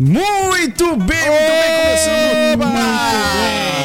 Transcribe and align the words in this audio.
Muito 0.00 0.96
bem, 0.96 0.96
muito 0.96 1.06
bem, 1.06 1.82
começando. 1.82 2.72
Mais 2.72 3.83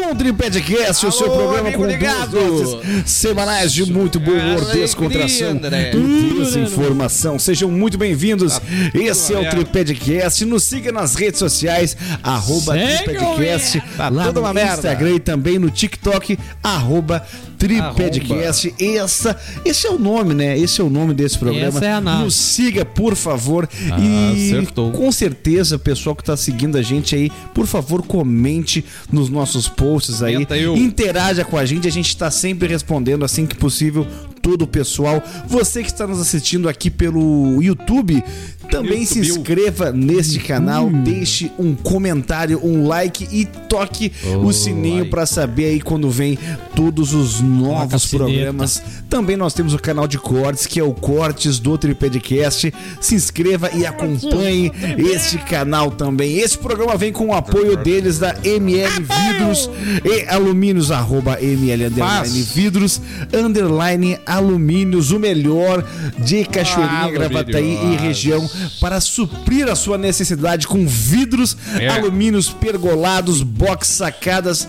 um 0.00 0.14
Tripedcast, 0.14 1.06
o 1.06 1.12
seu 1.12 1.30
programa 1.30 1.68
amigo 1.68 1.82
com 1.82 1.86
ligado. 1.88 2.30
duas 2.30 2.70
doses 2.70 3.10
semanais 3.10 3.72
de 3.72 3.84
muito 3.92 4.18
bom 4.18 4.32
humor, 4.32 4.64
descontração 4.72 5.60
e 5.92 6.34
desinformação. 6.34 7.38
Sejam 7.38 7.70
muito 7.70 7.98
bem-vindos. 7.98 8.60
Esse 8.94 9.34
é 9.34 9.38
o 9.38 9.42
merda. 9.42 9.56
Tripedcast. 9.64 10.44
Nos 10.44 10.64
siga 10.64 10.90
nas 10.90 11.14
redes 11.14 11.38
sociais, 11.38 11.96
arroba 12.22 12.72
Segue, 12.74 13.04
Tripedcast, 13.04 13.82
Tá 13.96 14.08
lá 14.08 14.32
no 14.32 14.40
uma 14.40 14.54
merda. 14.54 14.74
Instagram 14.74 15.14
e 15.16 15.20
também 15.20 15.58
no 15.58 15.70
TikTok, 15.70 16.38
arroba 16.62 17.26
Tripedcast. 17.58 18.74
Essa, 18.80 19.36
esse 19.64 19.86
é 19.86 19.90
o 19.90 19.98
nome, 19.98 20.34
né? 20.34 20.58
Esse 20.58 20.80
é 20.80 20.84
o 20.84 20.90
nome 20.90 21.14
desse 21.14 21.38
programa. 21.38 21.68
Essa 21.78 21.84
é 21.84 21.92
a 21.92 22.00
nave. 22.00 22.24
Nos 22.24 22.34
siga, 22.34 22.84
por 22.84 23.14
favor. 23.14 23.68
Ah, 23.90 23.98
e 24.00 24.52
acertou. 24.52 24.90
com 24.90 25.12
certeza, 25.12 25.78
pessoal 25.78 26.16
que 26.16 26.24
tá 26.24 26.36
seguindo 26.36 26.76
a 26.76 26.82
gente 26.82 27.14
aí, 27.14 27.30
por 27.54 27.66
favor, 27.66 28.02
comente 28.02 28.84
nos 29.12 29.28
nossos 29.28 29.68
posts 29.68 29.81
aí. 30.22 30.34
Comenta 30.34 30.56
eu. 30.56 30.76
Interaja 30.76 31.44
com 31.44 31.56
a 31.56 31.64
gente, 31.64 31.88
a 31.88 31.90
gente 31.90 32.16
tá 32.16 32.30
sempre 32.30 32.68
respondendo 32.68 33.24
assim 33.24 33.46
que 33.46 33.56
possível 33.56 34.06
todo 34.42 34.62
o 34.62 34.66
pessoal. 34.66 35.22
Você 35.46 35.80
que 35.82 35.88
está 35.88 36.06
nos 36.06 36.20
assistindo 36.20 36.68
aqui 36.68 36.90
pelo 36.90 37.62
YouTube, 37.62 38.22
também 38.70 39.04
se 39.06 39.20
YouTube. 39.20 39.38
inscreva 39.40 39.92
neste 39.92 40.38
canal, 40.40 40.90
deixe 40.90 41.50
um 41.58 41.74
comentário, 41.74 42.60
um 42.64 42.86
like 42.86 43.28
e 43.30 43.44
toque 43.44 44.12
o 44.42 44.46
Oh, 44.46 44.52
sininho 44.52 44.98
like. 45.00 45.10
para 45.10 45.24
saber 45.26 45.66
aí 45.66 45.80
quando 45.80 46.10
vem 46.10 46.38
todos 46.74 47.14
os 47.14 47.40
novos 47.40 48.06
programas. 48.06 48.82
Também 49.08 49.36
nós 49.36 49.52
temos 49.54 49.74
o 49.74 49.78
canal 49.78 50.08
de 50.08 50.18
cortes, 50.18 50.66
que 50.66 50.80
é 50.80 50.82
o 50.82 50.92
Cortes 50.94 51.58
do 51.58 51.76
Tripedcast. 51.76 52.72
Se 53.00 53.14
inscreva 53.14 53.70
e 53.74 53.84
acompanhe 53.84 54.72
este 54.96 55.36
canal 55.38 55.90
também. 55.90 56.38
Esse 56.38 56.56
programa 56.56 56.96
vem 56.96 57.12
com 57.12 57.26
o 57.28 57.34
apoio 57.34 57.76
deles 57.76 58.18
da 58.18 58.34
ML 58.42 58.90
Vidros 59.02 59.68
e 60.04 60.26
Alumínios, 60.28 60.90
arroba 60.90 61.38
ML 61.42 61.84
underline. 61.86 62.42
Vidros, 62.42 63.00
underline 63.34 64.18
Alumínios, 64.36 65.10
o 65.10 65.18
melhor 65.18 65.84
de 66.18 66.44
Cachoeirinha, 66.44 67.02
Ah, 67.04 67.10
Gravataí 67.10 67.78
e 67.92 67.96
região 67.96 68.48
para 68.80 69.00
suprir 69.00 69.68
a 69.68 69.74
sua 69.74 69.96
necessidade 69.98 70.66
com 70.66 70.86
vidros, 70.86 71.56
É. 71.78 71.88
alumínios 71.88 72.48
pergolados, 72.50 73.42
box 73.42 73.88
sacadas 73.88 74.68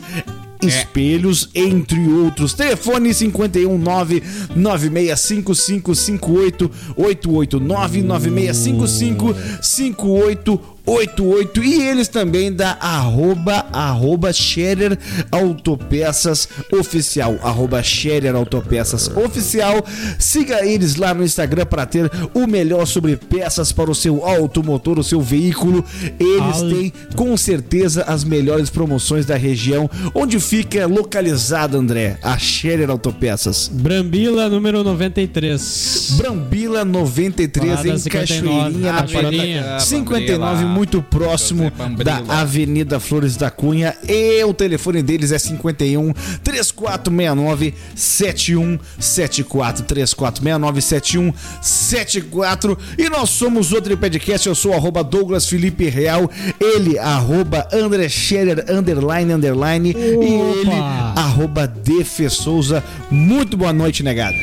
espelhos, 0.61 1.49
entre 1.53 1.99
outros. 2.07 2.53
Telefone 2.53 3.13
519 3.13 4.23
965558 4.55 6.71
889 6.95 8.01
9655 8.01 9.35
5888 9.61 10.72
e 10.85 11.81
eles 11.81 12.07
também 12.07 12.51
da 12.51 12.77
arroba 12.79 13.65
arroba 13.71 14.31
Scherer 14.33 14.97
Autopeças 15.31 16.47
Oficial 16.71 17.37
arroba 17.41 17.81
Scherer 17.81 18.35
Autopeças 18.35 19.07
Oficial 19.15 19.83
siga 20.19 20.65
eles 20.65 20.95
lá 20.95 21.13
no 21.13 21.23
Instagram 21.23 21.65
para 21.65 21.85
ter 21.85 22.11
o 22.33 22.45
melhor 22.47 22.85
sobre 22.85 23.15
peças 23.15 23.71
para 23.71 23.89
o 23.89 23.95
seu 23.95 24.25
automotor, 24.25 24.99
o 24.99 25.03
seu 25.03 25.21
veículo 25.21 25.83
eles 26.19 26.61
Al- 26.61 26.69
têm 26.69 26.93
com 27.15 27.35
certeza 27.37 28.03
as 28.03 28.23
melhores 28.23 28.69
promoções 28.69 29.25
da 29.25 29.35
região. 29.35 29.89
Onde 30.13 30.39
fica 30.39 30.85
localizado, 30.85 31.77
André? 31.77 32.17
A 32.21 32.37
Scherer 32.37 32.89
Autopeças. 32.89 33.69
Brambila 33.71 34.49
número 34.49 34.83
93. 34.83 36.15
Brambila 36.17 36.83
93 36.85 37.69
Parada 37.71 37.87
em 37.89 37.97
59, 37.97 38.09
Cachoeirinha, 38.27 38.91
na 38.91 39.03
parada 39.03 39.75
Ah, 39.75 39.79
59, 39.79 40.37
Brambila. 40.37 40.72
Muito 40.73 41.01
próximo 41.01 41.71
da 42.03 42.17
Avenida 42.41 42.99
Flores 42.99 43.37
da 43.37 43.49
Cunha. 43.51 43.95
E 44.07 44.43
o 44.43 44.53
telefone 44.53 45.01
deles 45.03 45.31
é 45.31 45.37
51 45.39 46.11
3469 46.43 47.73
7174 47.95 49.83
3469 49.85 50.81
7174 50.81 52.77
e 52.97 53.09
nós 53.09 53.29
somos 53.29 53.71
o 53.71 53.81
Tripedcast, 53.81 54.47
eu 54.47 54.55
sou 54.55 54.73
arroba 54.73 55.03
Douglas 55.03 55.47
Felipe 55.47 55.89
Real, 55.89 56.29
ele 56.59 56.97
arroba 56.97 57.67
André 57.71 58.09
Scherer 58.09 58.65
underline 58.69 59.33
underline 59.33 59.91
e 59.91 59.95
ele 59.97 60.69
Opa! 60.69 61.13
arroba 61.15 61.67
Defe 61.67 62.29
Souza. 62.29 62.83
Muito 63.09 63.55
boa 63.57 63.73
noite, 63.73 64.03
negada. 64.03 64.37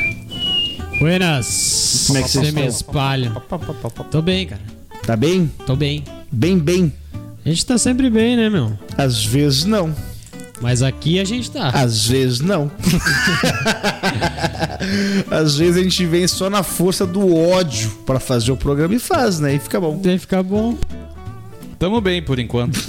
Buenas. 0.99 2.05
Como 2.07 2.19
é 2.19 2.23
que 2.23 2.29
vocês 2.29 2.47
Você 2.47 2.53
me 2.53 2.67
estão? 2.67 2.89
espalha. 2.89 3.33
Tô 4.11 4.21
bem, 4.21 4.47
cara. 4.47 4.61
Tá 5.07 5.17
bem? 5.17 5.51
Tô 5.67 5.75
bem. 5.75 6.05
Bem, 6.31 6.59
bem. 6.59 6.93
A 7.45 7.49
gente 7.49 7.67
tá 7.67 7.79
sempre 7.79 8.11
bem, 8.11 8.37
né, 8.37 8.49
meu? 8.49 8.79
Às 8.97 9.25
vezes 9.25 9.65
não. 9.65 9.95
Mas 10.61 10.83
aqui 10.83 11.19
a 11.19 11.25
gente 11.25 11.51
tá. 11.51 11.69
Às 11.71 12.07
vezes 12.07 12.41
não. 12.41 12.71
Às 15.31 15.57
vezes 15.57 15.77
a 15.79 15.83
gente 15.83 16.05
vem 16.05 16.29
só 16.29 16.51
na 16.51 16.63
força 16.63 17.07
do 17.07 17.35
ódio 17.35 17.91
pra 18.05 18.21
fazer 18.21 18.53
o 18.53 18.57
programa 18.57 18.95
e 18.95 18.99
faz, 18.99 19.41
né? 19.41 19.55
E 19.55 19.59
fica 19.59 19.81
bom. 19.81 19.97
Deve 19.99 20.19
ficar 20.19 20.43
bom. 20.43 20.77
Tamo 21.79 22.01
bem 22.01 22.23
por 22.23 22.39
enquanto. 22.39 22.79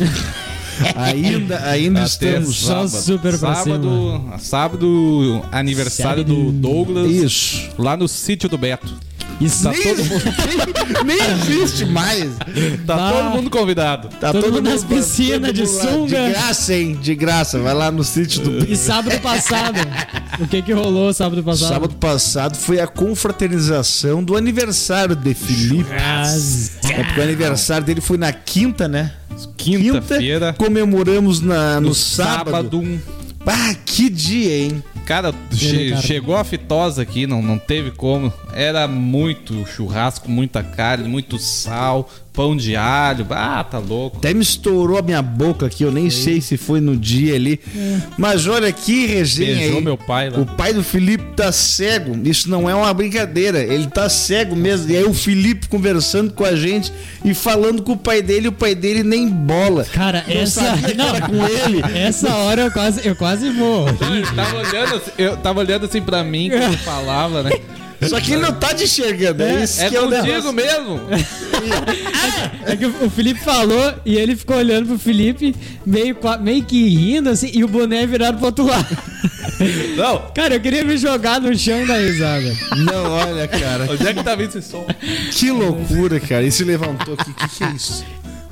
Ainda, 0.95 1.69
ainda 1.69 1.99
Até 1.99 2.07
estamos. 2.39 2.55
só 2.55 2.87
super 2.87 3.37
pra 3.37 3.53
sábado, 3.53 4.23
sábado, 4.39 5.41
aniversário 5.51 6.23
do 6.23 6.33
Sábado. 6.35 6.51
Douglas, 6.53 7.11
Isso. 7.11 7.69
lá 7.77 7.95
no 7.95 8.07
sítio 8.07 8.49
do 8.49 8.57
Beto. 8.57 8.91
Isso 9.41 9.63
Tá 9.63 9.71
nem, 9.71 9.81
todo 9.81 10.05
mundo, 10.05 10.23
nem, 11.05 11.17
nem 11.17 11.31
existe 11.31 11.85
mais. 11.85 12.29
tá 12.85 12.95
Bah. 12.95 13.11
todo 13.11 13.35
mundo 13.37 13.49
convidado. 13.49 14.07
Tá 14.19 14.31
Todo 14.31 14.51
mundo 14.51 14.69
nas 14.69 14.83
piscinas, 14.83 15.51
todo 15.51 15.53
de 15.53 15.67
sunga. 15.67 16.25
De 16.27 16.29
graça, 16.31 16.73
hein? 16.75 16.99
De 17.01 17.15
graça. 17.15 17.59
Vai 17.59 17.73
lá 17.73 17.91
no 17.91 18.03
sítio 18.03 18.41
do 18.43 18.71
E 18.71 18.75
sábado 18.75 19.19
passado. 19.21 19.79
o 20.39 20.47
que 20.47 20.61
que 20.61 20.71
rolou 20.73 21.11
sábado 21.13 21.43
passado? 21.43 21.69
Sábado 21.69 21.95
passado 21.95 22.55
foi 22.57 22.79
a 22.79 22.87
confraternização 22.87 24.23
do 24.23 24.35
aniversário 24.37 25.15
de 25.15 25.33
Felipe. 25.33 25.89
É 25.91 27.03
porque 27.03 27.19
o 27.19 27.23
aniversário 27.23 27.85
dele 27.85 28.01
foi 28.01 28.17
na 28.17 28.31
quinta, 28.31 28.87
né? 28.87 29.11
Quinta-feira. 29.57 30.53
Comemoramos 30.57 31.39
na, 31.41 31.79
no, 31.79 31.89
No 31.89 31.95
sábado. 31.95 32.51
sábado, 32.51 32.79
um 32.79 32.99
Ah, 33.45 33.75
que 33.85 34.09
dia, 34.09 34.65
hein? 34.65 34.83
Cara, 35.05 35.33
che- 35.51 35.89
cara. 35.89 36.01
chegou 36.01 36.35
a 36.35 36.43
fitosa 36.43 37.01
aqui, 37.01 37.25
não, 37.25 37.41
não 37.41 37.57
teve 37.57 37.91
como. 37.91 38.31
Era 38.53 38.87
muito 38.87 39.65
churrasco, 39.65 40.29
muita 40.29 40.63
carne, 40.63 41.07
muito 41.09 41.37
sal, 41.39 42.09
pão 42.33 42.55
de 42.55 42.75
alho. 42.75 43.25
Ah, 43.29 43.63
tá 43.63 43.77
louco. 43.77 44.17
Até 44.17 44.33
me 44.33 44.41
estourou 44.41 44.97
a 44.97 45.01
minha 45.01 45.21
boca 45.21 45.65
aqui, 45.65 45.83
eu 45.83 45.91
nem 45.91 46.09
sei 46.09 46.39
se 46.41 46.57
foi 46.57 46.79
no 46.79 46.95
dia 46.95 47.35
ali. 47.35 47.59
Mas 48.17 48.47
olha 48.47 48.71
que 48.71 49.05
resenha 49.05 49.55
Beijou 49.57 49.77
aí. 49.77 49.83
meu 49.83 49.97
pai 49.97 50.29
lá. 50.29 50.39
O 50.39 50.45
pai 50.45 50.73
do 50.73 50.83
Felipe 50.83 51.23
tá 51.35 51.51
cego. 51.51 52.17
Isso 52.27 52.49
não 52.49 52.69
é 52.69 52.73
uma 52.75 52.93
brincadeira. 52.93 53.59
Ele 53.59 53.87
tá 53.87 54.09
cego 54.09 54.55
mesmo. 54.55 54.89
E 54.91 54.97
aí 54.97 55.03
o 55.03 55.13
Felipe 55.13 55.67
conversando 55.67 56.31
com 56.33 56.43
a 56.45 56.55
gente 56.55 56.91
e 57.23 57.33
falando 57.33 57.81
com 57.81 57.93
o 57.93 57.97
pai 57.97 58.21
dele, 58.21 58.47
o 58.47 58.51
pai 58.51 58.73
dele 58.75 59.03
nem 59.03 59.27
bola. 59.27 59.83
Cara, 59.85 60.23
Não 60.27 60.35
essa. 60.35 60.61
sabia 60.61 60.95
era 61.03 61.21
com 61.27 61.35
ele. 61.47 61.81
Essa 61.97 62.33
hora 62.35 62.61
eu 62.63 62.71
quase, 62.71 63.07
eu 63.07 63.15
quase 63.15 63.49
vou. 63.51 63.87
Eu 63.87 64.35
tava 64.35 64.57
olhando, 64.57 64.95
assim- 64.95 65.11
eu 65.17 65.37
tava 65.37 65.59
olhando 65.59 65.85
assim 65.85 66.01
pra 66.01 66.23
mim 66.23 66.49
quando 66.49 66.77
falava, 66.77 67.43
né? 67.43 67.51
Só 68.09 68.19
que 68.19 68.33
ele 68.33 68.41
não 68.41 68.53
tá 68.53 68.73
te 68.73 68.83
enxergando. 68.85 69.43
É, 69.43 69.63
isso 69.63 69.81
É 69.81 69.89
que 69.89 69.95
é 69.95 70.01
o 70.01 70.03
contigo 70.09 70.25
negócio. 70.25 70.53
mesmo. 70.53 70.99
É 72.65 72.75
que 72.75 72.85
o 72.85 73.09
Felipe 73.09 73.39
falou 73.41 73.93
e 74.05 74.15
ele 74.15 74.35
ficou 74.35 74.55
olhando 74.57 74.87
pro 74.87 74.97
Felipe, 74.99 75.55
meio, 75.85 76.15
meio 76.41 76.63
que 76.63 76.87
rindo 76.89 77.29
assim, 77.29 77.51
e 77.53 77.63
o 77.63 77.67
boné 77.67 78.05
virado 78.07 78.37
pro 78.37 78.47
outro 78.47 78.65
lado. 78.65 78.97
Não, 79.95 80.31
Cara, 80.33 80.55
eu 80.55 80.59
queria 80.59 80.83
me 80.83 80.97
jogar 80.97 81.39
no 81.39 81.55
chão 81.57 81.85
da 81.85 81.97
risada. 81.97 82.55
Não, 82.77 83.11
olha, 83.11 83.47
cara. 83.47 83.87
onde 83.91 84.07
é 84.07 84.13
que 84.13 84.23
tá 84.23 84.33
vindo 84.35 84.49
esse 84.57 84.61
som? 84.63 84.85
Que 85.31 85.51
loucura, 85.51 86.19
cara. 86.19 86.43
E 86.43 86.51
se 86.51 86.63
levantou 86.63 87.13
aqui. 87.13 87.29
O 87.29 87.33
que, 87.35 87.47
que 87.57 87.63
é 87.63 87.69
isso? 87.71 88.03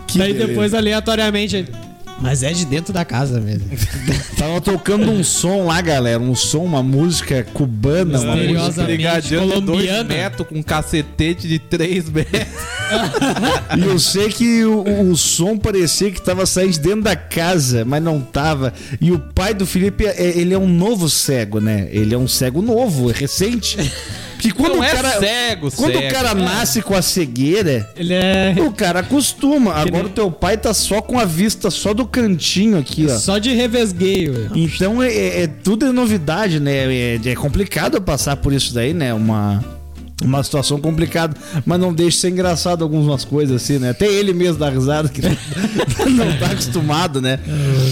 Que 0.07 0.18
Daí 0.19 0.34
beleza. 0.34 0.48
depois, 0.48 0.74
aleatoriamente, 0.74 1.56
ele, 1.56 1.72
mas 2.21 2.44
é 2.44 2.51
de 2.51 2.66
dentro 2.66 2.94
da 2.94 3.06
casa 3.06 3.39
mesmo. 3.39 3.69
Tava 4.38 4.60
tocando 4.62 5.10
um 5.12 5.24
som 5.24 5.66
lá, 5.66 5.81
galera. 5.81 6.19
Um 6.21 6.36
som, 6.36 6.63
uma 6.63 6.83
música 6.83 7.44
cubana, 7.54 8.19
uma 8.19 8.36
música. 8.36 8.83
Brigadiano 8.83 9.48
de 9.48 9.62
2 9.62 9.66
colombiana. 9.66 10.04
metros 10.04 10.48
com 10.48 10.56
um 10.56 10.63
cacetete 10.63 11.48
de 11.48 11.60
3 11.60 12.10
metros. 12.10 12.39
E 13.77 13.81
eu 13.86 14.00
sei 14.00 14.30
que 14.30 14.66
o, 14.66 15.12
o 15.12 15.16
som 15.16 15.56
parecia 15.56 16.10
que 16.10 16.19
tava 16.19 16.44
saindo 16.48 16.71
de 16.71 16.80
dentro 16.80 17.01
da 17.04 17.16
casa, 17.16 17.86
mas 17.86 18.01
não 18.01 18.19
tava. 18.19 18.74
E 19.00 19.12
o 19.12 19.19
pai 19.19 19.54
do 19.54 19.63
Felipe, 19.63 20.07
é- 20.07 20.36
ele 20.39 20.56
é 20.56 20.57
um 20.57 20.68
novo 20.68 21.07
cego, 21.07 21.60
né? 21.60 21.88
Ele 21.92 22.16
é 22.16 22.18
um 22.18 22.27
cego 22.27 22.63
novo, 22.63 23.12
é 23.12 23.13
recente. 23.13 23.77
Que 24.39 24.51
quando 24.51 24.74
Não 24.75 24.80
o 24.80 24.83
é 24.83 24.89
cara, 24.91 25.19
cego, 25.19 25.69
quando 25.71 25.91
cego. 25.94 26.07
o 26.07 26.12
cara 26.12 26.33
nasce 26.33 26.81
com 26.81 26.95
a 26.95 27.01
cegueira, 27.01 27.89
Ele 27.95 28.13
é 28.13 28.56
o 28.59 28.71
cara 28.71 29.01
acostuma. 29.01 29.74
Agora 29.74 30.03
nem- 30.03 30.06
o 30.06 30.09
teu 30.09 30.31
pai 30.31 30.57
tá 30.57 30.74
só 30.74 31.01
com 31.01 31.19
a 31.19 31.25
vista 31.25 31.69
só 31.69 31.94
do 31.94 32.06
cantinho 32.07 32.77
aqui, 32.77 33.06
ó. 33.09 33.18
só 33.18 33.38
de 33.38 33.53
revesgueio. 33.53 34.50
Então 34.56 35.03
é, 35.03 35.13
é- 35.13 35.41
é- 35.44 35.47
tudo 35.47 35.86
é 35.86 35.91
novidade, 35.91 36.59
né? 36.59 36.71
É, 37.15 37.19
é 37.24 37.36
complicado 37.36 38.01
passar 38.01 38.38
por 38.38 38.53
isso 38.53 38.74
daí, 38.74 38.94
né? 38.94 39.13
Uma 39.13 39.63
Uma 40.21 40.44
situação 40.44 40.81
complicada, 40.81 41.33
mas 41.65 41.80
não 41.80 41.94
deixa 41.94 42.12
de 42.12 42.18
ser 42.18 42.30
engraçado 42.31 42.83
algumas 42.83 43.24
coisas 43.24 43.56
assim, 43.63 43.80
né? 43.80 43.92
Até 43.92 44.06
ele 44.06 44.33
mesmo 44.33 44.57
dá 44.59 44.69
risada, 44.69 45.07
que 45.07 45.21
não 46.12 46.38
tá 46.38 46.47
acostumado, 46.47 47.21
né? 47.21 47.39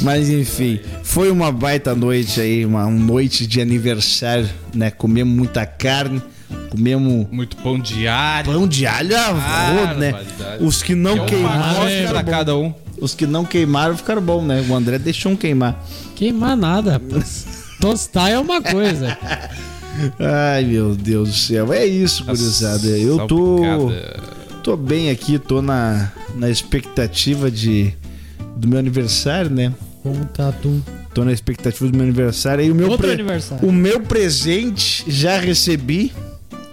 Mas 0.01 0.27
enfim, 0.29 0.77
foi 1.03 1.31
uma 1.31 1.53
baita 1.53 1.95
noite 1.95 2.41
aí, 2.41 2.65
uma, 2.65 2.85
uma 2.85 2.99
noite 3.05 3.47
de 3.47 3.61
aniversário, 3.61 4.49
né? 4.75 4.91
Comemos 4.91 5.33
muita 5.33 5.65
carne, 5.65 6.21
comemos 6.69 7.27
Muito 7.31 7.55
pão 7.57 7.79
diário. 7.79 8.51
pão 8.51 8.67
de 8.67 8.85
alho 8.85 9.15
a 9.17 9.27
rodo, 9.29 9.99
né? 9.99 10.13
Os 10.59 10.81
que 10.81 10.95
não 10.95 11.15
Que 11.15 11.21
é 11.21 11.25
queimaram 11.25 12.09
pra 12.09 12.23
bom. 12.23 12.31
cada 12.31 12.55
um. 12.57 12.73
Os 12.99 13.13
que 13.13 13.27
não 13.27 13.45
queimaram 13.45 13.95
ficaram 13.95 14.21
bom, 14.21 14.43
né? 14.43 14.65
O 14.67 14.73
André 14.75 14.97
deixou 14.97 15.31
um 15.31 15.35
queimar. 15.35 15.83
Queimar 16.15 16.57
nada, 16.57 16.93
rapaz. 16.93 17.45
Tostar 17.79 18.31
é 18.31 18.39
uma 18.39 18.61
coisa. 18.61 19.15
Ai, 20.19 20.63
meu 20.65 20.95
Deus 20.95 21.29
do 21.29 21.35
céu. 21.35 21.73
É 21.73 21.85
isso, 21.85 22.23
gurizada. 22.23 22.87
Eu 22.87 23.27
tô, 23.27 23.59
tô 24.63 24.75
bem 24.77 25.09
aqui, 25.09 25.37
tô 25.39 25.61
na, 25.61 26.11
na 26.35 26.49
expectativa 26.49 27.49
de 27.51 27.93
do 28.55 28.67
meu 28.67 28.79
aniversário, 28.79 29.49
né? 29.51 29.73
Como 30.01 30.25
tá 30.25 30.51
tu? 30.51 30.81
Tô 31.13 31.23
na 31.23 31.31
expectativa 31.31 31.89
do 31.89 31.95
meu 31.95 32.05
aniversário. 32.05 32.63
E 32.65 32.71
o 32.71 32.75
meu, 32.75 32.87
Outro 32.89 33.03
pre- 33.05 33.13
aniversário. 33.13 33.67
o 33.67 33.71
meu 33.71 33.99
presente 34.01 35.03
já 35.07 35.39
recebi. 35.39 36.11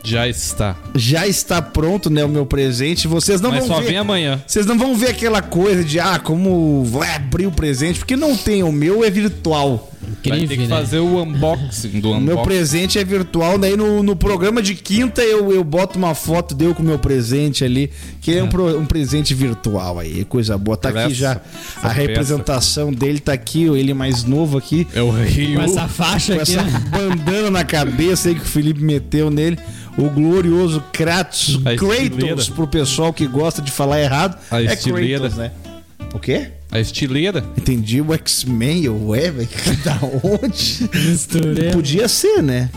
Já 0.04 0.28
está. 0.28 0.76
Já 0.94 1.26
está 1.26 1.62
pronto, 1.62 2.10
né? 2.10 2.24
O 2.24 2.28
meu 2.28 2.44
presente. 2.46 3.08
Vocês 3.08 3.40
não 3.40 3.50
Mas 3.50 3.60
vão 3.66 3.68
só 3.76 3.80
ver. 3.80 3.88
vem 3.88 3.96
amanhã. 3.96 4.42
Vocês 4.46 4.66
não 4.66 4.78
vão 4.78 4.94
ver 4.94 5.08
aquela 5.08 5.40
coisa 5.40 5.82
de, 5.82 5.98
ah, 5.98 6.18
como 6.18 6.84
vai 6.84 7.14
abrir 7.16 7.46
o 7.46 7.50
presente, 7.50 7.98
porque 7.98 8.14
não 8.16 8.36
tem. 8.36 8.62
O 8.62 8.70
meu 8.70 9.02
é 9.02 9.10
virtual. 9.10 9.90
Vai 10.04 10.12
ter 10.22 10.28
Incrível, 10.44 10.56
que 10.66 10.70
né? 10.72 10.76
fazer 10.80 10.98
o 10.98 11.22
unboxing 11.22 11.98
do 12.00 12.10
O 12.10 12.20
meu 12.20 12.34
unboxing. 12.34 12.42
presente 12.48 12.98
é 12.98 13.04
virtual, 13.04 13.56
daí 13.56 13.74
no, 13.74 14.02
no 14.02 14.14
programa 14.14 14.60
de 14.60 14.74
quinta 14.74 15.22
eu, 15.22 15.50
eu 15.50 15.64
boto 15.64 15.98
uma 15.98 16.14
foto 16.14 16.54
deu 16.54 16.74
com 16.74 16.82
o 16.82 16.86
meu 16.86 16.98
presente 16.98 17.64
ali, 17.64 17.90
que 18.20 18.36
é 18.36 18.42
um, 18.44 18.48
pro- 18.48 18.78
um 18.78 18.84
presente 18.84 19.32
virtual 19.32 19.98
aí, 19.98 20.22
coisa 20.26 20.58
boa. 20.58 20.76
Tá 20.76 20.90
aqui 20.90 21.14
já 21.14 21.40
a 21.82 21.88
representação 21.88 22.92
dele, 22.92 23.18
tá 23.18 23.32
aqui, 23.32 23.64
ele 23.64 23.94
mais 23.94 24.24
novo 24.24 24.58
aqui, 24.58 24.86
É 24.94 25.00
o 25.02 25.10
Rio. 25.10 25.56
Com 25.56 25.62
essa 25.62 25.88
faixa 25.88 26.34
com 26.36 26.42
aqui, 26.42 26.52
essa 26.54 26.62
né? 26.62 26.82
bandana 26.90 27.50
na 27.50 27.64
cabeça 27.64 28.28
aí 28.28 28.34
que 28.34 28.42
o 28.42 28.46
Felipe 28.46 28.82
meteu 28.82 29.30
nele. 29.30 29.58
O 29.96 30.10
glorioso 30.10 30.82
Kratos, 30.92 31.58
A 31.64 31.76
Kratos, 31.76 31.98
estileira. 32.02 32.44
pro 32.54 32.66
pessoal 32.66 33.12
que 33.12 33.26
gosta 33.26 33.62
de 33.62 33.70
falar 33.70 34.00
errado. 34.00 34.36
A 34.50 34.60
é 34.60 34.64
estileira. 34.66 35.20
Kratos, 35.20 35.38
né? 35.38 35.50
O 36.12 36.18
quê? 36.18 36.48
A 36.70 36.80
estileira. 36.80 37.44
Entendi 37.56 38.00
o 38.00 38.12
X-Men, 38.12 38.88
o 38.88 39.14
Evan, 39.14 39.44
da 39.84 39.98
onde? 40.22 40.88
Podia 41.72 42.08
ser, 42.08 42.42
né? 42.42 42.70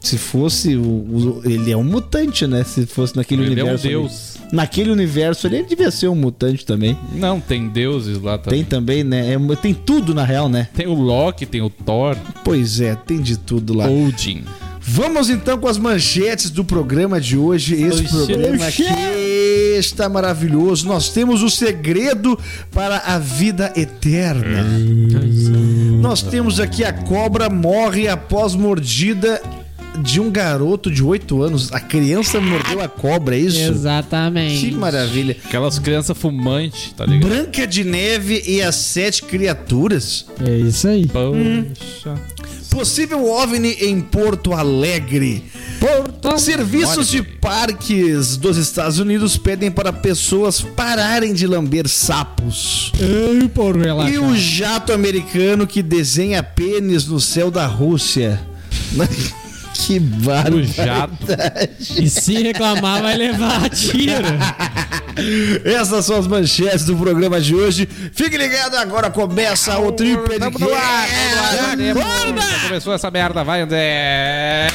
Se 0.00 0.18
fosse 0.18 0.76
o, 0.76 0.82
o- 0.82 1.42
Ele 1.44 1.70
é 1.72 1.76
um 1.76 1.82
mutante, 1.84 2.46
né? 2.46 2.62
Se 2.64 2.86
fosse 2.86 3.16
naquele 3.16 3.42
Ele 3.42 3.60
é 3.60 3.64
um 3.64 3.68
universo. 3.68 3.86
ali. 3.86 3.94
deus. 3.96 4.36
Naquele 4.52 4.90
universo 4.90 5.46
ali, 5.48 5.56
ele 5.56 5.66
devia 5.66 5.90
ser 5.90 6.06
um 6.08 6.14
mutante 6.14 6.64
também. 6.64 6.96
Não, 7.14 7.40
tem 7.40 7.68
deuses 7.68 8.20
lá 8.20 8.38
também. 8.38 8.60
Tem 8.60 8.68
também, 8.68 9.02
né? 9.02 9.32
É- 9.34 9.56
tem 9.56 9.74
tudo 9.74 10.14
na 10.14 10.22
real, 10.24 10.48
né? 10.48 10.68
Tem 10.74 10.86
o 10.86 10.94
Loki, 10.94 11.44
tem 11.46 11.60
o 11.62 11.68
Thor, 11.70 12.16
Pois 12.44 12.80
é, 12.80 12.94
tem 12.94 13.20
de 13.20 13.36
tudo 13.36 13.74
lá. 13.74 13.88
Odin. 13.88 14.44
Vamos 14.88 15.28
então 15.28 15.58
com 15.58 15.66
as 15.66 15.78
manchetes 15.78 16.48
do 16.48 16.64
programa 16.64 17.20
de 17.20 17.36
hoje. 17.36 17.74
Esse 17.74 18.04
programa 18.04 18.66
aqui 18.66 18.84
está 19.76 20.08
maravilhoso. 20.08 20.86
Nós 20.86 21.08
temos 21.08 21.42
o 21.42 21.50
segredo 21.50 22.38
para 22.70 22.98
a 22.98 23.18
vida 23.18 23.72
eterna. 23.74 24.64
Nós 26.00 26.22
temos 26.22 26.60
aqui 26.60 26.84
a 26.84 26.92
cobra 26.92 27.50
morre 27.50 28.06
após 28.06 28.54
mordida 28.54 29.42
de 30.02 30.20
um 30.20 30.30
garoto 30.30 30.90
de 30.90 31.02
8 31.02 31.42
anos. 31.42 31.72
A 31.72 31.80
criança 31.80 32.40
mordeu 32.40 32.80
a 32.80 32.88
cobra, 32.88 33.36
é 33.36 33.40
isso? 33.40 33.58
Exatamente. 33.58 34.60
Que 34.60 34.72
maravilha. 34.72 35.36
Aquelas 35.44 35.78
crianças 35.78 36.16
fumantes, 36.16 36.92
tá 36.96 37.04
ligado? 37.06 37.28
Branca 37.28 37.66
de 37.66 37.84
Neve 37.84 38.42
e 38.46 38.62
as 38.62 38.76
Sete 38.76 39.22
Criaturas. 39.22 40.26
É 40.44 40.56
isso 40.58 40.88
aí. 40.88 41.06
Poxa. 41.06 42.14
Possível 42.70 43.24
OVNI 43.24 43.76
em 43.80 44.00
Porto 44.00 44.52
Alegre. 44.52 45.44
Porto. 45.80 46.38
Serviços 46.38 47.08
de 47.08 47.22
parques 47.22 48.36
dos 48.36 48.56
Estados 48.56 48.98
Unidos 48.98 49.38
pedem 49.38 49.70
para 49.70 49.92
pessoas 49.92 50.60
pararem 50.60 51.32
de 51.32 51.46
lamber 51.46 51.88
sapos. 51.88 52.92
Ei, 53.00 53.48
por 53.48 53.76
relaxar. 53.76 54.12
E 54.12 54.18
o 54.18 54.36
jato 54.36 54.92
americano 54.92 55.66
que 55.66 55.82
desenha 55.82 56.42
pênis 56.42 57.06
no 57.06 57.20
céu 57.20 57.50
da 57.50 57.66
Rússia. 57.66 58.40
que 59.78 59.98
barulho. 59.98 60.66
jato. 60.66 61.26
E 61.98 62.08
se 62.08 62.42
reclamar, 62.42 63.02
vai 63.02 63.16
levar 63.16 63.64
a 63.64 63.68
tiro. 63.68 64.26
Essas 65.64 66.04
são 66.04 66.18
as 66.18 66.26
manchetes 66.26 66.84
do 66.84 66.96
programa 66.96 67.40
de 67.40 67.54
hoje. 67.54 67.88
Fique 68.12 68.36
ligado, 68.36 68.76
agora 68.76 69.10
começa 69.10 69.78
o 69.78 69.92
Triple 69.92 70.38
Tamo 70.38 70.58
no 70.58 70.74
ar, 70.74 71.06
tamo 71.08 71.76
no 71.76 72.02
ar. 72.02 72.04
Acorda! 72.04 72.40
Já 72.42 72.68
começou 72.68 72.94
essa 72.94 73.10
merda, 73.10 73.44
vai, 73.44 73.62
André. 73.62 74.68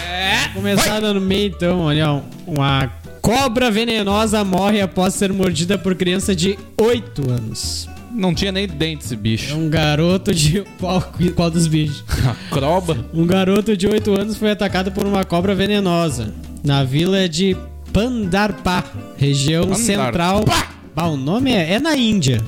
Começar 0.54 1.02
no 1.02 1.22
meio, 1.22 1.48
então, 1.48 1.82
olha, 1.82 2.22
uma 2.48 2.92
cobra 3.22 3.70
venenosa 3.70 4.44
morre 4.44 4.82
após 4.82 5.14
ser 5.14 5.32
mordida 5.32 5.78
por 5.78 5.96
criança 5.96 6.36
de 6.36 6.58
8 6.80 7.32
anos. 7.32 7.88
Não 8.14 8.34
tinha 8.34 8.52
nem 8.52 8.68
dente 8.68 9.06
esse 9.06 9.14
É 9.14 9.18
bicho. 9.18 9.56
um 9.56 9.70
garoto 9.70 10.34
de. 10.34 10.64
Qual, 10.80 11.02
qual 11.36 11.50
dos 11.52 11.68
bichos? 11.68 12.04
Croba. 12.52 13.06
Um 13.14 13.26
garoto 13.26 13.76
de 13.78 13.88
8 13.88 14.20
anos 14.20 14.38
foi 14.38 14.52
atacado 14.52 14.92
por 14.92 15.06
uma 15.06 15.24
cobra 15.24 15.56
venenosa 15.56 16.34
na 16.64 16.84
vila 16.84 17.28
de 17.30 17.56
Pandarpá, 17.94 18.84
região 19.18 19.64
Pandarpá. 19.64 19.84
central. 19.84 20.46
Bah, 20.96 21.08
o 21.08 21.18
nome 21.18 21.52
é, 21.52 21.74
é 21.74 21.80
na 21.80 21.96
Índia. 21.96 22.42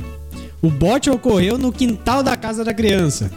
O 0.62 0.70
bote 0.70 1.10
ocorreu 1.10 1.58
no 1.58 1.72
quintal 1.72 2.22
da 2.24 2.36
casa 2.38 2.64
da 2.64 2.74
criança. 2.74 3.32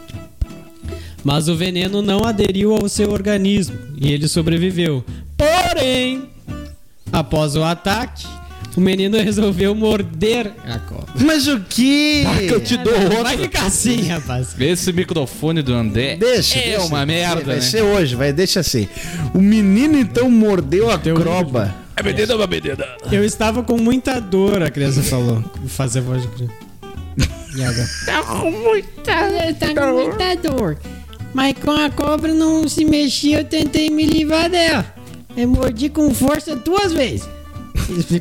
Mas 1.25 1.49
o 1.49 1.57
veneno 1.57 2.03
não 2.03 2.25
aderiu 2.25 2.73
ao 2.75 2.89
seu 2.89 3.11
organismo 3.11 3.77
e 4.01 4.13
ele 4.13 4.29
sobreviveu. 4.29 5.05
Porém, 5.37 6.29
após 7.13 7.57
o 7.57 7.65
ataque, 7.65 8.25
o 8.77 8.81
menino 8.81 9.17
resolveu 9.19 9.75
morder 9.75 10.53
a 10.65 10.79
cobra. 10.79 11.07
Mas 11.19 11.49
o 11.49 11.61
que? 11.61 12.25
eu 12.43 12.61
te 12.61 12.77
dou 12.77 12.93
outra. 12.93 13.23
Vai 13.23 13.39
ficar 13.39 13.67
assim, 13.67 14.03
rapaz. 14.09 14.55
Esse 14.61 14.93
microfone 14.93 15.63
do 15.63 15.73
André 15.73 16.17
Deixa, 16.17 16.59
é 16.59 16.63
deixa. 16.71 16.85
uma 16.85 17.07
merda, 17.07 17.43
Vai 17.45 17.55
né? 17.57 17.61
ser 17.63 17.83
hoje, 17.83 18.15
vai, 18.15 18.33
deixa 18.33 18.61
assim. 18.61 18.87
O 19.35 19.39
menino 19.41 19.99
então 19.99 20.31
mordeu 20.31 20.91
a 20.91 20.99
croba. 20.99 21.75
É 21.97 22.03
medida, 22.03 22.37
uma 22.37 22.47
medida. 22.47 22.87
Eu 23.11 23.25
estava 23.25 23.63
com 23.63 23.79
muita 23.79 24.21
dor, 24.21 24.63
a 24.63 24.71
criança 24.71 25.03
falou. 25.03 25.43
Vou 25.59 25.69
fazer 25.69 26.01
a 26.01 26.03
voz 26.03 26.23
de 26.23 26.29
criança. 26.29 26.55
E 27.57 27.65
agora? 27.65 27.89
Tá 28.05 28.23
com 28.23 28.51
muita, 28.51 29.55
tá 29.55 29.75
com 29.75 29.93
muita 29.95 30.37
dor. 30.37 30.79
Mas 31.33 31.55
com 31.59 31.71
a 31.71 31.89
cobra 31.89 32.35
não 32.35 32.69
se 32.69 32.85
mexia, 32.85 33.39
eu 33.39 33.45
tentei 33.45 33.89
me 33.89 34.05
livrar 34.05 34.51
dela. 34.51 34.85
Eu 35.35 35.49
mordi 35.49 35.89
com 35.89 36.15
força 36.15 36.55
duas 36.55 36.93
vezes. 36.93 37.27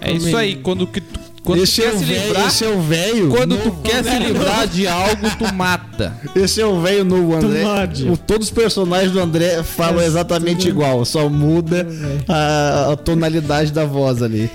É 0.01 0.11
isso 0.13 0.35
aí, 0.37 0.55
quando, 0.55 0.85
que 0.87 1.01
tu, 1.01 1.19
quando 1.43 1.61
Esse 1.63 1.81
tu 1.81 1.85
é 1.87 1.89
quer 1.89 1.95
o 1.95 1.99
se 1.99 2.05
velho, 2.05 2.23
livrar, 2.27 2.47
esse 2.47 2.63
é 2.65 2.69
o 2.69 2.81
velho. 2.81 3.29
quando 3.29 3.57
tu 3.57 3.71
quer 3.83 4.03
se 4.03 4.19
livrar 4.19 4.67
de 4.67 4.87
algo, 4.87 5.27
tu 5.37 5.53
mata. 5.53 6.19
Esse 6.35 6.61
é 6.61 6.65
o 6.65 6.81
velho 6.81 7.03
novo 7.05 7.35
André. 7.35 7.63
O- 8.11 8.17
todos 8.17 8.47
os 8.47 8.53
personagens 8.53 9.11
do 9.11 9.19
André 9.19 9.61
falam 9.63 10.01
É, 10.01 10.05
exatamente 10.05 10.57
tudo- 10.59 10.69
igual, 10.69 11.05
só 11.05 11.29
muda 11.29 11.87
a, 12.27 12.91
a 12.93 12.95
tonalidade 12.95 13.71
da 13.71 13.85
voz 13.85 14.21
ali. 14.21 14.49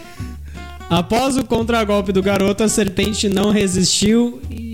Após 0.88 1.36
o 1.36 1.44
contragolpe 1.44 2.10
do 2.12 2.20
garoto, 2.22 2.64
a 2.64 2.68
serpente 2.68 3.28
não 3.28 3.50
resistiu 3.50 4.40
e. 4.50 4.69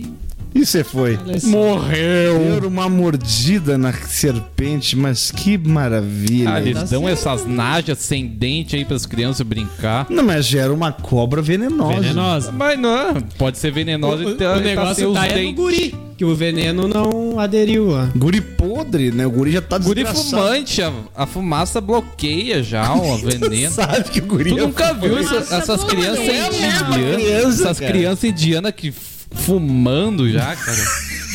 E 0.57 0.65
você 0.65 0.83
foi. 0.83 1.19
Morreu. 1.45 2.61
Deu 2.61 2.69
uma 2.69 2.89
mordida 2.89 3.77
na 3.77 3.93
serpente, 3.93 4.97
mas 4.97 5.31
que 5.31 5.59
maravilha. 5.59 6.55
Ah, 6.55 6.61
eles 6.61 6.75
Tá 6.75 6.85
dão 6.85 7.03
certo. 7.05 7.13
essas 7.13 7.47
najas 7.47 7.99
sem 7.99 8.27
dente 8.27 8.75
aí 8.77 8.85
pras 8.85 9.05
crianças 9.07 9.47
brincar. 9.47 10.07
Não, 10.11 10.25
mas 10.25 10.47
já 10.47 10.63
era 10.63 10.73
uma 10.73 10.93
cobra 10.93 11.43
venenosa. 11.43 12.01
Venenosa. 12.01 12.53
Mas 12.53 12.79
não, 12.79 13.15
pode 13.39 13.59
ser 13.59 13.71
O, 13.71 13.75
venenosa 13.75 14.23
e 14.23 14.27
o 14.27 14.35
tá, 14.37 14.57
negócio 14.61 15.09
os 15.11 15.15
tá 15.15 15.27
é 15.27 15.53
guri, 15.53 15.95
que 16.17 16.25
o 16.25 16.35
veneno 16.35 16.89
não 16.89 17.39
aderiu 17.39 17.89
lá. 17.91 18.11
Guri 18.17 18.41
podre, 18.41 19.11
né? 19.11 19.27
O 19.27 19.31
guri 19.31 19.53
já 19.53 19.61
tá 19.61 19.79
Guri 19.79 20.05
desgraçado. 20.05 20.43
fumante, 20.43 20.83
a, 20.83 20.93
a 21.15 21.27
fumaça 21.27 21.81
bloqueia 21.81 22.63
já 22.63 22.93
o 22.95 23.17
veneno. 23.19 23.73
Sabe 23.73 24.05
que 24.11 24.21
o 24.21 24.27
guri 24.27 24.51
Tu 24.51 24.59
é 24.59 24.63
nunca 24.63 24.93
viu 24.95 25.19
essa- 25.19 25.55
essas 25.57 25.85
crianças 25.85 26.19
é 26.29 26.47
indianas? 26.47 26.95
criança, 26.95 27.63
essas 27.63 27.79
crianças 27.81 28.25
indianas 28.25 28.73
que 28.75 28.93
fumando 29.37 30.31
já, 30.31 30.55
cara. 30.57 30.85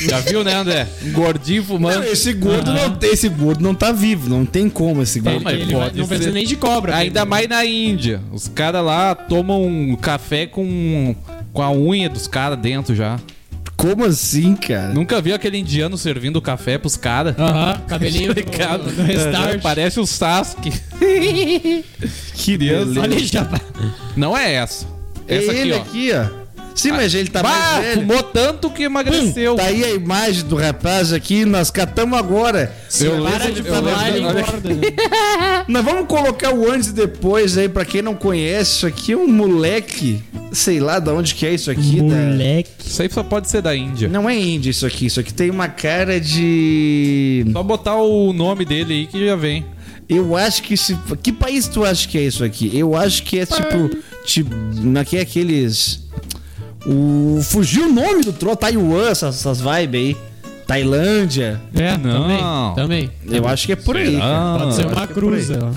Já 0.07 0.19
viu, 0.19 0.43
né, 0.43 0.55
André? 0.55 0.87
Um 1.05 1.11
gordinho 1.11 1.61
Não, 1.61 1.67
fumando. 1.67 2.03
esse 2.05 2.33
gordo 2.33 2.73
não 2.73 2.95
tem, 2.95 3.11
esse 3.11 3.29
gordo 3.29 3.61
não 3.63 3.75
tá 3.75 3.91
vivo, 3.91 4.27
não 4.29 4.45
tem 4.45 4.67
como 4.69 5.01
esse 5.03 5.19
gordo. 5.19 5.41
mas 5.43 5.53
Ele 5.53 5.71
vai- 5.73 5.83
pode 5.83 5.97
não 5.99 6.05
ser. 6.05 6.09
precisa 6.09 6.31
nem 6.31 6.45
de 6.45 6.55
cobra. 6.55 6.95
Ainda 6.95 7.23
mais 7.25 7.47
na 7.47 7.63
Índia. 7.65 8.19
Os 8.31 8.47
caras 8.47 8.83
lá 8.83 9.13
tomam 9.13 9.63
um 9.63 9.95
café 9.95 10.47
com, 10.47 11.15
com 11.53 11.61
a 11.61 11.71
unha 11.71 12.09
dos 12.09 12.27
caras 12.27 12.57
dentro 12.57 12.95
já. 12.95 13.19
Como 13.77 14.05
assim, 14.05 14.55
cara? 14.55 14.93
Nunca 14.93 15.19
viu 15.21 15.33
aquele 15.35 15.57
indiano 15.57 15.97
servindo 15.97 16.39
café 16.41 16.77
pros 16.77 16.95
caras? 16.95 17.35
Aham, 17.37 17.81
cabelinho 17.87 18.33
do, 18.33 18.39
Obrigado. 18.41 18.83
do 18.95 19.03
restart. 19.03 19.59
Parece 19.63 19.99
o 19.99 20.05
Sasuke. 20.05 20.71
Que 22.33 22.57
beleza. 22.57 22.99
Olha 23.01 23.19
já. 23.19 23.47
Não 24.15 24.35
é 24.37 24.53
essa. 24.53 24.85
É 25.27 25.37
Essa 25.37 25.51
aqui, 25.51 25.59
ele 25.61 25.73
ó. 25.73 25.77
aqui, 25.77 26.11
ó. 26.13 26.40
Sim, 26.75 26.91
mas 26.91 27.13
ele 27.13 27.29
tá 27.29 27.43
Bah, 27.43 27.49
mais 27.49 27.85
velho. 27.85 28.01
fumou 28.01 28.23
tanto 28.23 28.69
que 28.69 28.83
emagreceu. 28.83 29.55
Tá 29.55 29.65
aí 29.65 29.83
a 29.83 29.89
imagem 29.91 30.43
do 30.45 30.55
rapaz 30.55 31.11
aqui, 31.13 31.45
nós 31.45 31.69
catamos 31.69 32.17
agora. 32.17 32.73
Eu 32.99 33.21
Para 33.23 33.37
lembro- 33.45 33.51
de 33.53 33.63
falar, 33.63 34.09
ele 34.09 34.19
engorda. 34.19 34.69
né? 34.73 35.63
Nós 35.67 35.83
vamos 35.85 36.07
colocar 36.07 36.53
o 36.53 36.71
antes 36.71 36.89
e 36.89 36.93
depois 36.93 37.57
aí, 37.57 37.67
pra 37.69 37.85
quem 37.85 38.01
não 38.01 38.15
conhece. 38.15 38.77
Isso 38.77 38.87
aqui 38.87 39.11
é 39.13 39.17
um 39.17 39.27
moleque, 39.27 40.21
sei 40.51 40.79
lá 40.79 40.99
de 40.99 41.09
onde 41.09 41.35
que 41.35 41.45
é 41.45 41.53
isso 41.53 41.69
aqui. 41.69 41.97
da- 41.97 42.03
Moleque. 42.15 42.69
Isso 42.85 43.01
aí 43.01 43.09
só 43.11 43.23
pode 43.23 43.49
ser 43.49 43.61
da 43.61 43.75
Índia. 43.75 44.07
Não 44.09 44.29
é 44.29 44.35
índia 44.37 44.69
isso 44.69 44.85
aqui, 44.85 45.05
isso 45.05 45.19
aqui 45.19 45.33
tem 45.33 45.49
uma 45.49 45.67
cara 45.67 46.19
de. 46.19 47.45
Só 47.51 47.63
botar 47.63 47.95
o 47.95 48.33
nome 48.33 48.65
dele 48.65 48.93
aí 48.93 49.07
que 49.07 49.25
já 49.25 49.35
vem. 49.35 49.65
Eu 50.09 50.35
acho 50.35 50.63
que 50.63 50.73
esse. 50.73 50.97
Que 51.23 51.31
país 51.31 51.67
tu 51.67 51.85
acha 51.85 52.07
que 52.07 52.17
é 52.17 52.21
isso 52.23 52.43
aqui? 52.43 52.69
Eu 52.77 52.95
acho 52.95 53.23
que 53.23 53.39
é 53.39 53.45
tipo. 53.45 53.89
tipo 54.25 54.49
aqui 54.99 55.17
é 55.17 55.21
aqueles. 55.21 56.01
O. 56.85 57.39
Fugiu 57.43 57.87
o 57.87 57.91
nome 57.93 58.23
do 58.23 58.33
troço, 58.33 58.57
Taiwan, 58.57 59.09
essas, 59.09 59.35
essas 59.35 59.59
vibes 59.61 59.99
aí. 60.01 60.17
Tailândia. 60.67 61.59
É, 61.75 61.97
Não. 61.97 62.73
também. 62.75 63.09
Também. 63.09 63.11
Eu 63.29 63.47
acho 63.47 63.65
que 63.65 63.73
é 63.73 63.75
por 63.75 63.97
aí. 63.97 64.11
Será? 64.11 64.19
cara. 64.21 64.59
Pode 64.59 64.75
ser 64.75 64.81
uma 64.85 64.91
é 64.91 64.95
por 64.95 65.01
aí. 65.01 65.07
cruz. 65.07 65.49
ó. 65.51 65.71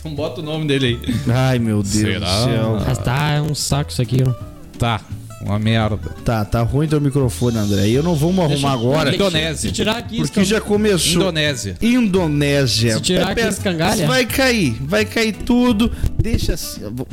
Então 0.00 0.14
bota 0.16 0.40
o 0.40 0.44
nome 0.44 0.66
dele 0.66 0.98
aí. 1.04 1.14
Ai, 1.32 1.58
meu 1.60 1.76
Deus 1.76 1.88
Será? 1.88 2.18
do 2.26 2.44
céu. 2.50 2.78
Mas 2.86 2.98
tá, 2.98 3.30
é 3.34 3.40
um 3.40 3.54
saco 3.54 3.90
isso 3.92 4.02
aqui, 4.02 4.18
ó. 4.26 4.32
Tá, 4.76 5.00
uma 5.42 5.60
merda. 5.60 5.96
Tá, 6.24 6.44
tá 6.44 6.60
ruim 6.62 6.88
teu 6.88 7.00
microfone, 7.00 7.56
André. 7.56 7.86
E 7.86 7.94
eu 7.94 8.02
não 8.02 8.16
vamos 8.16 8.44
arrumar 8.44 8.72
agora. 8.72 9.14
Indonésia. 9.14 9.70
Se 9.70 9.72
tirar 9.72 9.96
aqui, 9.98 10.16
Porque 10.16 10.40
escan- 10.40 10.44
já 10.44 10.60
começou. 10.60 11.22
Indonésia. 11.22 11.76
Indonésia. 11.80 12.94
Se 12.96 13.00
tirar 13.00 13.30
aqui, 13.30 13.42
escangalha. 13.42 14.06
Vai 14.08 14.26
cair, 14.26 14.76
vai 14.80 15.04
cair 15.04 15.32
tudo. 15.34 15.90
Deixa 16.20 16.54
assim. 16.54 16.80
vou- 16.92 17.06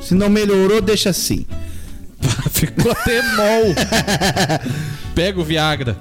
Se 0.00 0.14
não 0.14 0.30
melhorou, 0.30 0.80
deixa 0.80 1.10
assim. 1.10 1.44
Ficou 2.50 2.92
até 2.92 3.22
mol. 3.36 3.74
Pega 5.14 5.40
o 5.40 5.44
Viagra. 5.44 5.96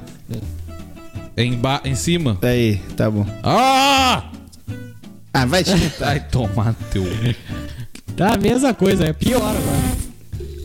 Em, 1.37 1.53
ba- 1.53 1.81
em 1.85 1.95
cima. 1.95 2.37
Aí, 2.41 2.77
tá 2.97 3.09
bom. 3.09 3.25
Ah! 3.43 4.29
Ah, 5.33 5.45
vai 5.45 5.63
te 5.63 5.71
Vai 5.99 6.19
tomar 6.19 6.73
teu. 6.91 7.05
Tá 8.17 8.33
a 8.33 8.37
mesma 8.37 8.73
coisa, 8.73 9.05
é 9.05 9.13
pior 9.13 9.37
agora. 9.55 10.08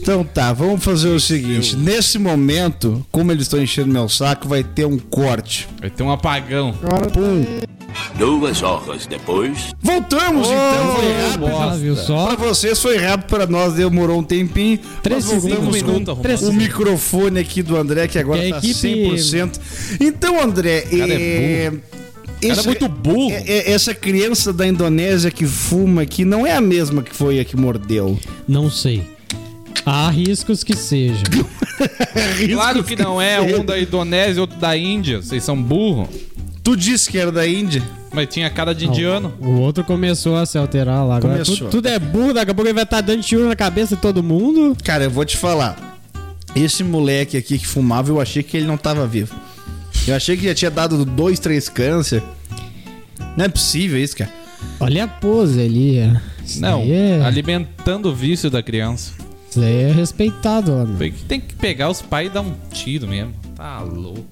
Então 0.04 0.22
tá, 0.22 0.52
vamos 0.52 0.84
fazer 0.84 1.08
o 1.08 1.18
seguinte. 1.18 1.74
Nesse 1.76 2.18
momento, 2.18 3.02
como 3.10 3.32
eles 3.32 3.44
estão 3.44 3.58
enchendo 3.62 3.90
meu 3.90 4.06
saco, 4.06 4.46
vai 4.46 4.62
ter 4.62 4.84
um 4.84 4.98
corte. 4.98 5.66
Vai 5.80 5.88
ter 5.88 6.02
um 6.02 6.10
apagão. 6.10 6.74
Pum. 7.10 7.42
Duas 8.18 8.62
horas 8.62 9.06
depois. 9.06 9.72
Voltamos 9.80 10.46
então. 10.48 10.96
Foi 11.40 11.50
rápido. 11.52 11.78
Viu 11.80 11.96
só? 11.96 12.26
Pra 12.26 12.36
vocês 12.36 12.78
foi 12.82 12.98
rápido, 12.98 13.28
pra 13.28 13.46
nós 13.46 13.72
demorou 13.72 14.18
um 14.18 14.22
tempinho. 14.22 14.78
Três 15.02 15.24
voltamos 15.24 15.74
segundos. 15.74 16.14
com 16.14 16.20
Três 16.22 16.42
o 16.42 16.52
microfone 16.52 17.40
aqui 17.40 17.62
do 17.62 17.74
André, 17.74 18.06
que 18.06 18.18
agora 18.18 18.42
Que 18.42 18.48
a 18.48 18.50
tá 18.50 18.58
equipe- 18.58 18.74
100%. 19.10 19.58
Então, 20.00 20.38
André, 20.38 20.82
cara 20.82 21.14
é 21.14 21.16
é... 21.62 21.72
cara 22.48 22.60
é 22.60 22.64
muito 22.66 22.88
burro. 22.90 23.30
é- 23.30 23.42
é- 23.46 23.70
essa 23.70 23.94
criança 23.94 24.52
da 24.52 24.66
Indonésia 24.66 25.30
que 25.30 25.46
fuma 25.46 26.02
aqui 26.02 26.26
não 26.26 26.46
é 26.46 26.52
a 26.54 26.60
mesma 26.60 27.02
que 27.02 27.16
foi 27.16 27.40
a 27.40 27.44
que 27.44 27.56
mordeu. 27.56 28.18
Não 28.46 28.70
sei. 28.70 29.13
Há 29.86 30.08
riscos 30.10 30.62
que 30.64 30.76
seja. 30.76 31.22
Claro 32.52 32.84
que 32.84 32.94
não 32.94 33.20
é 33.20 33.40
um 33.40 33.64
da 33.64 33.78
Indonésia 33.78 34.38
e 34.38 34.40
outro 34.40 34.56
da 34.58 34.76
Índia. 34.76 35.20
Vocês 35.20 35.42
são 35.42 35.60
burro. 35.60 36.08
Tu 36.62 36.76
disse 36.76 37.10
que 37.10 37.18
era 37.18 37.32
da 37.32 37.46
Índia? 37.46 37.82
Mas 38.12 38.28
tinha 38.32 38.48
cara 38.48 38.72
de 38.72 38.86
indiano. 38.86 39.34
O 39.40 39.58
outro 39.58 39.82
começou 39.82 40.36
a 40.36 40.46
se 40.46 40.56
alterar 40.56 41.04
lá. 41.04 41.16
Agora 41.16 41.32
Começou. 41.34 41.56
tudo, 41.56 41.70
tudo 41.70 41.88
é 41.88 41.98
burro, 41.98 42.32
daqui 42.32 42.52
a 42.52 42.54
pouco 42.54 42.68
ele 42.68 42.74
vai 42.74 42.84
estar 42.84 43.00
dando 43.00 43.22
tiro 43.22 43.46
na 43.48 43.56
cabeça 43.56 43.96
de 43.96 44.00
todo 44.02 44.22
mundo. 44.22 44.76
Cara, 44.84 45.04
eu 45.04 45.10
vou 45.10 45.24
te 45.24 45.36
falar. 45.36 45.98
Esse 46.54 46.84
moleque 46.84 47.36
aqui 47.36 47.58
que 47.58 47.66
fumava, 47.66 48.08
eu 48.10 48.20
achei 48.20 48.42
que 48.42 48.56
ele 48.56 48.66
não 48.66 48.76
tava 48.76 49.04
vivo. 49.06 49.34
Eu 50.06 50.14
achei 50.14 50.36
que 50.36 50.44
já 50.44 50.54
tinha 50.54 50.70
dado 50.70 51.04
dois, 51.04 51.40
três 51.40 51.68
câncer. 51.68 52.22
Não 53.36 53.46
é 53.46 53.48
possível 53.48 53.98
isso, 54.00 54.16
cara. 54.16 54.30
Olha 54.78 55.04
a 55.04 55.08
pose 55.08 55.60
ali. 55.60 55.98
é. 55.98 56.20
Isso 56.44 56.60
Não, 56.60 56.82
é, 56.86 57.20
alimentando 57.24 58.10
o 58.10 58.14
vício 58.14 58.48
da 58.50 58.62
criança. 58.62 59.12
Isso 59.56 59.60
aí 59.64 59.82
é 59.82 59.92
respeitado, 59.92 60.72
mano. 60.72 60.96
Tem 60.98 61.12
que- 61.12 61.24
Tem 61.24 61.40
que 61.40 61.54
pegar 61.54 61.90
os 61.90 62.02
pais 62.02 62.26
e 62.26 62.30
dar 62.30 62.40
um 62.42 62.54
tiro 62.72 63.06
mesmo. 63.08 63.32
Tá 63.56 63.80
louco. 63.80 64.24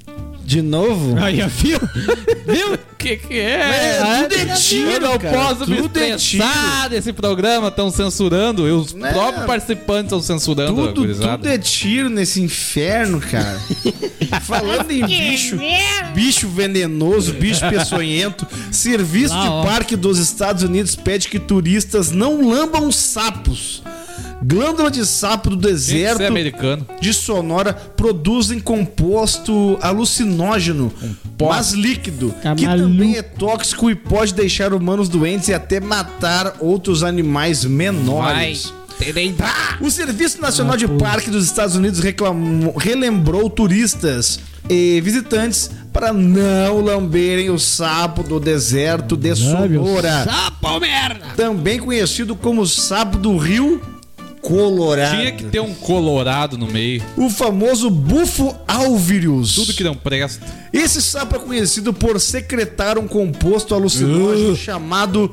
De 0.45 0.61
novo? 0.61 1.17
Aí, 1.23 1.41
viu? 1.49 1.79
viu? 2.47 2.75
O 2.75 2.79
que 2.99 3.17
que 3.17 3.35
É, 3.38 3.99
é? 4.00 4.23
tudo 4.29 4.35
é 4.50 4.55
tiro, 4.57 4.91
Eu 4.91 5.00
não 5.00 5.19
cara. 5.19 5.38
posso 5.38 5.71
me 5.71 5.76
Tudo 5.76 5.97
é 5.99 6.11
estressar 6.11 6.88
desse 6.91 7.12
programa. 7.12 7.69
Estão 7.69 7.91
censurando. 7.91 8.67
E 8.67 8.73
os 8.73 8.93
É. 8.95 9.12
próprios 9.12 9.47
participantes 9.47 10.07
estão 10.07 10.21
censurando 10.21 10.93
Tudo, 10.93 11.14
tudo 11.14 11.49
é 11.49 11.57
tiro 11.59 12.11
nesse 12.11 12.43
inferno, 12.43 13.21
cara. 13.21 13.61
Falando 14.43 14.91
em 14.91 15.05
bicho, 15.07 15.57
bicho 16.14 16.49
venenoso, 16.49 17.33
bicho 17.35 17.61
peçonhento, 17.69 18.47
Serviço 18.71 19.35
Lá, 19.35 19.43
de 19.43 19.49
ó. 19.49 19.64
Parque 19.64 19.95
dos 19.97 20.19
Estados 20.19 20.62
Unidos 20.62 20.97
pede 20.97 21.29
que 21.29 21.38
turistas 21.38 22.11
não 22.11 22.49
lambam 22.49 22.91
sapos. 22.91 23.83
Glândula 24.44 24.90
de 24.90 25.04
sapo 25.06 25.50
do 25.50 25.56
ser 25.56 25.62
deserto 25.72 26.22
americano. 26.25 26.87
de 27.00 27.12
Sonora 27.14 27.72
produzem 27.72 28.58
composto 28.58 29.78
alucinógeno, 29.80 30.92
mas 31.40 31.72
líquido, 31.72 32.34
Tá 32.42 32.54
que 32.54 32.66
maluco. 32.66 32.88
também 32.88 33.16
é 33.16 33.22
tóxico 33.22 33.90
e 33.90 33.94
pode 33.94 34.34
deixar 34.34 34.72
humanos 34.72 35.08
doentes 35.08 35.49
e 35.49 35.54
até 35.54 35.78
matar 35.80 36.56
outros 36.61 37.02
animais 37.02 37.64
menores. 37.64 38.72
O 39.80 39.90
Serviço 39.90 40.40
Nacional 40.40 40.76
de 40.76 40.87
Parque 40.87 41.28
dos 41.30 41.44
Estados 41.44 41.75
Unidos 41.75 41.99
reclamou- 41.99 42.76
relembrou 42.76 43.50
turistas 43.50 44.38
e 44.70 45.00
visitantes 45.00 45.70
para 45.92 46.12
não 46.12 46.80
lamberem 46.80 47.50
o 47.50 47.58
sapo 47.58 48.22
do 48.22 48.38
deserto 48.38 49.16
de 49.16 49.34
Sonora, 49.34 50.25
Sapo 50.25 50.78
merda! 50.80 51.26
também 51.37 51.80
conhecido 51.80 52.37
como 52.37 52.64
sapo 52.64 53.18
do 53.18 53.37
Rio 53.37 53.80
Colorado. 54.42 55.16
Tinha 55.16 55.32
que 55.32 55.44
ter 55.44 55.61
um 55.61 55.72
colorado 55.72 56.58
no 56.58 56.66
meio. 56.66 57.02
O 57.16 57.30
famoso 57.30 57.88
bufo 57.88 58.54
alvirius. 58.66 59.54
Tudo 59.54 59.72
que 59.72 59.84
não 59.84 59.94
presta. 59.94 60.44
Esse 60.72 61.00
sapo 61.00 61.37
é 61.37 61.38
conhecido 61.38 61.92
por 61.92 62.18
secretar 62.20 62.99
um 62.99 63.06
composto 63.06 63.75
alucinógeno 63.75 64.56
chamado 64.56 65.30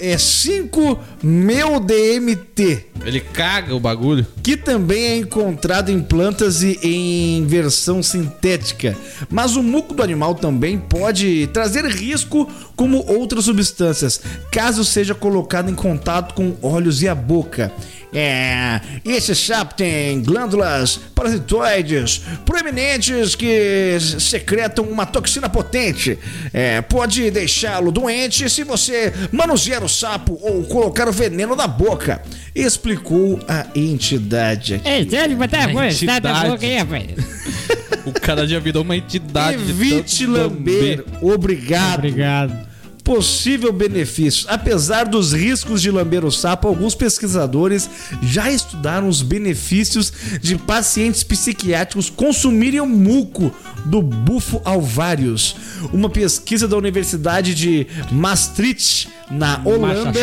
é, 0.00 0.12
é 0.12 0.16
5-MeO-DMT, 0.16 2.86
Ele 3.04 3.20
caga 3.20 3.74
o 3.74 3.80
bagulho. 3.80 4.26
que 4.42 4.56
também 4.56 5.04
é 5.04 5.16
encontrado 5.18 5.90
em 5.90 6.00
plantas 6.00 6.62
e 6.62 6.78
em 6.82 7.44
versão 7.46 8.02
sintética. 8.02 8.96
Mas 9.30 9.54
o 9.54 9.62
muco 9.62 9.94
do 9.94 10.02
animal 10.02 10.34
também 10.34 10.78
pode 10.78 11.46
trazer 11.52 11.84
risco 11.84 12.48
como 12.74 13.04
outras 13.06 13.44
substâncias, 13.44 14.20
caso 14.50 14.84
seja 14.84 15.14
colocado 15.14 15.70
em 15.70 15.74
contato 15.74 16.34
com 16.34 16.54
olhos 16.62 17.02
e 17.02 17.08
a 17.08 17.14
boca. 17.14 17.70
É, 18.14 18.80
esse 19.04 19.34
sapo 19.34 19.74
tem 19.74 20.22
glândulas 20.22 21.00
parasitoides 21.14 22.20
proeminentes 22.44 23.34
que 23.34 23.96
secretam 24.20 24.84
uma 24.84 25.06
toxina 25.06 25.48
potente. 25.48 26.18
É, 26.52 26.82
pode 26.82 27.30
deixá-lo 27.30 27.90
doente 27.90 28.48
se 28.50 28.64
você 28.64 29.12
manusear 29.32 29.82
o 29.82 29.88
sapo 29.88 30.38
ou 30.42 30.62
colocar 30.64 31.08
o 31.08 31.12
veneno 31.12 31.56
na 31.56 31.66
boca, 31.66 32.20
explicou 32.54 33.40
a 33.48 33.66
entidade 33.74 34.74
aqui. 34.74 34.88
Ei, 34.88 35.08
sério, 35.08 35.36
botar 35.36 35.60
a 35.60 35.64
A 35.64 35.68
voz, 35.68 36.00
tá 36.00 36.18
da 36.18 36.30
entidade. 36.30 36.50
boca 36.50 36.66
aí, 36.66 36.76
rapaz. 36.76 37.06
O 38.04 38.10
cara 38.12 38.48
já 38.48 38.58
virou 38.58 38.82
uma 38.82 38.96
entidade. 38.96 39.62
de 39.64 39.70
Evite 39.70 40.26
lamber. 40.26 41.04
Obrigado. 41.20 41.98
Obrigado. 41.98 42.71
Possível 43.04 43.72
benefício. 43.72 44.46
Apesar 44.48 45.04
dos 45.04 45.32
riscos 45.32 45.82
de 45.82 45.90
lamber 45.90 46.24
o 46.24 46.30
sapo, 46.30 46.68
alguns 46.68 46.94
pesquisadores 46.94 47.90
já 48.22 48.50
estudaram 48.50 49.08
os 49.08 49.22
benefícios 49.22 50.12
de 50.40 50.56
pacientes 50.56 51.24
psiquiátricos 51.24 52.08
consumirem 52.08 52.80
o 52.80 52.86
muco 52.86 53.52
do 53.84 54.00
bufo 54.00 54.62
alvários. 54.64 55.56
Uma 55.92 56.08
pesquisa 56.08 56.68
da 56.68 56.76
Universidade 56.76 57.54
de 57.54 57.86
Maastricht, 58.10 59.08
na 59.30 59.60
Holanda, 59.64 60.20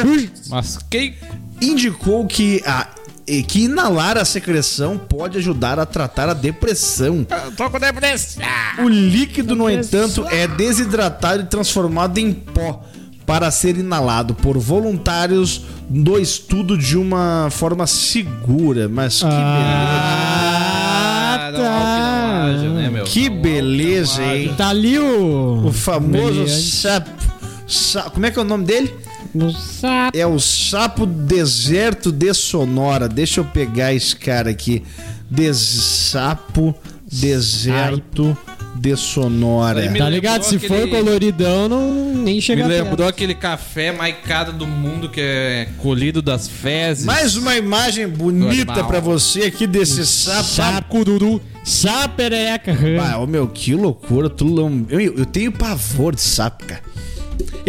indicou 1.61 2.25
que 2.27 2.61
a 2.65 2.87
e 3.29 3.43
que 3.43 3.63
inalar 3.65 4.17
a 4.17 4.25
secreção 4.25 4.97
pode 4.97 5.37
ajudar 5.37 5.79
a 5.79 5.85
tratar 5.85 6.27
a 6.29 6.33
depressão. 6.33 7.25
Tô 7.55 7.69
com 7.69 7.79
depressão. 7.79 8.43
O 8.83 8.89
líquido, 8.89 9.55
no 9.55 9.69
entanto, 9.69 10.25
é 10.29 10.47
desidratado 10.47 11.43
e 11.43 11.45
transformado 11.45 12.17
em 12.17 12.33
pó 12.33 12.83
para 13.25 13.51
ser 13.51 13.77
inalado 13.77 14.33
por 14.33 14.57
voluntários 14.57 15.61
do 15.87 16.17
estudo 16.19 16.75
de 16.77 16.97
uma 16.97 17.49
forma 17.51 17.85
segura. 17.85 18.89
Mas 18.89 19.19
que 19.19 19.25
beleza. 19.25 19.35
Ah, 19.35 20.55
Ah, 21.31 21.45
algo 21.45 21.57
que 21.57 21.61
não 21.61 22.79
haja, 22.79 22.91
né? 22.91 23.01
Que 23.05 23.29
Não, 23.29 23.41
beleza, 23.41 24.23
hein? 24.23 24.53
Tá 24.57 24.69
ali 24.69 24.97
o. 24.97 25.67
O 25.67 25.71
famoso 25.73 26.47
sapo. 26.47 27.09
sa- 27.67 28.09
Como 28.09 28.25
é 28.25 28.31
que 28.31 28.39
é 28.39 28.41
o 28.41 28.45
nome 28.45 28.65
dele? 28.65 28.91
No 29.33 29.51
sapo. 29.51 30.17
É 30.17 30.25
o 30.25 30.39
sapo 30.39 31.05
deserto 31.05 32.11
de 32.11 32.33
Sonora. 32.33 33.07
Deixa 33.07 33.41
eu 33.41 33.45
pegar 33.45 33.93
esse 33.93 34.15
cara 34.15 34.49
aqui. 34.49 34.83
Des 35.29 35.57
sapo 35.57 36.73
deserto 37.11 38.35
de 38.75 38.95
Sonora. 38.95 39.89
Me 39.89 39.99
Tá 39.99 40.09
ligado? 40.09 40.43
Se 40.43 40.53
lembrou 40.53 40.69
for 40.79 40.83
aquele- 40.87 41.03
coloridão, 41.03 41.67
não 41.69 42.13
nem 42.15 42.35
Me 42.35 42.41
chega 42.41 42.65
lembrou 42.65 42.95
perto. 42.97 43.09
aquele 43.09 43.35
café 43.35 43.91
mais 43.91 44.15
caro 44.25 44.53
do 44.53 44.65
mundo 44.65 45.09
que 45.09 45.19
é 45.21 45.67
colhido 45.79 46.21
das 46.21 46.47
fezes. 46.47 47.05
Mais 47.05 47.35
uma 47.35 47.55
imagem 47.57 48.07
bonita 48.07 48.83
pra 48.83 48.99
você 48.99 49.43
aqui 49.43 49.67
desse 49.67 50.05
sapo. 50.05 50.43
Sapo 50.43 50.87
cururu. 50.89 51.41
Sapereca. 51.63 52.75
Ah, 53.01 53.17
ô 53.19 53.27
meu, 53.27 53.47
que 53.47 53.73
loucura. 53.75 54.29
Tu 54.29 54.45
lam- 54.47 54.85
eu, 54.89 54.99
eu 54.99 55.25
tenho 55.25 55.51
pavor 55.51 56.15
de 56.15 56.21
sapo, 56.21 56.65
cara. 56.65 56.81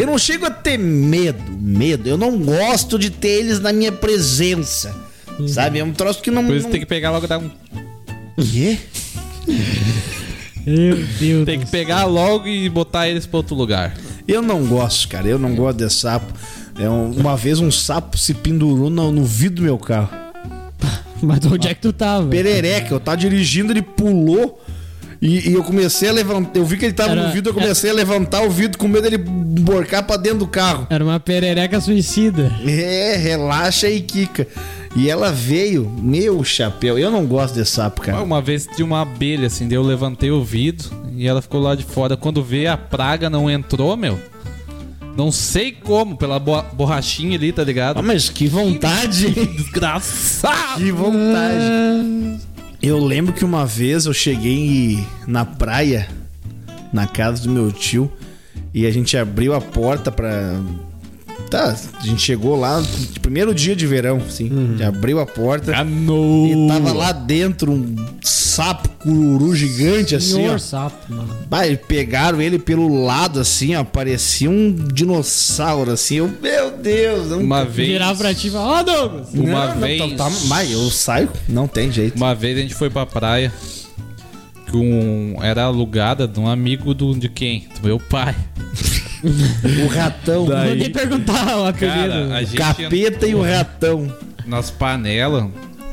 Eu 0.01 0.07
não 0.07 0.17
chego 0.17 0.47
a 0.47 0.51
ter 0.51 0.79
medo, 0.79 1.43
medo. 1.61 2.09
Eu 2.09 2.17
não 2.17 2.39
gosto 2.39 2.99
de 2.99 3.11
ter 3.11 3.29
eles 3.41 3.61
na 3.61 3.71
minha 3.73 3.93
presença. 3.93 4.95
Sabe? 5.47 5.79
É 5.79 5.85
um 5.85 5.93
troço 5.93 6.23
que 6.23 6.31
não. 6.31 6.45
Por 6.47 6.55
isso 6.57 6.65
não... 6.65 6.71
tem 6.73 6.81
que 6.81 6.87
pegar 6.87 7.11
logo 7.11 7.27
e 7.27 7.29
dar 7.29 7.39
um. 7.39 7.51
Quê? 8.51 8.79
Meu 10.67 10.97
Deus. 11.19 11.45
Tem 11.47 11.59
que 11.61 11.67
pegar 11.67 12.05
logo 12.05 12.47
e 12.47 12.69
botar 12.69 13.09
eles 13.09 13.27
pra 13.27 13.39
outro 13.39 13.55
lugar. 13.55 13.95
Eu 14.27 14.41
não 14.43 14.65
gosto, 14.67 15.09
cara. 15.09 15.27
Eu 15.29 15.39
não 15.39 15.55
gosto 15.55 15.79
de 15.79 15.91
sapo. 15.93 16.33
É 16.79 16.89
um- 16.89 17.11
uma 17.13 17.37
vez 17.37 17.59
um 17.61 17.71
sapo 17.71 18.17
se 18.17 18.33
pendurou 18.35 18.89
no, 18.91 19.11
no 19.13 19.25
vidro 19.25 19.57
do 19.57 19.63
meu 19.63 19.79
carro. 19.79 20.11
Mas 21.23 21.45
onde 21.45 21.69
é 21.69 21.75
que 21.75 21.81
tu 21.83 21.93
tava? 21.93 22.27
Perereca, 22.29 22.95
eu 22.95 23.01
tava 23.01 23.19
dirigindo, 23.19 23.73
ele 23.73 23.83
pulou. 23.83 24.63
E, 25.23 25.51
e 25.51 25.53
eu 25.53 25.63
comecei 25.63 26.09
a 26.09 26.13
levantar. 26.13 26.59
Eu 26.59 26.65
vi 26.65 26.77
que 26.79 26.85
ele 26.87 26.95
tava 26.95 27.11
Era- 27.13 27.27
no 27.27 27.33
vidro, 27.33 27.51
eu 27.51 27.55
comecei 27.55 27.91
a 27.91 27.93
levantar 27.93 28.43
o 28.43 28.51
vidro 28.51 28.79
com 28.79 28.89
medo 28.89 29.03
dele 29.03 29.23
emborcar 29.23 30.03
pra 30.05 30.17
dentro 30.17 30.39
do 30.41 30.47
carro. 30.47 30.87
Era 30.89 31.05
uma 31.05 31.21
perereca 31.21 31.81
suicida. 31.81 32.51
É, 32.67 33.17
relaxa 33.17 33.89
e 33.89 34.01
quica. 34.01 34.49
E 34.97 35.09
ela 35.11 35.31
veio, 35.31 35.89
meu 36.03 36.43
chapéu. 36.43 36.99
Eu 36.99 37.11
não 37.11 37.27
gosto 37.27 37.55
de 37.55 37.65
sapo, 37.65 38.01
cara. 38.01 38.23
Uma 38.23 38.41
vez 38.41 38.67
tinha 38.67 38.85
uma 38.85 39.03
abelha, 39.03 39.47
assim, 39.47 39.69
daí 39.69 39.77
eu 39.77 39.83
levantei 39.83 40.31
o 40.31 40.43
vidro 40.43 40.89
e 41.15 41.29
ela 41.29 41.41
ficou 41.43 41.61
lá 41.61 41.75
de 41.75 41.85
fora. 41.85 42.17
Quando 42.17 42.43
veio 42.43 42.73
a 42.73 42.77
praga 42.77 43.29
não 43.31 43.49
entrou, 43.51 43.97
meu. 43.97 44.19
Não 45.17 45.31
sei 45.31 45.71
como, 45.73 46.17
pela 46.17 46.39
bo- 46.39 46.65
borrachinha 46.73 47.37
ali, 47.37 47.53
tá 47.53 47.63
Ah, 47.63 47.65
ligado? 47.65 48.03
mas 48.03 48.29
que 48.31 48.47
vontade! 48.49 49.29
Desgraçado! 49.57 50.79
que 50.79 50.91
vontade! 50.93 52.41
Eu 52.83 52.99
lembro 52.99 53.35
que 53.35 53.45
uma 53.45 53.67
vez 53.67 54.07
eu 54.07 54.15
cheguei 54.15 55.07
na 55.27 55.45
praia, 55.45 56.09
na 56.91 57.07
casa 57.07 57.43
do 57.43 57.51
meu 57.51 57.71
tio, 57.71 58.11
e 58.73 58.87
a 58.87 58.91
gente 58.91 59.19
abriu 59.19 59.55
a 59.55 59.61
porta 59.61 60.11
pra. 60.11 60.59
Tá, 61.51 61.77
a 61.99 62.07
gente 62.07 62.23
chegou 62.23 62.55
lá, 62.55 62.81
primeiro 63.21 63.53
dia 63.53 63.75
de 63.75 63.85
verão, 63.85 64.19
assim. 64.19 64.47
A 64.47 64.71
gente 64.71 64.83
abriu 64.85 65.19
a 65.19 65.27
porta. 65.27 65.75
Ah, 65.77 65.83
no... 65.83 66.47
E 66.47 66.69
tava 66.69 66.93
lá 66.93 67.11
dentro 67.11 67.73
um 67.73 67.97
sapo 68.23 68.89
cururu 69.01 69.55
gigante, 69.57 70.15
assim, 70.15 70.35
ó. 70.35 70.37
Senhor 70.37 70.61
sapo, 70.61 71.13
mano. 71.13 71.37
E 71.69 71.77
pegaram 71.77 72.41
ele 72.41 72.57
pelo 72.57 73.05
lado, 73.05 73.41
assim, 73.41 73.75
ó. 73.75 73.83
Parecia 73.83 74.49
um 74.49 74.73
dinossauro, 74.73 75.91
assim. 75.91 76.17
Eu, 76.17 76.31
meu 76.41 76.71
Deus, 76.79 77.31
não. 77.31 77.41
Uma 77.41 77.65
vez. 77.65 77.89
Virar 77.89 78.15
pra 78.15 78.33
ti 78.33 78.47
e 78.47 78.51
falar, 78.51 78.81
ó 78.81 78.83
Douglas. 78.85 79.35
Uma 79.35 79.67
Não, 79.67 79.75
não, 79.75 79.81
vez. 79.81 79.99
tá- 80.17 80.29
tá- 80.31 80.37
mas 80.47 80.71
eu 80.71 80.89
saio, 80.91 81.29
não 81.49 81.67
tem 81.67 81.91
jeito. 81.91 82.17
Uma 82.17 82.33
vez 82.35 82.57
a 82.59 82.61
gente 82.61 82.75
foi 82.77 82.89
pra 82.91 83.05
praia 83.05 83.53
com. 84.71 85.37
Era 85.43 85.65
alugada 85.65 86.29
de 86.29 86.39
um 86.39 86.47
amigo 86.47 86.95
do, 86.95 87.13
de 87.19 87.29
quem? 87.29 87.67
Do 87.81 87.87
meu 87.89 87.99
pai. 87.99 88.37
O 89.85 89.89
ratão, 89.89 90.47
Vou 90.47 90.75
nem 90.75 90.91
perguntar 90.91 91.57
o 91.59 91.67
apelido. 91.67 91.97
Cara, 91.99 92.43
o 92.45 92.57
capeta 92.57 93.27
e 93.27 93.35
o 93.35 93.43
ratão. 93.43 94.13
Nas 94.47 94.71
panelas 94.71 95.47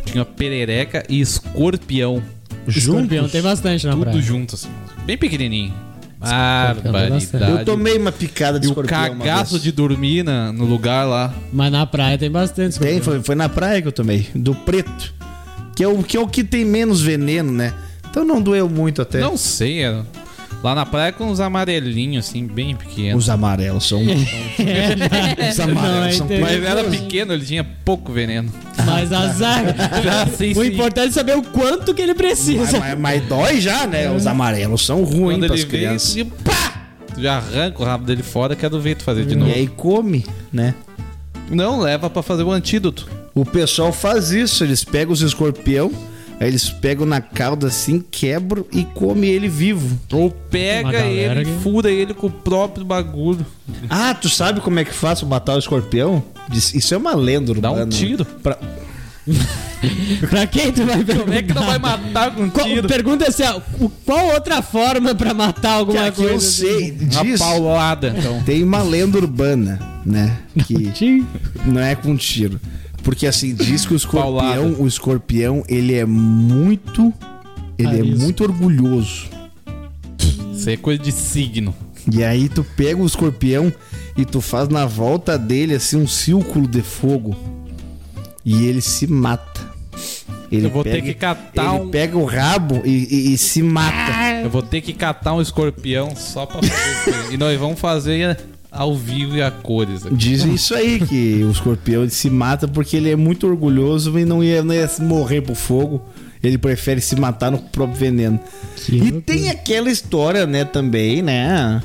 tinha 0.05 0.23
perereca 0.25 1.03
e 1.09 1.19
escorpião. 1.19 2.21
Escorpião 2.67 3.27
tem 3.29 3.41
bastante 3.41 3.85
na 3.85 3.93
Tudo 3.93 4.03
praia. 4.05 4.21
junto, 4.21 4.55
assim. 4.55 4.69
Bem 5.05 5.17
pequenininho. 5.17 5.73
Tem 6.19 6.29
Barbaridade. 6.31 7.27
Eu 7.59 7.65
tomei 7.65 7.97
uma 7.97 8.11
picada 8.11 8.59
de 8.59 8.65
E 8.65 8.69
o 8.69 8.71
escorpião 8.71 9.11
uma 9.13 9.25
cagaço 9.25 9.59
de 9.59 9.71
dormir 9.71 10.23
na- 10.23 10.51
no 10.51 10.65
lugar 10.65 11.05
lá. 11.05 11.33
Mas 11.53 11.71
na 11.71 11.85
praia 11.85 12.17
tem 12.17 12.31
bastante 12.31 12.79
Tem, 12.79 12.97
escorpião. 12.97 13.03
foi, 13.15 13.23
foi 13.23 13.35
na 13.35 13.47
praia 13.47 13.81
que 13.81 13.87
eu 13.87 13.91
tomei. 13.91 14.27
Do 14.33 14.55
preto. 14.55 15.13
Que 15.75 15.83
é, 15.83 15.87
o, 15.87 16.01
que 16.01 16.17
é 16.17 16.19
o 16.19 16.27
que 16.27 16.43
tem 16.43 16.65
menos 16.65 17.01
veneno, 17.01 17.51
né? 17.51 17.73
Então 18.09 18.25
não 18.25 18.41
doeu 18.41 18.67
muito 18.67 19.01
até. 19.01 19.19
Não 19.19 19.37
sei, 19.37 19.83
era. 19.83 20.03
Lá 20.63 20.73
na 20.73 20.85
praia 20.85 21.11
com 21.11 21.25
uns 21.25 21.39
amarelinhos, 21.39 22.27
assim, 22.27 22.45
bem 22.47 22.75
pequenos. 22.75 23.23
Os 23.25 23.29
amarelos 23.29 23.87
são. 23.87 24.01
Os 25.51 25.59
amarelos 25.59 26.15
são. 26.17 26.27
Não, 26.27 26.39
Mas 26.41 26.63
era 26.63 26.83
pequeno, 26.83 27.33
ele 27.33 27.45
tinha 27.45 27.63
pouco 27.63 28.11
veneno. 28.11 28.51
Mas 28.85 29.11
azar. 29.13 29.63
sim, 30.35 30.51
o 30.51 30.55
sim. 30.63 30.67
importante 30.73 31.09
é 31.09 31.11
saber 31.11 31.37
o 31.37 31.43
quanto 31.43 31.93
que 31.93 32.01
ele 32.01 32.13
Mas, 32.13 32.17
precisa. 32.17 32.79
mas- 32.79 32.99
mas 32.99 33.23
dói 33.27 33.61
já, 33.61 33.85
né? 33.85 34.09
Os 34.11 34.25
amarelos 34.25 34.85
são 34.85 35.03
ruins 35.03 35.37
ele 35.43 35.47
veio, 35.47 35.67
crianças. 35.67 36.15
e 36.15 36.23
pá! 36.25 36.73
Tu 37.13 37.21
já 37.21 37.37
arranca 37.37 37.81
o 37.81 37.85
rabo 37.85 38.05
dele 38.05 38.23
fora, 38.23 38.55
quero 38.55 38.79
ver 38.79 38.95
tu 38.95 39.03
fazer 39.03 39.25
de 39.25 39.35
novo. 39.35 39.51
E 39.51 39.53
aí 39.53 39.67
come, 39.67 40.25
né? 40.51 40.73
Não, 41.49 41.79
leva 41.79 42.09
pra 42.09 42.21
fazer 42.21 42.43
o 42.43 42.51
antídoto. 42.51 43.07
O 43.33 43.45
pessoal 43.45 43.93
faz 43.93 44.31
isso, 44.31 44.63
eles 44.63 44.83
pegam 44.83 45.13
os 45.13 45.21
escorpião, 45.21 45.91
aí 46.39 46.47
eles 46.47 46.69
pegam 46.69 47.05
na 47.05 47.19
cauda 47.21 47.67
assim, 47.67 48.03
quebram 48.11 48.65
e 48.71 48.83
come 48.83 49.27
ele 49.27 49.47
vivo. 49.47 49.97
Ou 50.11 50.29
pega 50.29 51.05
ele 51.05 51.41
e 51.41 51.45
que- 51.45 51.51
fura 51.63 51.89
ele 51.91 52.13
com 52.13 52.27
o 52.27 52.31
próprio 52.31 52.85
bagulho. 52.85 53.45
Ah, 53.89 54.13
tu 54.13 54.29
sabe 54.29 54.61
como 54.61 54.79
é 54.79 54.85
que 54.85 54.93
faz 54.93 55.19
pra 55.19 55.29
matar 55.29 55.55
o 55.55 55.59
escorpião? 55.59 56.23
Isso 56.51 56.93
é 56.93 56.97
uma 56.97 57.15
lenda 57.15 57.53
Dá 57.53 57.69
urbana. 57.71 57.85
um 57.85 57.89
tiro. 57.89 58.23
Pra- 58.25 58.57
pra 60.29 60.47
quem 60.47 60.71
tu 60.71 60.85
vai 60.85 61.03
perguntar? 61.03 61.23
Como 61.25 61.33
é 61.33 61.41
que 61.43 61.53
não 61.53 61.65
vai 61.65 61.77
matar 61.79 62.31
com 62.33 62.43
um 62.43 62.49
tiro? 62.49 62.87
pergunta 62.87 63.27
assim, 63.27 63.43
ó, 63.43 63.59
qual 64.05 64.27
outra 64.33 64.61
forma 64.61 65.13
pra 65.13 65.33
matar 65.33 65.73
alguma 65.73 66.03
Que, 66.05 66.11
que 66.11 66.17
coisa? 66.17 66.33
eu 66.33 66.39
sei, 66.39 66.91
Uma 66.99 67.23
diz, 67.23 67.39
paulada, 67.39 68.15
então. 68.17 68.41
tem 68.43 68.63
uma 68.63 68.81
lenda 68.81 69.17
urbana, 69.17 69.79
né? 70.05 70.37
Que 70.65 70.91
Tiro. 70.91 71.27
não 71.65 71.81
é 71.81 71.93
com 71.95 72.15
tiro. 72.15 72.59
Porque 73.07 73.25
assim, 73.25 73.55
diz 73.55 73.85
que 73.85 73.93
o 73.93 73.95
escorpião, 73.97 74.33
Paulada. 74.37 74.61
o 74.61 74.85
escorpião, 74.85 75.63
ele 75.69 75.93
é 75.95 76.05
muito. 76.05 77.13
Ele 77.77 77.99
é 77.99 78.03
muito 78.03 78.43
orgulhoso. 78.43 79.27
Isso 80.53 80.69
é 80.69 80.75
coisa 80.75 81.01
de 81.01 81.13
signo. 81.13 81.73
E 82.11 82.21
aí 82.21 82.49
tu 82.49 82.65
pega 82.75 83.01
o 83.01 83.05
escorpião 83.05 83.71
e 84.17 84.25
tu 84.25 84.41
faz 84.41 84.67
na 84.67 84.85
volta 84.85 85.37
dele 85.37 85.73
assim 85.75 85.95
um 85.95 86.07
círculo 86.07 86.67
de 86.67 86.81
fogo. 86.81 87.33
E 88.43 88.65
ele 88.65 88.81
se 88.81 89.07
mata. 89.07 89.61
Ele 90.51 90.65
Eu 90.67 90.71
vou 90.71 90.83
ter 90.83 91.01
que 91.01 91.13
catar 91.13 91.75
ele 91.75 91.83
um- 91.83 91.89
pega 91.89 92.17
o 92.17 92.25
rabo 92.25 92.81
e, 92.83 92.89
e- 93.09 93.33
e 93.33 93.37
se 93.37 93.61
mata. 93.63 94.41
Eu 94.43 94.49
vou 94.49 94.61
ter 94.63 94.81
que 94.81 94.91
catar 94.93 95.33
um 95.33 95.41
escorpião 95.41 96.13
só 96.15 96.45
pra 96.45 96.61
fazer 96.61 97.15
aí. 97.27 97.33
E 97.35 97.37
nós 97.37 97.57
vamos 97.59 97.79
fazer 97.79 98.37
ao 98.71 98.95
vivo 98.95 99.35
e 99.37 99.41
a 99.41 99.49
cores. 99.51 100.05
aqui. 100.05 100.15
Dizem 100.15 100.53
isso 100.53 100.73
aí, 100.75 100.99
que 100.99 101.43
o 101.43 101.51
escorpião 101.51 102.01
ele 102.03 102.11
se 102.11 102.29
mata 102.29 102.67
porque 102.67 102.97
ele 102.97 103.09
é 103.11 103.15
muito 103.15 103.47
orgulhoso 103.47 104.17
e 104.19 104.25
não 104.25 104.43
ia, 104.43 104.63
não 104.63 104.73
ia 104.73 104.89
morrer 104.99 105.41
pro 105.41 105.55
fogo. 105.55 106.01
Ele 106.43 106.57
prefere 106.57 107.01
se 107.01 107.15
matar 107.15 107.51
no 107.51 107.57
próprio 107.57 107.97
veneno. 107.97 108.39
e 108.87 109.11
tem 109.13 109.49
aquela 109.49 109.89
história, 109.89 110.45
né, 110.45 110.63
também, 110.63 111.21
né? 111.21 111.81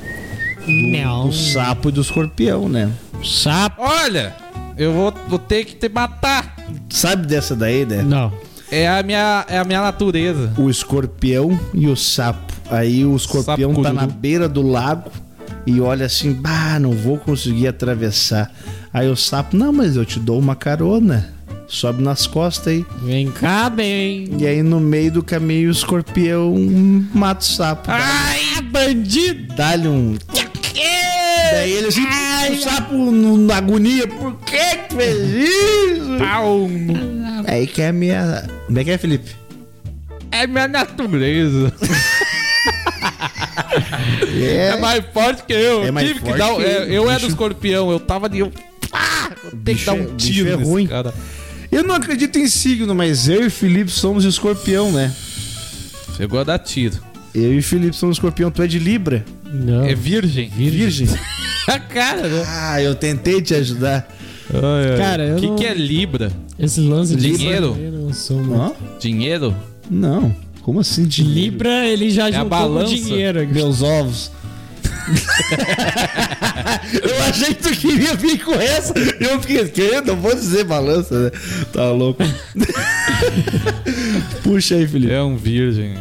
Não. 0.67 1.27
Do 1.27 1.33
sapo 1.33 1.89
e 1.89 1.91
do 1.91 2.01
escorpião, 2.01 2.69
né? 2.69 2.89
Sapo. 3.23 3.81
Olha, 3.81 4.35
eu 4.77 4.93
vou, 4.93 5.13
vou 5.27 5.39
ter 5.39 5.65
que 5.65 5.75
te 5.75 5.89
matar. 5.89 6.55
Sabe 6.89 7.25
dessa 7.27 7.55
daí, 7.55 7.85
né? 7.85 8.03
Não. 8.03 8.31
É 8.71 8.87
a 8.87 9.03
minha, 9.03 9.45
é 9.49 9.57
a 9.57 9.63
minha 9.63 9.81
natureza. 9.81 10.53
o 10.57 10.69
escorpião 10.69 11.59
e 11.73 11.87
o 11.87 11.95
sapo. 11.95 12.53
Aí 12.69 13.03
o 13.05 13.15
escorpião 13.15 13.71
Sapo 13.71 13.83
tá 13.83 13.89
cururu. 13.91 14.07
na 14.07 14.07
beira 14.07 14.47
do 14.47 14.61
lago 14.61 15.11
e 15.65 15.79
olha 15.81 16.05
assim, 16.05 16.33
bah, 16.33 16.79
não 16.79 16.91
vou 16.91 17.17
conseguir 17.17 17.67
atravessar. 17.67 18.51
Aí 18.93 19.07
o 19.09 19.15
sapo, 19.15 19.55
não, 19.57 19.71
mas 19.73 19.95
eu 19.95 20.05
te 20.05 20.19
dou 20.19 20.37
uma 20.39 20.55
carona. 20.55 21.33
Sobe 21.67 22.03
nas 22.03 22.27
costas 22.27 22.67
aí. 22.67 22.85
Vem 23.03 23.31
cá, 23.31 23.69
bem. 23.69 24.29
E 24.37 24.45
aí 24.45 24.61
no 24.61 24.79
meio 24.79 25.11
do 25.11 25.23
caminho 25.23 25.69
o 25.69 25.71
escorpião 25.71 26.53
mata 27.13 27.41
o 27.41 27.43
sapo. 27.45 27.89
Ai, 27.89 28.61
bandido. 28.69 29.55
Dá-lhe 29.55 29.87
um. 29.87 30.15
Daí 31.51 31.71
ele 31.71 31.87
assim, 31.87 32.03
o 32.51 32.61
sapo 32.61 32.93
no- 32.95 33.37
na 33.37 33.57
agonia, 33.57 34.07
por 34.07 34.33
que 34.39 34.57
que 34.77 34.95
fez 34.95 35.49
isso? 35.49 36.17
Pau. 36.19 36.67
Aí 37.47 37.65
que 37.65 37.81
é 37.81 37.89
a 37.89 37.93
minha. 37.93 38.47
Como 38.65 38.79
é 38.79 38.83
que 38.83 38.91
é, 38.91 38.97
Felipe? 38.97 39.31
É 40.31 40.45
minha 40.47 40.67
natureza. 40.67 41.71
É, 44.41 44.67
É, 44.73 44.77
mais 44.79 45.03
forte 45.13 45.43
que 45.43 45.53
eu. 45.53 45.83
É 45.83 45.87
Eu 45.89 45.93
mais 45.93 46.07
tive 46.07 46.19
que 46.19 46.25
forte 46.25 46.39
dar. 46.39 46.55
que 46.55 46.61
é, 46.63 46.81
ele, 46.83 46.95
eu 46.95 47.09
era 47.09 47.19
do 47.19 47.27
escorpião, 47.27 47.91
eu 47.91 47.99
tava 47.99 48.27
de. 48.29 48.39
Eu, 48.39 48.51
pá, 48.89 49.31
eu 49.43 49.51
tenho 49.63 49.77
que 49.77 49.85
dar 49.85 49.95
é- 49.97 50.01
um 50.01 50.05
bicho 50.05 50.17
tiro 50.17 50.49
é 50.49 50.57
nesse 50.57 50.69
ruim. 50.69 50.87
cara. 50.87 51.13
Eu 51.71 51.83
não 51.83 51.95
acredito 51.95 52.37
em 52.37 52.47
signo, 52.47 52.93
mas 52.93 53.27
eu 53.27 53.45
e 53.45 53.49
Felipe 53.49 53.89
somos 53.89 54.25
escorpião, 54.25 54.91
né? 54.91 55.11
Chegou 56.15 56.39
a 56.39 56.43
dar 56.43 56.59
tiro. 56.59 56.97
Eu 57.33 57.53
e 57.53 57.57
o 57.57 57.63
Felipe 57.63 57.95
somos 57.95 58.17
escorpião, 58.17 58.51
tu 58.51 58.61
é 58.61 58.67
de 58.67 58.77
Libra. 58.77 59.25
Não. 59.51 59.83
É 59.83 59.95
virgem. 59.95 60.49
Virgem. 60.49 61.07
Cara, 61.89 62.27
né? 62.27 62.43
ah, 62.47 62.81
eu 62.81 62.93
tentei 62.93 63.41
te 63.41 63.55
ajudar. 63.55 64.07
Cara, 64.97 65.23
eu 65.25 65.37
O 65.37 65.39
que, 65.39 65.47
não... 65.47 65.55
que 65.55 65.65
é 65.65 65.73
Libra? 65.73 66.31
Esse 66.59 66.79
lance 66.81 67.15
de 67.15 67.35
Dinheiro? 67.35 67.75
Eu 67.79 68.11
não? 68.45 68.75
Dinheiro? 68.99 69.55
Não. 69.89 70.35
Como 70.63 70.79
assim 70.79 71.05
de 71.05 71.23
Libra, 71.23 71.85
ele 71.85 72.09
já 72.09 72.25
a 72.25 72.31
juntou 72.31 72.85
dinheiro. 72.85 73.45
Meus 73.47 73.81
ovos. 73.81 74.31
eu 77.03 77.23
achei 77.23 77.53
que 77.53 77.63
tu 77.63 77.71
queria 77.71 78.15
vir 78.15 78.41
com 78.43 78.53
essa. 78.53 78.93
Eu 79.19 79.39
fiquei, 79.41 79.67
que? 79.67 80.01
Não 80.01 80.15
vou 80.15 80.33
dizer 80.33 80.63
balança, 80.63 81.25
né? 81.25 81.31
Tá 81.73 81.91
louco. 81.91 82.23
Puxa 84.43 84.75
aí, 84.75 84.87
Felipe. 84.87 85.13
É 85.13 85.21
um 85.21 85.35
virgem. 85.35 85.95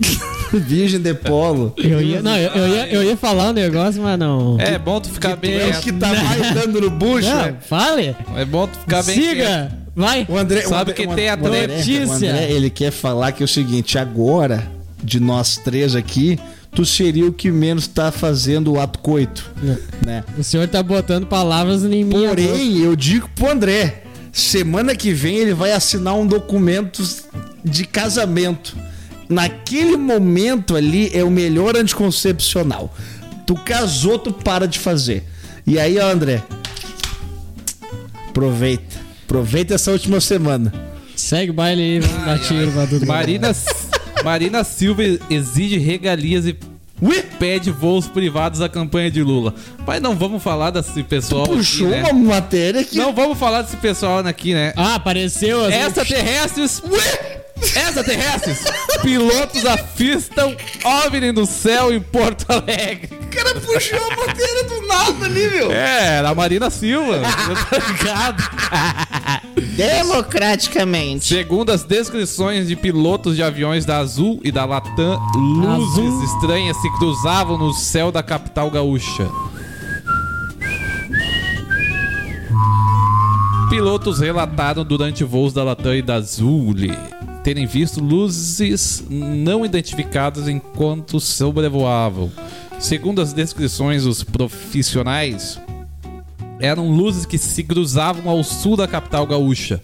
Virgem 0.52 1.00
de 1.00 1.14
polo. 1.14 1.72
Eu 1.76 2.02
ia, 2.02 2.20
não, 2.22 2.36
eu, 2.36 2.50
eu 2.50 2.68
ia, 2.68 2.88
eu 2.88 3.04
ia 3.04 3.16
falar 3.16 3.50
um 3.50 3.52
negócio, 3.52 4.02
mas 4.02 4.18
não. 4.18 4.56
É 4.58 4.76
bom 4.80 5.00
tu 5.00 5.08
ficar 5.08 5.36
Tu 5.36 5.42
bem. 5.42 5.54
é 5.60 5.68
o 5.68 5.80
que 5.80 5.92
tá 5.92 6.08
mais 6.12 6.54
dando 6.54 6.80
no 6.80 6.90
bucho, 6.90 7.28
Não, 7.28 7.42
né? 7.42 7.54
fale. 7.60 8.16
É 8.34 8.44
bom 8.44 8.66
tu 8.66 8.76
ficar 8.80 9.04
bem. 9.04 9.14
quieto. 9.16 9.28
Siga. 9.30 9.78
Vai. 9.94 10.26
O 10.28 10.36
André, 10.36 10.62
Sabe 10.62 10.74
o 10.74 10.80
André, 10.80 10.94
que 10.94 11.06
o 11.06 11.14
tem 11.14 11.28
a 11.28 11.36
notícia. 11.36 12.30
André, 12.30 12.50
ele 12.50 12.70
quer 12.70 12.90
falar 12.90 13.32
que 13.32 13.42
é 13.42 13.44
o 13.44 13.48
seguinte, 13.48 13.98
agora, 13.98 14.66
de 15.02 15.18
nós 15.20 15.56
três 15.56 15.94
aqui, 15.94 16.38
tu 16.74 16.84
seria 16.84 17.26
o 17.26 17.32
que 17.32 17.50
menos 17.50 17.86
tá 17.86 18.12
fazendo 18.12 18.72
o 18.72 18.80
ato 18.80 18.98
coito, 19.00 19.50
né? 20.04 20.24
O 20.38 20.42
senhor 20.42 20.68
tá 20.68 20.82
botando 20.82 21.26
palavras 21.26 21.84
em 21.84 22.04
mim. 22.04 22.26
Porém, 22.28 22.78
eu 22.78 22.94
digo 22.94 23.28
pro 23.34 23.50
André, 23.50 24.04
semana 24.32 24.94
que 24.94 25.12
vem 25.12 25.36
ele 25.36 25.54
vai 25.54 25.72
assinar 25.72 26.14
um 26.14 26.26
documento 26.26 27.02
de 27.64 27.84
casamento. 27.84 28.76
Naquele 29.28 29.96
momento 29.96 30.76
ali 30.76 31.10
é 31.12 31.22
o 31.22 31.30
melhor 31.30 31.76
anticoncepcional. 31.76 32.94
Tu 33.46 33.54
casou, 33.54 34.18
tu 34.18 34.32
para 34.32 34.66
de 34.66 34.78
fazer. 34.78 35.24
E 35.66 35.78
aí, 35.78 35.98
André, 35.98 36.42
aproveita. 38.28 38.99
Aproveita 39.30 39.76
essa 39.76 39.92
última 39.92 40.20
semana. 40.20 40.74
Segue 41.14 41.52
o 41.52 41.54
baile 41.54 41.80
aí, 41.80 42.00
vamos 42.00 42.26
dar 42.26 42.38
tiro 42.40 42.72
pra 42.72 42.84
tudo. 42.84 43.06
Marina, 43.06 43.52
Marina 44.24 44.64
Silva 44.64 45.04
exige 45.30 45.78
regalias 45.78 46.46
e 46.46 46.58
Ué? 47.00 47.22
pede 47.38 47.70
voos 47.70 48.08
privados 48.08 48.60
à 48.60 48.68
campanha 48.68 49.08
de 49.08 49.22
Lula. 49.22 49.54
Mas 49.86 50.02
não 50.02 50.16
vamos 50.16 50.42
falar 50.42 50.72
desse 50.72 51.04
pessoal 51.04 51.44
aqui, 51.44 51.54
Puxou 51.58 51.90
né? 51.90 52.02
uma 52.10 52.12
matéria 52.12 52.82
que. 52.82 52.98
Não 52.98 53.14
vamos 53.14 53.38
falar 53.38 53.62
desse 53.62 53.76
pessoal 53.76 54.18
aqui, 54.18 54.52
né? 54.52 54.72
Ah, 54.76 54.96
apareceu 54.96 55.64
as... 55.64 55.74
Extraterrestres. 55.74 56.82
Extraterrestres. 57.62 58.64
Pilotos 59.02 59.64
avistam 59.64 60.56
OVNI 60.82 61.30
no 61.32 61.46
céu 61.46 61.92
em 61.92 62.00
Porto 62.00 62.46
Alegre. 62.48 63.10
O 63.12 63.26
cara 63.26 63.54
puxou 63.60 63.98
a 63.98 64.26
matéria 64.26 64.64
do 64.64 64.86
nada 64.86 65.26
ali, 65.26 65.50
meu. 65.50 65.70
É, 65.70 66.16
era 66.18 66.30
a 66.30 66.34
Marina 66.34 66.70
Silva. 66.70 67.20
tá 67.70 67.78
ligado? 67.78 68.42
Democraticamente. 69.76 71.26
Segundo 71.26 71.70
as 71.70 71.82
descrições 71.82 72.68
de 72.68 72.76
pilotos 72.76 73.36
de 73.36 73.42
aviões 73.42 73.84
da 73.84 73.98
Azul 73.98 74.40
e 74.42 74.50
da 74.50 74.64
Latam, 74.64 75.20
luzes 75.34 75.98
Azul. 75.98 76.24
estranhas 76.24 76.76
se 76.76 76.90
cruzavam 76.98 77.58
no 77.58 77.72
céu 77.72 78.10
da 78.10 78.22
capital 78.22 78.70
gaúcha. 78.70 79.28
Pilotos 83.68 84.18
relataram 84.18 84.84
durante 84.84 85.22
voos 85.22 85.52
da 85.52 85.62
Latam 85.62 85.94
e 85.94 86.02
da 86.02 86.16
Azul 86.16 86.74
terem 87.42 87.66
visto 87.66 88.02
luzes 88.02 89.04
não 89.08 89.64
identificadas 89.64 90.48
enquanto 90.48 91.18
sobrevoavam. 91.18 92.30
Segundo 92.78 93.20
as 93.20 93.32
descrições 93.32 94.04
dos 94.04 94.22
profissionais, 94.22 95.58
eram 96.60 96.90
luzes 96.90 97.24
que 97.26 97.38
se 97.38 97.62
cruzavam 97.64 98.28
ao 98.30 98.42
sul 98.44 98.76
da 98.76 98.86
capital 98.86 99.26
gaúcha. 99.26 99.80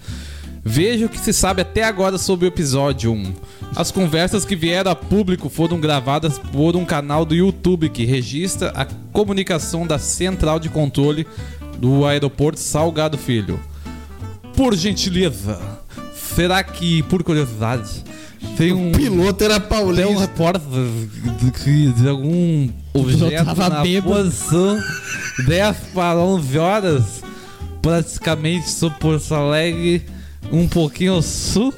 Veja 0.65 1.07
o 1.07 1.09
que 1.09 1.19
se 1.21 1.33
sabe 1.33 1.63
até 1.63 1.85
agora 1.85 2.19
sobre 2.19 2.47
o 2.47 2.49
episódio 2.49 3.13
1. 3.13 3.33
As 3.77 3.91
conversas 3.93 4.45
que 4.45 4.57
vieram 4.57 4.91
a 4.91 4.97
público 4.97 5.49
foram 5.49 5.79
gravadas 5.81 6.39
por 6.39 6.75
um 6.75 6.85
canal 6.85 7.25
do 7.25 7.35
YouTube 7.35 7.89
que 7.89 8.05
registra 8.05 8.71
a 8.75 8.85
comunicação 9.13 9.87
da 9.87 9.99
central 9.99 10.59
de 10.59 10.69
controle 10.69 11.27
do 11.79 12.05
aeroporto 12.05 12.59
Salgado 12.59 13.17
Filho. 13.17 13.61
Por 14.57 14.75
gentileza, 14.75 15.61
será 16.35 16.65
que, 16.65 17.03
por 17.05 17.23
curiosidade, 17.23 18.03
tem 18.57 18.73
um, 18.73 18.89
O 18.89 18.93
piloto 18.93 19.45
era 19.45 19.61
tem 19.61 19.67
um 19.67 19.69
paulista. 19.71 20.19
repórter 20.21 20.63
de, 21.41 21.51
que- 21.53 21.93
de 21.93 22.09
algum 22.09 22.69
objeto 23.01 23.45
tava 23.45 23.69
na 23.69 23.83
bêbado. 23.83 24.15
posição 24.15 24.79
10 25.47 25.77
para 25.95 26.19
11 26.19 26.59
horas, 26.59 27.03
praticamente 27.83 28.71
sobre 28.71 28.99
Porto 28.99 29.35
Alegre, 29.35 30.05
um 30.51 30.67
pouquinho 30.69 31.15
ao 31.15 31.23
sul? 31.23 31.73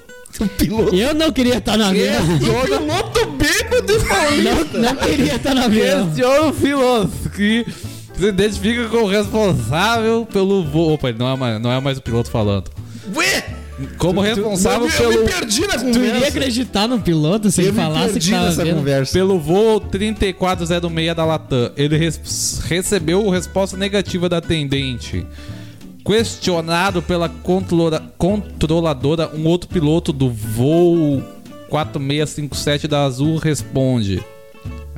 Piloto. 0.56 0.94
Eu 0.94 1.14
não 1.14 1.32
queria 1.32 1.58
estar 1.58 1.76
no 1.76 1.84
avião. 1.84 2.22
O 2.36 2.38
piloto 2.38 3.26
bêbado 3.32 3.92
e 3.92 4.04
paulista. 4.04 4.78
Não, 4.78 4.82
não 4.82 4.96
queria 4.96 5.34
estar 5.34 5.54
no 5.54 5.62
avião. 5.64 6.06
Questiona 6.06 6.46
o 6.46 6.52
piloto 6.52 7.30
que 7.34 7.66
se 8.16 8.26
identifica 8.26 8.88
como 8.88 9.06
responsável 9.08 10.26
pelo 10.26 10.64
voo. 10.64 10.92
Opa, 10.92 11.08
ele 11.08 11.18
não 11.18 11.32
é 11.32 11.36
mais, 11.36 11.60
não 11.60 11.72
é 11.72 11.80
mais 11.80 11.98
o 11.98 12.02
piloto 12.02 12.30
falando. 12.30 12.70
Ué? 13.16 13.57
Como 13.96 14.20
responsável 14.20 14.88
eu, 14.88 14.92
pelo, 14.92 15.12
eu 15.12 15.24
me 15.24 15.30
perdi 15.30 15.60
na 15.66 15.78
Tu 15.78 15.84
iria 15.86 16.12
conversa. 16.14 16.26
acreditar 16.28 16.88
no 16.88 17.00
piloto 17.00 17.50
se 17.50 17.60
Eu 17.62 17.66
ele 17.68 17.76
falasse 17.76 18.18
que 18.18 18.30
tava 18.30 18.50
vendo? 18.50 18.76
conversa. 18.76 19.12
pelo 19.12 19.38
voo 19.38 19.78
3406 19.80 21.14
da 21.14 21.24
Latam. 21.24 21.70
Ele 21.76 21.96
res- 21.96 22.60
recebeu 22.66 23.28
resposta 23.30 23.76
negativa 23.76 24.28
da 24.28 24.38
atendente. 24.38 25.24
Questionado 26.04 27.02
pela 27.02 27.28
controla- 27.28 28.02
controladora, 28.16 29.30
um 29.34 29.46
outro 29.46 29.68
piloto 29.68 30.12
do 30.12 30.30
voo 30.30 31.22
4657 31.68 32.88
da 32.88 33.04
Azul 33.04 33.36
responde. 33.36 34.22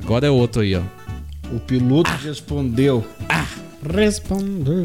Agora 0.02 0.26
é 0.26 0.30
outro 0.30 0.62
aí, 0.62 0.74
ó. 0.76 0.82
O 1.52 1.58
piloto 1.58 2.10
respondeu. 2.22 3.04
Respondeu. 3.92 4.84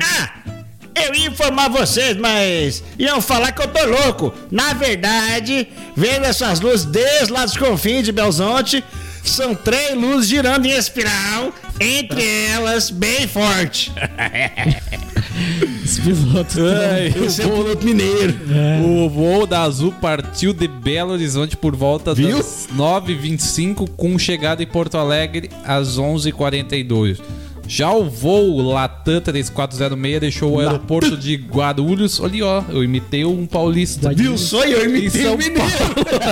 Eu 0.95 1.13
ia 1.13 1.27
informar 1.27 1.69
vocês, 1.69 2.15
mas 2.17 2.83
iam 2.97 3.21
falar 3.21 3.51
que 3.51 3.61
eu 3.61 3.67
tô 3.67 3.85
louco. 3.85 4.33
Na 4.49 4.73
verdade, 4.73 5.67
vendo 5.95 6.25
essas 6.25 6.59
luzes 6.61 6.85
desde 6.85 7.31
lá 7.33 7.43
dos 7.45 7.57
confins 7.57 8.03
de 8.03 8.11
Belzonte, 8.11 8.83
são 9.23 9.53
três 9.53 9.93
luzes 9.95 10.29
girando 10.29 10.65
em 10.65 10.71
espiral, 10.71 11.51
entre 11.79 12.23
elas 12.47 12.89
bem 12.89 13.27
forte. 13.27 13.91
Esse 15.83 16.01
piloto. 16.01 16.59
Esse 17.25 17.41
é 17.41 17.45
o 17.45 17.49
piloto 17.49 17.85
mineiro. 17.85 18.33
O 18.85 19.09
voo 19.09 19.45
da 19.45 19.63
Azul 19.63 19.91
partiu 20.01 20.53
de 20.53 20.67
Belo 20.67 21.11
Horizonte 21.11 21.57
por 21.57 21.75
volta 21.75 22.13
Viu? 22.13 22.37
das 22.37 22.67
9h25 22.75 23.89
com 23.97 24.17
chegada 24.17 24.63
em 24.63 24.67
Porto 24.67 24.97
Alegre 24.97 25.49
às 25.65 25.97
11h42. 25.99 27.19
Já 27.67 27.91
o 27.91 28.09
voo 28.09 28.61
Latam 28.61 29.21
3406 29.21 30.19
deixou 30.19 30.53
o 30.53 30.59
aeroporto 30.59 31.17
de 31.17 31.35
Guarulhos. 31.35 32.19
Olha, 32.19 32.45
ó, 32.45 32.63
eu 32.69 32.83
imitei 32.83 33.25
um 33.25 33.45
paulista. 33.45 34.13
Viu 34.13 34.37
só? 34.37 34.63
Eu 34.63 34.85
imitei 34.85 35.27
o 35.27 35.37
mineiro. 35.37 35.63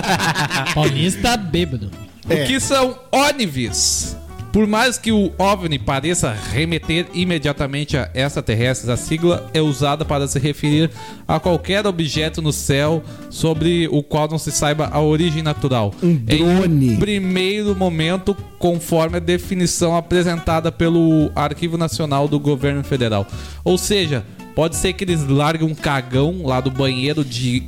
Paulista 0.74 1.36
bêbado. 1.38 1.90
O 2.26 2.48
que 2.48 2.60
são 2.60 2.98
ONIVs? 3.12 4.13
Por 4.54 4.68
mais 4.68 5.00
que 5.00 5.12
o 5.12 5.34
OVNI 5.36 5.80
pareça 5.80 6.32
remeter 6.32 7.08
imediatamente 7.12 7.98
a 7.98 8.12
extraterrestres, 8.14 8.88
a 8.88 8.96
sigla 8.96 9.50
é 9.52 9.60
usada 9.60 10.06
para 10.06 10.28
se 10.28 10.38
referir 10.38 10.92
a 11.28 11.40
qualquer 11.40 11.88
objeto 11.88 12.40
no 12.40 12.54
céu 12.54 13.04
sobre 13.32 13.88
o 13.88 14.04
qual 14.04 14.30
não 14.30 14.38
se 14.38 14.52
saiba 14.52 14.92
a 14.94 15.02
origem 15.02 15.42
natural. 15.42 15.92
Um 16.04 16.14
drone. 16.14 16.94
Em 16.94 16.98
primeiro 16.98 17.76
momento, 17.76 18.38
conforme 18.60 19.18
a 19.18 19.20
definição 19.20 19.98
apresentada 19.98 20.72
pelo 20.72 21.32
Arquivo 21.36 21.76
Nacional 21.76 22.28
do 22.28 22.40
Governo 22.40 22.84
Federal. 22.84 23.26
Ou 23.64 23.76
seja, 23.76 24.24
pode 24.54 24.76
ser 24.76 24.94
que 24.94 25.04
eles 25.04 25.28
larguem 25.28 25.68
um 25.68 25.74
cagão 25.74 26.46
lá 26.46 26.62
do 26.62 26.70
banheiro 26.70 27.26
de, 27.26 27.64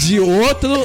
de 0.00 0.18
outro 0.18 0.84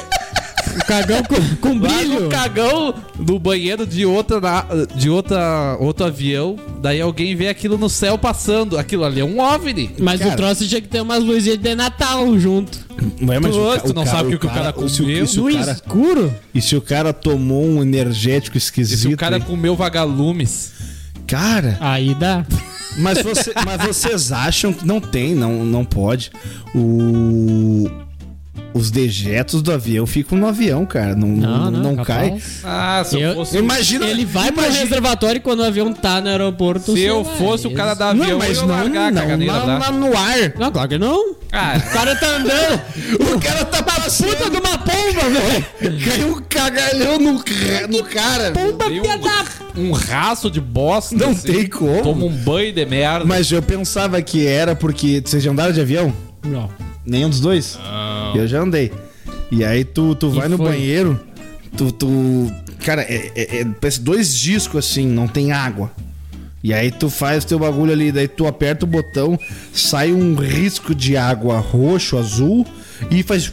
O 0.80 0.86
cagão 0.86 1.22
com, 1.24 1.56
com 1.56 1.78
brilho. 1.78 2.26
o 2.26 2.28
cagão 2.28 2.94
do 3.18 3.38
banheiro 3.38 3.86
de 3.86 4.04
outra 4.06 4.40
na- 4.40 4.64
de 4.94 5.10
outra 5.10 5.76
outro 5.80 6.06
avião, 6.06 6.56
daí 6.80 7.00
alguém 7.00 7.34
vê 7.34 7.48
aquilo 7.48 7.76
no 7.76 7.88
céu 7.88 8.16
passando. 8.16 8.78
Aquilo 8.78 9.04
ali 9.04 9.20
é 9.20 9.24
um 9.24 9.38
OVNI. 9.40 9.90
Mas 9.98 10.20
Cara. 10.20 10.32
o 10.32 10.36
troço 10.36 10.66
tinha 10.68 10.80
que 10.80 10.88
ter 10.88 11.00
umas 11.00 11.22
luzinhas 11.24 11.58
de 11.58 11.74
Natal 11.74 12.38
junto. 12.38 12.78
Ué, 13.22 13.38
mas 13.38 13.52
Tu- 13.54 13.88
tu 13.88 13.94
não 13.94 14.04
sabe 14.06 14.34
o 14.34 14.38
que 14.38 14.46
o 14.46 14.50
cara 14.50 14.72
se 14.88 15.02
o- 15.02 15.04
comeu? 15.04 15.26
se 15.26 15.40
o 15.40 15.48
No 15.48 15.58
cara- 15.58 15.72
escuro? 15.72 16.34
E 16.54 16.60
se 16.62 16.76
o 16.76 16.80
cara 16.80 17.12
tomou 17.12 17.64
um 17.64 17.82
energético 17.82 18.56
E 18.56 18.58
esquisito? 18.58 18.98
se 19.00 19.08
o 19.14 19.16
cara 19.16 19.36
aí? 19.36 19.42
comeu 19.42 19.74
vagalumes? 19.76 20.72
Cara, 21.26 21.76
Aí 21.80 22.14
dá. 22.14 22.44
mas, 22.98 23.20
você- 23.22 23.52
mas 23.64 23.82
vocês 23.86 24.32
acham 24.32 24.72
que 24.72 24.86
não 24.86 25.00
tem, 25.00 25.34
não, 25.34 25.64
não 25.64 25.84
pode. 25.84 26.30
O. 26.74 27.88
os 28.74 28.90
dejetos 28.90 29.62
do 29.62 29.72
avião 29.72 30.06
ficam 30.06 30.36
no 30.38 30.46
avião, 30.46 30.84
cara. 30.86 31.14
Não, 31.14 31.26
não, 31.28 31.70
não 31.70 31.96
cai. 32.04 32.26
capaz. 32.30 32.60
Ah, 32.64 33.02
se 33.04 33.16
eu, 33.16 33.20
Eu- 33.30 33.34
fosse. 33.34 33.56
Imagina. 33.58 34.06
Ele 34.06 34.24
vai 34.24 34.52
pro 34.52 34.62
imagina- 34.62 34.84
reservatório 34.84 35.40
quando 35.40 35.60
o 35.60 35.64
avião 35.64 35.92
tá 35.92 36.20
no 36.20 36.28
aeroporto. 36.28 36.92
Se 36.92 37.00
eu 37.02 37.24
fosse 37.24 37.66
o 37.66 37.70
cara 37.72 37.94
da 37.94 38.10
avião, 38.10 38.28
Não, 38.30 38.38
mas 38.38 38.58
eu 38.58 38.66
não, 38.66 38.74
largar 38.74 39.08
a 39.08 39.10
não, 39.10 39.22
caganeira 39.22 39.52
lá 39.64 39.90
no 39.90 40.16
ar. 40.16 40.52
Não, 40.58 40.70
claro 40.72 40.88
que 40.88 40.98
não. 40.98 41.34
Ah, 41.50 41.74
O 41.78 41.92
cara 41.92 42.14
tá 42.16 42.26
andando. 42.36 42.80
O 43.34 43.40
cara 43.40 43.64
tá 43.64 43.82
passando. 43.82 44.36
Puta 44.36 44.50
de 44.50 44.56
uma 44.58 44.78
pomba, 44.78 45.30
velho. 45.30 45.98
Caiu 46.04 46.28
um 46.36 46.42
cagalhão 46.48 47.18
no, 47.18 47.32
no 47.32 48.04
cara. 48.04 48.52
Pomba 48.52 48.88
dei 48.88 49.00
filha 49.00 49.18
da... 49.18 49.44
um, 49.76 49.88
um 49.88 49.92
raço 49.92 50.50
de 50.50 50.60
bosta. 50.60 51.16
Não 51.16 51.30
assim. 51.30 51.52
tem 51.52 51.66
como. 51.66 52.02
Toma 52.02 52.24
um 52.26 52.30
banho 52.30 52.72
de 52.72 52.84
merda. 52.84 53.24
Mas 53.24 53.50
eu 53.50 53.62
pensava 53.62 54.20
que 54.20 54.46
era 54.46 54.74
porque. 54.76 55.22
Vocês 55.24 55.42
já 55.42 55.50
andaram 55.50 55.72
de 55.72 55.80
avião? 55.80 56.12
Não. 56.44 56.68
Nenhum 57.08 57.30
dos 57.30 57.40
dois? 57.40 57.78
Eu 58.34 58.46
já 58.46 58.60
andei. 58.60 58.92
E 59.50 59.64
aí 59.64 59.82
tu, 59.82 60.14
tu 60.14 60.28
vai 60.30 60.46
no 60.46 60.58
foi? 60.58 60.66
banheiro, 60.68 61.18
tu. 61.76 61.90
tu 61.90 62.52
cara, 62.84 63.02
é, 63.02 63.32
é- 63.34 63.60
é- 63.60 63.64
parece 63.64 64.00
dois 64.00 64.36
discos 64.36 64.84
assim, 64.86 65.06
não 65.06 65.26
tem 65.26 65.50
água. 65.52 65.90
E 66.62 66.74
aí 66.74 66.90
tu 66.90 67.08
faz 67.08 67.44
teu 67.44 67.58
bagulho 67.58 67.92
ali, 67.92 68.12
daí 68.12 68.28
tu 68.28 68.46
aperta 68.46 68.84
o 68.84 68.88
botão, 68.88 69.38
sai 69.72 70.12
um 70.12 70.34
risco 70.34 70.94
de 70.94 71.16
água 71.16 71.58
roxo, 71.58 72.18
azul, 72.18 72.66
e 73.10 73.22
faz. 73.22 73.50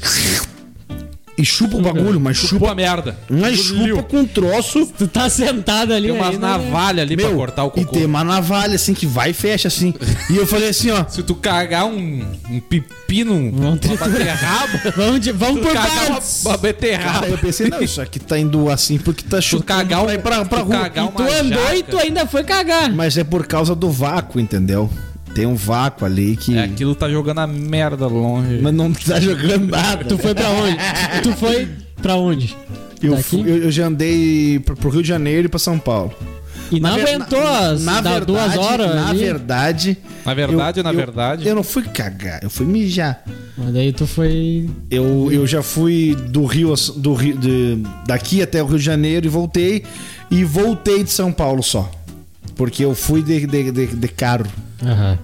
E 1.38 1.44
chupa 1.44 1.76
o 1.76 1.82
bagulho, 1.82 2.18
mas 2.20 2.38
Chupou 2.38 2.60
chupa. 2.60 2.72
a 2.72 2.76
merda. 2.76 3.18
Mas 3.30 3.60
chupa 3.60 4.04
com 4.04 4.20
um 4.20 4.26
troço. 4.26 4.86
Tu 4.98 5.06
tá 5.06 5.30
sentado 5.30 5.94
ali 5.94 6.08
Tem 6.08 6.16
umas 6.18 6.34
né? 6.36 6.40
navalhas 6.40 7.02
ali 7.06 7.18
pra 7.18 7.28
Meu, 7.28 7.36
cortar 7.36 7.66
o 7.66 7.68
e 7.68 7.72
cocô. 7.84 7.92
tem 7.92 8.06
uma 8.06 8.24
navalha 8.24 8.76
assim 8.76 8.94
que 8.94 9.06
vai 9.06 9.32
e 9.32 9.34
fecha 9.34 9.68
assim. 9.68 9.94
E 10.30 10.38
eu 10.38 10.48
falei 10.48 10.70
assim, 10.70 10.92
ó. 10.92 11.06
Se 11.10 11.22
tu 11.24 11.36
cagar 11.36 11.86
um, 11.86 12.24
um 12.50 12.60
pepino, 12.62 13.34
uma 13.36 13.52
Vamos 13.52 13.80
triturar. 13.82 14.10
beterraba, 14.10 14.80
Vamos, 14.96 15.20
de, 15.20 15.32
vamos 15.34 15.60
tu 15.62 15.64
por 15.68 15.74
cagar 15.74 16.08
uma, 16.10 16.20
uma 16.46 16.58
beterraba. 16.58 17.14
Cara, 17.20 17.28
eu 17.28 17.38
pensei, 17.38 17.68
não, 17.70 17.82
isso 17.82 18.00
aqui 18.02 18.18
tá 18.20 18.40
indo 18.40 18.70
assim 18.70 18.98
porque 18.98 19.24
tá 19.26 19.38
Tu 19.38 19.42
chutando 19.44 19.66
cagar 19.66 20.04
um, 20.04 20.06
pra 20.06 20.18
pra, 20.20 20.46
pra 20.46 20.60
tu 20.60 20.64
rua. 20.66 20.78
cagar 20.84 21.08
Tu 21.12 21.22
uma 21.22 21.32
andou 21.32 21.64
jaca. 21.64 21.76
e 21.76 21.84
tu 21.84 21.98
ainda 21.98 22.26
foi 22.26 22.44
cagar. 22.46 22.92
Mas 22.94 23.18
é 23.18 23.26
por 23.26 23.46
causa 23.46 23.76
do 23.76 23.92
vácuo, 23.92 24.40
entendeu? 24.40 24.90
Tem 25.36 25.46
um 25.46 25.54
vácuo 25.56 26.06
ali 26.06 26.36
que. 26.38 26.58
É, 26.58 26.64
aquilo 26.64 26.96
tá 26.96 27.08
jogando 27.10 27.40
a 27.40 27.46
merda 27.48 28.08
longe. 28.08 28.60
Mas 28.62 28.74
não 28.74 28.92
tá 28.92 29.20
jogando 29.20 29.68
nada. 29.68 30.04
Tu 30.06 30.18
foi 30.18 30.34
pra 30.34 30.50
onde? 30.50 30.78
tu 31.22 31.32
foi 31.34 31.68
pra 32.02 32.16
onde? 32.16 32.56
eu, 33.04 33.18
fui- 33.18 33.42
eu, 33.42 33.58
eu 33.66 33.72
já 33.72 33.86
andei 33.88 34.60
pro, 34.60 34.76
pro 34.76 34.90
Rio 34.90 35.02
de 35.04 35.08
Janeiro 35.10 35.46
e 35.46 35.50
pra 35.50 35.60
São 35.60 35.78
Paulo. 35.78 36.14
E 36.72 36.80
não 36.80 36.96
ver- 36.96 37.02
aguentou 37.10 37.44
na- 37.44 37.60
as 37.70 37.84
na 37.84 38.02
da 38.02 38.10
verdade, 38.14 38.26
duas 38.26 38.58
horas 38.58 38.96
Na 38.96 39.10
ali. 39.10 39.20
verdade. 39.20 39.98
Na 40.26 40.34
verdade, 40.34 40.80
eu, 40.80 40.84
na 40.84 40.92
eu- 40.92 40.96
verdade. 40.96 41.48
Eu 41.48 41.54
não 41.54 41.62
fui 41.64 41.84
cagar, 41.84 42.40
eu 42.42 42.50
fui 42.50 42.66
mijar. 42.66 43.24
Mas 43.56 43.72
daí 43.74 43.94
tu 43.94 44.08
foi... 44.08 44.68
Eu, 44.90 45.30
eu 45.32 45.46
já 45.46 45.62
fui 45.62 46.16
do 46.30 46.44
Rio, 46.46 46.74
do 46.96 47.14
Rio 47.14 47.38
de- 47.38 47.78
daqui 48.08 48.42
até 48.42 48.64
o 48.64 48.66
Rio 48.66 48.80
de 48.80 48.84
Janeiro 48.86 49.26
e 49.28 49.30
voltei. 49.30 49.84
E 50.32 50.44
voltei 50.44 51.04
de 51.04 51.12
São 51.12 51.32
Paulo 51.32 51.62
só. 51.62 51.92
Porque 52.56 52.84
eu 52.84 52.96
fui 52.96 53.22
de, 53.22 53.46
de, 53.46 53.72
de, 53.72 53.88
de 53.88 54.08
carro. 54.08 54.48
Aham. 54.84 55.18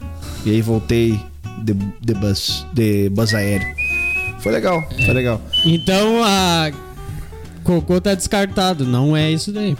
E 0.46 0.52
aí 0.52 0.62
voltei 0.62 1.20
de, 1.64 1.74
de 1.74 2.14
bus, 2.14 2.66
de 2.74 3.10
bus 3.10 3.34
aéreo. 3.34 3.68
Foi 4.40 4.52
legal, 4.52 4.84
foi 5.06 5.14
legal. 5.14 5.42
Então 5.66 6.24
a... 6.24 6.72
Cocô 7.64 8.02
tá 8.02 8.16
descartado. 8.16 8.86
Não 8.86 9.16
é 9.16 9.30
isso 9.32 9.52
daí. 9.52 9.78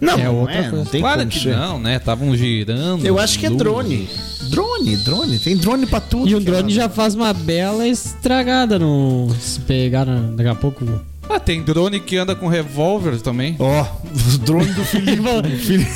Não, 0.00 0.14
É 0.14 0.24
não 0.24 0.36
outra 0.36 0.54
é, 0.54 0.62
não 0.62 0.70
coisa. 0.70 0.90
tem 0.90 1.00
claro 1.00 1.18
como 1.18 1.30
que 1.30 1.40
ser. 1.40 1.56
não, 1.56 1.78
né? 1.78 1.96
Estavam 1.96 2.34
girando. 2.36 3.04
Eu 3.04 3.18
acho 3.18 3.38
que 3.38 3.44
é 3.44 3.48
luzes. 3.50 3.58
drone. 3.62 4.08
Drone, 4.48 4.96
drone. 4.98 5.38
Tem 5.38 5.56
drone 5.56 5.86
pra 5.86 6.00
tudo. 6.00 6.26
E 6.30 6.34
o 6.34 6.38
cara. 6.42 6.56
drone 6.58 6.72
já 6.72 6.88
faz 6.88 7.14
uma 7.14 7.32
bela 7.34 7.86
estragada 7.86 8.78
no... 8.78 9.28
Se 9.40 9.60
pegar 9.60 10.06
na- 10.06 10.30
daqui 10.36 10.48
a 10.48 10.54
pouco... 10.54 10.84
Ah, 11.28 11.38
tem 11.40 11.62
drone 11.62 12.00
que 12.00 12.16
anda 12.16 12.34
com 12.34 12.48
revólver 12.48 13.20
também. 13.20 13.54
Ó, 13.58 13.84
os 14.14 14.38
drones 14.38 14.74
do 14.74 14.84
Felipe. 14.84 15.22
Felipe. 15.64 15.90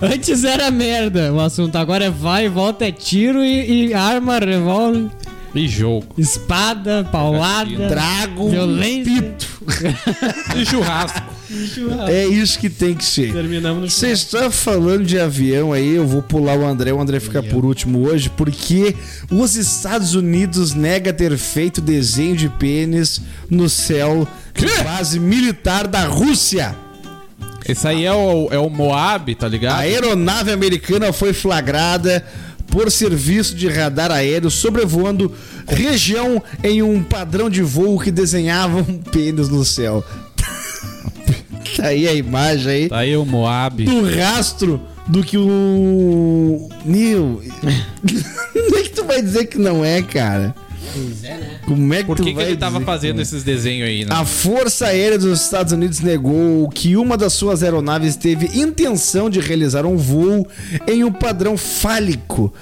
Antes 0.00 0.44
era 0.44 0.70
merda 0.70 1.32
o 1.32 1.40
assunto, 1.40 1.76
agora 1.76 2.06
é 2.06 2.10
vai 2.10 2.46
e 2.46 2.48
volta, 2.48 2.86
é 2.86 2.92
tiro 2.92 3.42
e, 3.44 3.88
e 3.88 3.94
arma, 3.94 4.38
revólver, 4.38 5.06
E 5.54 5.66
jogo. 5.68 6.06
espada, 6.18 7.06
paulada, 7.10 7.88
Drago. 7.88 8.48
violência. 8.50 9.34
E 10.56 10.64
churrasco. 10.64 11.22
É 12.08 12.24
isso 12.26 12.58
que 12.58 12.70
tem 12.70 12.94
que 12.94 13.04
ser. 13.04 13.32
Terminamos 13.32 13.82
no 13.82 13.90
Você 13.90 14.08
está 14.12 14.48
falando 14.50 15.04
de 15.04 15.18
avião 15.18 15.72
aí, 15.72 15.94
eu 15.96 16.06
vou 16.06 16.22
pular 16.22 16.56
o 16.56 16.64
André, 16.64 16.92
o 16.92 17.00
André 17.00 17.18
fica 17.18 17.42
por 17.42 17.64
último 17.64 18.06
hoje, 18.08 18.30
porque 18.30 18.94
os 19.30 19.56
Estados 19.56 20.14
Unidos 20.14 20.72
nega 20.72 21.12
ter 21.12 21.36
feito 21.36 21.80
desenho 21.80 22.36
de 22.36 22.48
pênis 22.48 23.20
no 23.50 23.68
céu 23.68 24.26
de 24.56 24.82
base 24.82 25.18
militar 25.20 25.86
da 25.86 26.04
Rússia. 26.06 26.74
Esse 27.68 27.86
aí 27.88 28.04
é 28.04 28.12
o, 28.12 28.48
é 28.50 28.58
o 28.58 28.70
Moab, 28.70 29.34
tá 29.34 29.46
A 29.46 29.48
ligado? 29.48 29.80
aeronave 29.80 30.52
americana 30.52 31.12
foi 31.12 31.32
flagrada 31.32 32.24
por 32.68 32.90
serviço 32.90 33.54
de 33.56 33.68
radar 33.68 34.10
aéreo 34.12 34.50
sobrevoando 34.50 35.32
região 35.66 36.42
em 36.62 36.82
um 36.82 37.02
padrão 37.02 37.50
de 37.50 37.62
voo 37.62 37.98
que 37.98 38.10
desenhava 38.10 38.78
um 38.78 38.98
pênis 38.98 39.48
no 39.48 39.64
céu. 39.64 40.04
tá 41.76 41.86
aí 41.86 42.06
a 42.08 42.12
imagem 42.14 42.70
aí 42.72 42.88
Tá 42.88 42.98
aí 42.98 43.16
o 43.16 43.24
Moab. 43.24 43.84
do 43.84 44.02
rastro 44.16 44.80
do 45.08 45.22
que 45.22 45.36
o. 45.36 46.68
Nil. 46.84 47.42
Como 48.52 48.76
é 48.78 48.82
que 48.82 48.90
tu 48.90 49.04
vai 49.04 49.20
dizer 49.22 49.46
que 49.46 49.58
não 49.58 49.84
é, 49.84 50.02
cara? 50.02 50.54
Como 51.64 51.94
é 51.94 51.98
que 51.98 52.04
Por 52.04 52.16
tu 52.16 52.22
que, 52.24 52.30
que 52.30 52.34
vai 52.36 52.46
ele 52.46 52.56
tava 52.56 52.74
dizer 52.78 52.84
fazendo 52.86 53.18
é? 53.18 53.22
esses 53.22 53.42
desenhos 53.42 53.88
aí, 53.88 54.04
né? 54.04 54.10
A 54.10 54.24
Força 54.24 54.86
Aérea 54.86 55.18
dos 55.18 55.42
Estados 55.42 55.72
Unidos 55.72 56.00
negou 56.00 56.68
que 56.68 56.96
uma 56.96 57.16
das 57.16 57.32
suas 57.32 57.62
aeronaves 57.62 58.16
teve 58.16 58.58
intenção 58.58 59.28
de 59.28 59.40
realizar 59.40 59.84
um 59.84 59.96
voo 59.96 60.46
em 60.86 61.04
um 61.04 61.12
padrão 61.12 61.56
fálico 61.56 62.52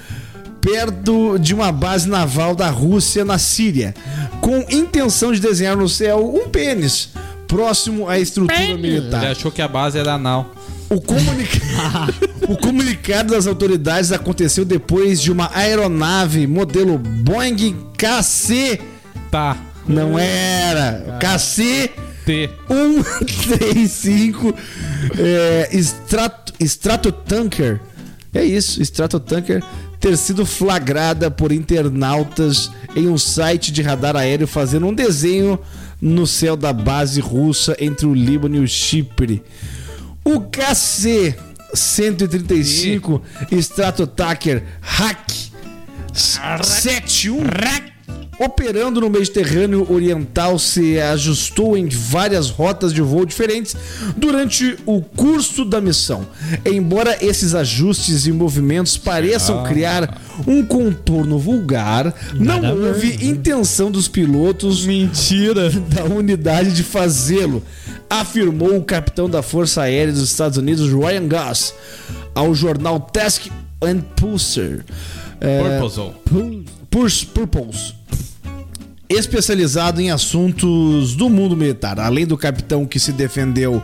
perto 0.59 1.37
de 1.37 1.53
uma 1.53 1.71
base 1.71 2.09
naval 2.09 2.55
da 2.55 2.69
Rússia 2.71 3.23
na 3.23 3.37
Síria, 3.37 3.93
com 4.41 4.65
intenção 4.69 5.31
de 5.31 5.39
desenhar 5.39 5.77
no 5.77 5.87
céu 5.87 6.33
um 6.35 6.49
pênis 6.49 7.09
próximo 7.47 8.09
à 8.09 8.17
estrutura 8.19 8.59
Ele 8.59 8.81
militar. 8.81 9.27
achou 9.27 9.51
que 9.51 9.61
a 9.61 9.67
base 9.67 9.99
era 9.99 10.13
anal. 10.15 10.51
O, 10.89 11.01
comunica- 11.01 11.59
o 12.47 12.57
comunicado 12.57 13.33
das 13.33 13.47
autoridades 13.47 14.11
aconteceu 14.11 14.63
depois 14.63 15.21
de 15.21 15.31
uma 15.31 15.49
aeronave 15.53 16.45
modelo 16.47 16.97
Boeing 16.97 17.75
KC. 17.97 18.79
Tá. 19.31 19.57
Não 19.87 20.17
era. 20.17 21.17
KC 21.19 21.91
T. 22.25 22.49
135 22.67 24.53
é, 25.17 25.69
Strato, 25.73 26.53
Stratotanker. 26.59 27.79
É 28.33 28.43
isso, 28.43 28.81
Stratotanker 28.81 29.63
ter 29.99 30.17
sido 30.17 30.45
flagrada 30.45 31.31
por 31.31 31.51
internautas 31.51 32.69
em 32.95 33.07
um 33.07 33.17
site 33.17 33.71
de 33.71 33.81
radar 33.81 34.15
aéreo 34.15 34.47
fazendo 34.47 34.87
um 34.87 34.93
desenho 34.93 35.57
no 36.01 36.27
céu 36.27 36.55
da 36.57 36.73
base 36.73 37.21
russa 37.21 37.75
entre 37.79 38.05
o 38.05 38.13
Líbano 38.13 38.57
e 38.57 38.59
o 38.59 38.67
Chipre. 38.67 39.41
O 40.25 40.41
KC 40.41 41.35
135 41.71 43.21
Stratotanker 43.51 44.63
Hack 44.81 45.31
71 46.11 47.43
operando 48.39 48.99
no 48.99 49.09
Mediterrâneo 49.09 49.89
Oriental 49.91 50.59
se 50.59 50.99
ajustou 50.99 51.77
em 51.77 51.87
várias 51.87 52.49
rotas 52.49 52.93
de 52.93 53.01
voo 53.01 53.25
diferentes 53.25 53.75
durante 54.17 54.77
o 54.85 55.01
curso 55.01 55.63
da 55.63 55.79
missão. 55.79 56.27
Embora 56.65 57.17
esses 57.21 57.55
ajustes 57.55 58.25
e 58.25 58.31
movimentos 58.31 58.97
pareçam 58.97 59.63
criar 59.63 60.21
um 60.45 60.65
contorno 60.65 61.39
vulgar, 61.39 62.13
não 62.33 62.61
Nada 62.61 62.73
houve 62.73 63.25
intenção 63.25 63.89
dos 63.89 64.07
pilotos 64.07 64.85
Mentira. 64.85 65.69
da 65.89 66.03
unidade 66.03 66.73
de 66.73 66.83
fazê-lo, 66.83 67.63
afirmou 68.09 68.77
o 68.77 68.83
capitão 68.83 69.29
da 69.29 69.41
Força 69.41 69.81
Aérea 69.83 70.13
dos 70.13 70.23
Estados 70.23 70.57
Unidos, 70.57 70.91
Ryan 70.91 71.27
Goss, 71.27 71.73
ao 72.33 72.53
jornal 72.53 72.99
Task 72.99 73.47
and 73.81 73.99
Pulsar. 74.15 74.85
É, 75.41 75.61
Purposal. 75.79 76.15
Purs- 76.89 77.23
Purpose. 77.23 77.93
Especializado 79.07 80.01
em 80.01 80.09
assuntos 80.09 81.15
do 81.15 81.29
mundo 81.29 81.55
militar. 81.55 81.99
Além 81.99 82.25
do 82.25 82.37
capitão 82.37 82.85
que 82.85 82.99
se 82.99 83.11
defendeu 83.11 83.81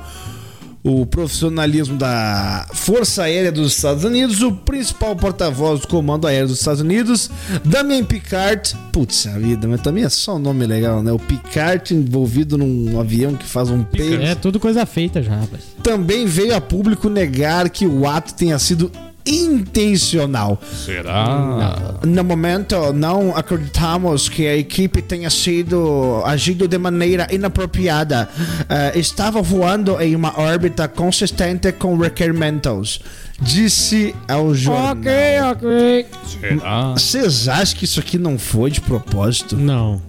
o 0.83 1.05
profissionalismo 1.05 1.97
da 1.97 2.67
Força 2.73 3.23
Aérea 3.23 3.51
dos 3.51 3.75
Estados 3.75 4.03
Unidos, 4.03 4.41
o 4.41 4.51
principal 4.51 5.15
porta-voz 5.15 5.81
do 5.81 5.87
Comando 5.87 6.25
Aéreo 6.25 6.47
dos 6.47 6.59
Estados 6.59 6.81
Unidos, 6.81 7.29
Damien 7.63 8.03
Picard. 8.03 8.75
Putz, 8.91 9.27
a 9.27 9.37
vida, 9.37 9.67
mas 9.67 9.81
também 9.81 10.03
é 10.03 10.09
só 10.09 10.35
um 10.35 10.39
nome 10.39 10.65
legal, 10.65 11.03
né? 11.03 11.11
O 11.11 11.19
Picard 11.19 11.93
envolvido 11.93 12.57
num 12.57 12.99
avião 12.99 13.35
que 13.35 13.45
faz 13.45 13.69
um 13.69 13.83
peito 13.83 14.21
É 14.21 14.35
tudo 14.35 14.59
coisa 14.59 14.85
feita 14.85 15.21
já, 15.21 15.35
rapaz. 15.35 15.61
também 15.83 16.25
veio 16.25 16.55
a 16.55 16.61
público 16.61 17.09
negar 17.09 17.69
que 17.69 17.85
o 17.85 18.07
ato 18.07 18.33
tenha 18.33 18.57
sido 18.57 18.91
intencional. 19.25 20.59
Será? 20.85 21.99
No 22.05 22.23
momento, 22.23 22.93
não 22.93 23.35
acreditamos 23.35 24.27
que 24.29 24.47
a 24.47 24.55
equipe 24.55 25.01
tenha 25.01 25.29
sido 25.29 26.21
agido 26.25 26.67
de 26.67 26.77
maneira 26.77 27.27
inapropriada. 27.31 28.29
Eh, 28.69 28.99
estava 28.99 29.41
voando 29.41 29.99
em 30.01 30.15
uma 30.15 30.39
órbita 30.39 30.87
consistente 30.87 31.71
com 31.71 31.97
requerimentos. 31.97 32.99
Disse 33.41 34.15
ao 34.27 34.53
jornal. 34.53 35.51
ok. 35.51 36.05
Será? 36.39 36.93
Vocês 36.93 37.47
acham 37.47 37.77
que 37.77 37.85
isso 37.85 37.99
aqui 37.99 38.17
não 38.17 38.37
foi 38.37 38.69
de 38.69 38.81
propósito? 38.81 39.57
Não. 39.57 40.01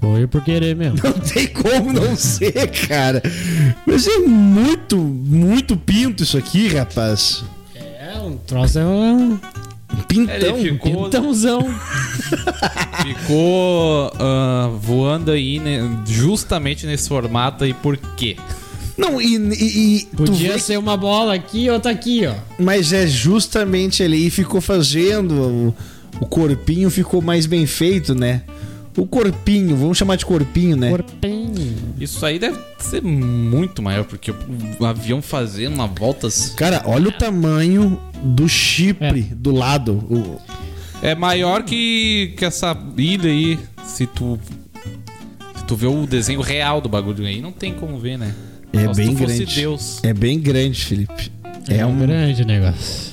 Foi 0.00 0.26
por 0.26 0.42
querer 0.42 0.74
mesmo. 0.74 0.98
Não 1.02 1.12
tem 1.12 1.46
como 1.48 1.92
não 1.92 2.16
ser, 2.16 2.68
cara. 2.88 3.22
Mas 3.86 4.06
é 4.06 4.18
muito, 4.18 4.96
muito 4.96 5.76
pinto 5.76 6.22
isso 6.22 6.36
aqui, 6.36 6.68
rapaz. 6.68 7.44
É, 8.14 8.18
um 8.20 8.36
troço 8.36 8.78
é 8.78 8.84
um 8.84 9.38
Pintão. 10.08 10.56
Ele 10.58 10.72
ficou, 10.72 11.04
pintãozão. 11.04 11.62
ficou 13.02 14.12
ah, 14.18 14.70
voando 14.80 15.30
aí 15.30 15.58
né, 15.58 15.80
justamente 16.06 16.86
nesse 16.86 17.08
formato 17.08 17.64
aí, 17.64 17.74
por 17.74 17.96
quê? 17.96 18.36
Não, 18.96 19.20
e, 19.20 19.36
e- 19.36 19.96
e 20.02 20.16
Podia 20.16 20.52
vê 20.52 20.58
ser 20.58 20.78
uma 20.78 20.96
bola 20.96 21.34
aqui 21.34 21.64
e 21.64 21.70
outra 21.70 21.90
aqui, 21.90 22.26
ó. 22.26 22.34
Mas 22.58 22.92
é 22.92 23.06
justamente 23.06 24.02
ali, 24.02 24.28
ficou 24.30 24.60
fazendo. 24.60 25.32
O, 25.34 25.74
o 26.20 26.26
corpinho 26.26 26.90
ficou 26.90 27.22
mais 27.22 27.46
bem 27.46 27.66
feito, 27.66 28.14
né? 28.14 28.42
O 28.96 29.06
corpinho, 29.06 29.74
vamos 29.76 29.96
chamar 29.96 30.16
de 30.16 30.26
corpinho, 30.26 30.76
né? 30.76 30.90
Corpinho. 30.90 31.76
Isso 31.98 32.24
aí 32.26 32.38
deve 32.38 32.58
ser 32.78 33.02
muito 33.02 33.80
maior, 33.80 34.04
porque 34.04 34.30
o, 34.78 34.84
avião 34.84 35.22
fazendo 35.22 35.74
uma 35.74 35.86
volta. 35.86 36.26
assim- 36.26 36.54
Cara, 36.56 36.82
olha 36.84 37.08
o 37.08 37.12
tamanho 37.12 37.98
do 38.22 38.46
chipre 38.48 39.28
É. 39.30 39.34
do 39.34 39.50
lado. 39.50 39.92
O- 39.94 40.38
É 41.02 41.14
maior 41.14 41.62
que, 41.64 42.34
que 42.36 42.44
essa 42.44 42.76
ilha 42.96 43.30
aí. 43.30 43.58
Se 43.84 44.06
tu. 44.06 44.38
Se 45.56 45.64
tu 45.64 45.74
vê 45.74 45.86
o 45.86 46.06
desenho 46.06 46.40
real 46.40 46.80
do 46.80 46.88
bagulho 46.88 47.24
aí, 47.26 47.40
não 47.40 47.50
tem 47.50 47.72
como 47.74 47.98
ver, 47.98 48.18
né? 48.18 48.32
É 48.72 48.84
Só 48.84 48.94
se 48.94 49.02
bem 49.04 49.14
grande. 49.14 49.46
Deus. 49.54 50.00
É 50.04 50.12
bem 50.14 50.38
grande, 50.38 50.84
Felipe. 50.84 51.32
É, 51.68 51.84
um. 51.86 51.98
grande 51.98 52.44
negócio. 52.44 53.11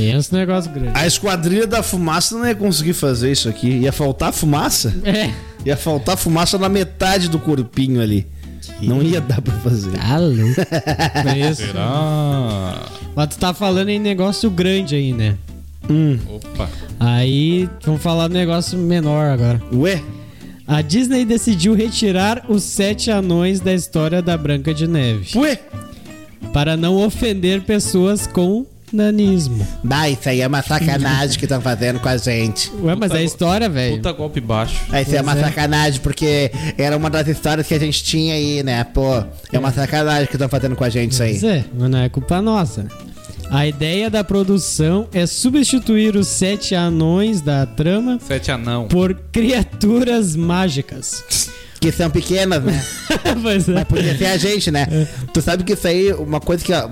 Pensa 0.00 0.36
negócio 0.36 0.70
grande. 0.72 0.92
A 0.94 1.06
esquadrilha 1.06 1.66
da 1.66 1.82
fumaça 1.82 2.36
não 2.36 2.46
ia 2.46 2.54
conseguir 2.54 2.94
fazer 2.94 3.30
isso 3.32 3.48
aqui. 3.48 3.68
Ia 3.68 3.92
faltar 3.92 4.32
fumaça? 4.32 4.94
É. 5.04 5.30
Ia 5.64 5.76
faltar 5.76 6.16
fumaça 6.16 6.56
na 6.56 6.68
metade 6.68 7.28
do 7.28 7.38
corpinho 7.38 8.00
ali. 8.00 8.26
Não 8.80 9.02
ia 9.02 9.20
dar 9.20 9.42
pra 9.42 9.54
fazer. 9.58 9.90
Tá 9.92 10.18
louco. 10.18 10.54
Preço. 11.22 11.66
Será? 11.66 12.82
Mas 13.14 13.28
tu 13.28 13.38
tá 13.38 13.52
falando 13.52 13.90
em 13.90 13.98
negócio 13.98 14.50
grande 14.50 14.94
aí, 14.94 15.12
né? 15.12 15.36
Opa. 16.28 16.68
Aí, 16.98 17.68
vamos 17.84 18.02
falar 18.02 18.28
do 18.28 18.34
negócio 18.34 18.78
menor 18.78 19.30
agora. 19.30 19.60
Ué? 19.72 20.02
A 20.66 20.82
Disney 20.82 21.24
decidiu 21.24 21.74
retirar 21.74 22.44
os 22.48 22.62
sete 22.62 23.10
anões 23.10 23.60
da 23.60 23.74
história 23.74 24.22
da 24.22 24.36
Branca 24.36 24.72
de 24.72 24.86
Neve. 24.86 25.36
Ué? 25.36 25.58
Para 26.52 26.76
não 26.76 26.96
ofender 26.96 27.62
pessoas 27.62 28.26
com 28.26 28.64
nanismo. 28.92 29.66
Bah, 29.84 30.08
isso 30.08 30.28
aí 30.28 30.40
é 30.40 30.46
uma 30.46 30.62
sacanagem 30.62 31.38
que 31.38 31.44
estão 31.44 31.60
fazendo 31.60 32.00
com 32.00 32.08
a 32.08 32.16
gente. 32.16 32.70
Ué, 32.82 32.94
mas 32.94 33.10
é 33.12 33.22
história, 33.22 33.68
velho. 33.68 33.96
Puta 33.96 34.12
golpe 34.12 34.40
baixo. 34.40 34.76
Ah, 34.90 35.00
Isso 35.02 35.14
é 35.16 35.20
uma 35.20 35.32
Pois 35.32 35.44
é. 35.44 35.48
sacanagem, 35.48 36.00
porque 36.00 36.50
era 36.76 36.96
uma 36.96 37.08
das 37.10 37.28
histórias 37.28 37.66
que 37.66 37.74
a 37.74 37.78
gente 37.78 38.02
tinha 38.02 38.34
aí, 38.34 38.62
né? 38.62 38.82
Pô, 38.84 39.22
é 39.52 39.58
uma 39.58 39.72
sacanagem 39.72 40.26
que 40.26 40.34
estão 40.34 40.48
fazendo 40.48 40.74
com 40.76 40.84
a 40.84 40.88
gente 40.90 41.12
isso 41.12 41.22
aí. 41.22 41.30
Pois 41.38 41.44
é, 41.44 41.64
mas 41.78 41.90
não 41.90 41.98
é 41.98 42.08
culpa 42.08 42.40
nossa. 42.42 42.86
A 43.50 43.66
ideia 43.66 44.08
da 44.08 44.22
produção 44.22 45.08
é 45.12 45.26
substituir 45.26 46.14
os 46.14 46.28
sete 46.28 46.72
anões 46.74 47.40
da 47.40 47.66
trama 47.66 48.18
Sete 48.24 48.50
anão. 48.52 48.86
por 48.86 49.12
criaturas 49.32 50.36
mágicas. 50.36 51.50
Que 51.80 51.90
são 51.90 52.10
pequenas, 52.10 52.62
né? 52.62 52.84
pois 53.42 53.68
é. 53.68 53.72
Mas 53.72 53.84
podia 53.84 54.16
ser 54.16 54.26
a 54.26 54.36
gente, 54.36 54.70
né? 54.70 54.86
Tu 55.32 55.40
sabe 55.40 55.64
que 55.64 55.72
isso 55.72 55.88
aí 55.88 56.10
é 56.10 56.14
uma 56.14 56.38
coisa 56.38 56.62
que 56.62 56.72
ó, 56.72 56.88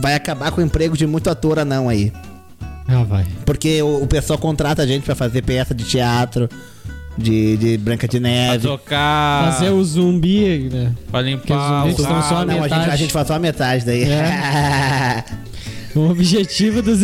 vai 0.00 0.14
acabar 0.14 0.50
com 0.50 0.60
o 0.60 0.64
emprego 0.64 0.96
de 0.96 1.06
muito 1.06 1.28
ator 1.30 1.58
anão 1.58 1.88
aí. 1.88 2.12
Ah, 2.88 3.04
vai. 3.04 3.26
Porque 3.44 3.80
o, 3.82 4.02
o 4.02 4.06
pessoal 4.06 4.38
contrata 4.38 4.82
a 4.82 4.86
gente 4.86 5.04
pra 5.04 5.14
fazer 5.14 5.42
peça 5.42 5.74
de 5.74 5.84
teatro, 5.84 6.48
de, 7.16 7.56
de 7.56 7.78
Branca 7.78 8.08
de 8.08 8.18
Pra 8.18 8.28
Neve. 8.28 8.66
tocar. 8.66 9.52
Fazer 9.52 9.70
o 9.70 9.84
zumbi, 9.84 10.68
né? 10.72 10.92
Pra 11.10 11.20
limpar 11.22 11.44
Que 11.46 11.52
os 11.52 11.58
o 11.60 11.68
zumbis 11.68 11.98
estão 11.98 12.22
só 12.22 12.36
a 12.38 12.44
Não, 12.44 12.64
a 12.64 12.68
gente, 12.68 12.90
a 12.90 12.96
gente 12.96 13.12
faz 13.12 13.26
só 13.28 13.34
a 13.34 13.38
metade 13.38 13.84
daí. 13.84 14.04
O 15.94 16.00
O 16.00 16.10
objetivo 16.10 16.82
dos. 16.82 17.00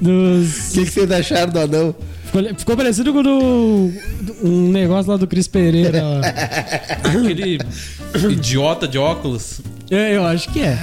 dos... 0.00 0.68
que, 0.72 0.84
que 0.84 0.90
vocês 0.90 1.10
acharam 1.10 1.52
do 1.52 1.58
anão? 1.58 1.94
Ficou, 2.58 2.76
parecido 2.76 3.12
com 3.12 3.20
o 3.20 3.22
do, 3.22 3.92
um 4.44 4.70
negócio 4.70 5.10
lá 5.10 5.16
do 5.16 5.26
Cris 5.26 5.48
Pereira. 5.48 6.02
Aquele 7.02 7.58
idiota 8.30 8.86
de 8.86 8.98
óculos. 8.98 9.60
É, 9.90 10.16
eu 10.16 10.26
acho 10.26 10.50
que 10.50 10.60
é. 10.60 10.76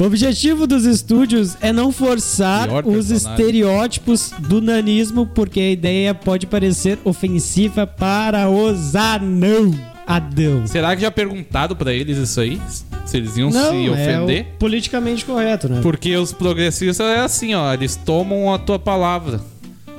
O 0.00 0.04
objetivo 0.04 0.64
dos 0.64 0.84
estúdios 0.84 1.56
é 1.60 1.72
não 1.72 1.90
forçar 1.90 2.68
Pior 2.68 2.86
os 2.86 3.08
personagem. 3.08 3.16
estereótipos 3.16 4.32
do 4.38 4.62
nanismo, 4.62 5.26
porque 5.26 5.58
a 5.58 5.70
ideia 5.70 6.14
pode 6.14 6.46
parecer 6.46 6.98
ofensiva 7.04 7.84
para 7.84 8.48
os 8.48 8.94
anão. 8.94 9.74
Adão. 10.06 10.66
Será 10.66 10.94
que 10.94 11.02
já 11.02 11.10
perguntado 11.10 11.74
pra 11.76 11.92
eles 11.92 12.16
isso 12.16 12.40
aí? 12.40 12.58
Se 13.04 13.16
eles 13.16 13.36
iam 13.36 13.50
se 13.50 13.58
é 13.58 13.90
ofender? 13.90 14.46
o 14.54 14.58
politicamente 14.58 15.24
correto, 15.24 15.68
né? 15.68 15.80
Porque 15.82 16.16
os 16.16 16.32
progressistas 16.32 17.06
é 17.06 17.20
assim, 17.20 17.54
ó. 17.54 17.74
Eles 17.74 17.96
tomam 17.96 18.54
a 18.54 18.58
tua 18.58 18.78
palavra. 18.78 19.40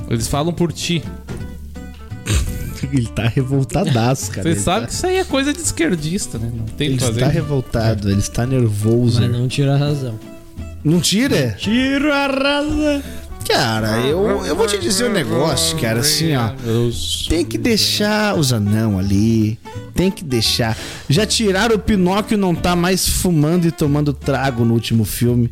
Eles 0.10 0.28
falam 0.28 0.54
por 0.54 0.72
ti. 0.72 1.04
Ele 2.98 3.08
tá 3.08 3.28
revoltadaço, 3.28 4.32
cara. 4.32 4.44
Você 4.44 4.50
Ele 4.50 4.60
sabe 4.60 4.82
tá- 4.82 4.88
que 4.88 4.94
isso 4.94 5.06
aí 5.08 5.18
é 5.18 5.24
coisa 5.24 5.54
de 5.54 5.60
esquerdista, 5.60 6.38
né? 6.38 6.52
Não 6.54 6.66
tem 6.66 6.88
o 6.88 6.92
Ele 6.92 6.98
que 6.98 7.04
fazer. 7.06 7.20
está 7.22 7.32
revoltado, 7.32 8.10
ele 8.10 8.20
está 8.20 8.46
nervoso. 8.46 9.22
Mas 9.22 9.32
não 9.32 9.48
tira 9.48 9.76
a 9.76 9.78
razão. 9.78 10.20
Não 10.84 11.00
tira? 11.00 11.56
Tira 11.58 12.16
a 12.16 12.28
razão. 12.28 13.04
Cara, 13.48 14.00
eu, 14.02 14.46
eu 14.46 14.56
vou 14.56 14.68
te 14.68 14.78
dizer 14.78 15.10
um 15.10 15.12
negócio, 15.14 15.76
cara, 15.80 16.02
assim, 16.02 16.36
ó. 16.36 16.52
Tem 17.28 17.44
que 17.44 17.58
deixar 17.58 18.38
os 18.38 18.54
anão 18.54 19.00
ali. 19.00 19.58
Tem 19.96 20.12
que 20.12 20.24
deixar. 20.24 20.78
Já 21.10 21.26
tiraram 21.26 21.76
o 21.76 21.80
Pinóquio 21.80 22.38
não 22.38 22.54
tá 22.54 22.76
mais 22.76 23.08
fumando 23.10 23.66
e 23.68 23.72
tomando 23.72 24.14
trago 24.14 24.64
no 24.64 24.74
último 24.76 25.04
filme. 25.04 25.52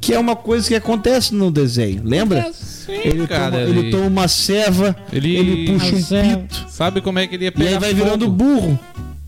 Que 0.00 0.14
é 0.14 0.18
uma 0.18 0.34
coisa 0.34 0.66
que 0.66 0.74
acontece 0.74 1.34
no 1.34 1.50
desenho, 1.50 2.02
lembra? 2.04 2.50
Ele, 2.88 3.26
cara, 3.26 3.50
toma, 3.50 3.62
ele... 3.62 3.78
ele- 3.80 3.90
toma 3.90 4.06
uma 4.06 4.28
ceva, 4.28 4.96
Ele- 5.12 5.36
ele, 5.36 5.66
puxa 5.72 5.94
um 5.94 6.00
ceva. 6.02 6.36
pito. 6.38 6.66
Sabe 6.68 7.00
como 7.00 7.18
é 7.18 7.26
que 7.26 7.34
ele 7.34 7.44
ia 7.44 7.48
E 7.48 7.52
pegar 7.52 7.70
aí 7.70 7.78
vai 7.78 7.90
fogo? 7.90 8.04
virando 8.04 8.28
burro. 8.30 8.78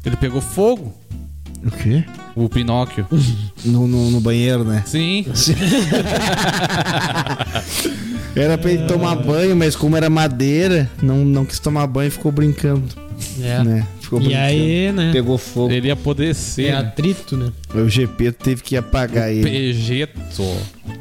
Ele 0.04 0.16
pegou 0.16 0.40
fogo, 0.40 0.92
O 1.64 1.70
quê? 1.70 2.04
o 2.34 2.48
Pinóquio. 2.48 3.06
No, 3.64 3.86
no, 3.86 4.10
no 4.10 4.20
banheiro, 4.20 4.64
né? 4.64 4.82
Sim. 4.84 5.24
Era 8.34 8.56
pra 8.58 8.70
ele 8.72 8.84
tomar 8.86 9.14
banho, 9.16 9.54
mas 9.54 9.76
como 9.76 9.96
era 9.96 10.08
madeira, 10.10 10.90
não, 11.02 11.18
não 11.24 11.44
quis 11.44 11.58
tomar 11.58 11.86
banho 11.86 12.08
e 12.08 12.10
ficou 12.10 12.32
brincando. 12.32 12.84
É. 13.40 13.62
Né? 13.62 13.86
Ficou 14.18 14.30
E 14.30 14.34
aí, 14.34 14.92
né? 14.92 15.10
Pegou 15.12 15.38
fogo. 15.38 15.72
Ele 15.72 15.88
ia 15.88 15.96
poder 15.96 16.34
ser. 16.34 16.66
É 16.66 16.72
atrito, 16.74 17.36
né? 17.36 17.50
O 17.74 17.88
GP 17.88 18.32
teve 18.32 18.62
que 18.62 18.76
apagar 18.76 19.30
ele. 19.32 19.42
Pejeto. 19.42 20.18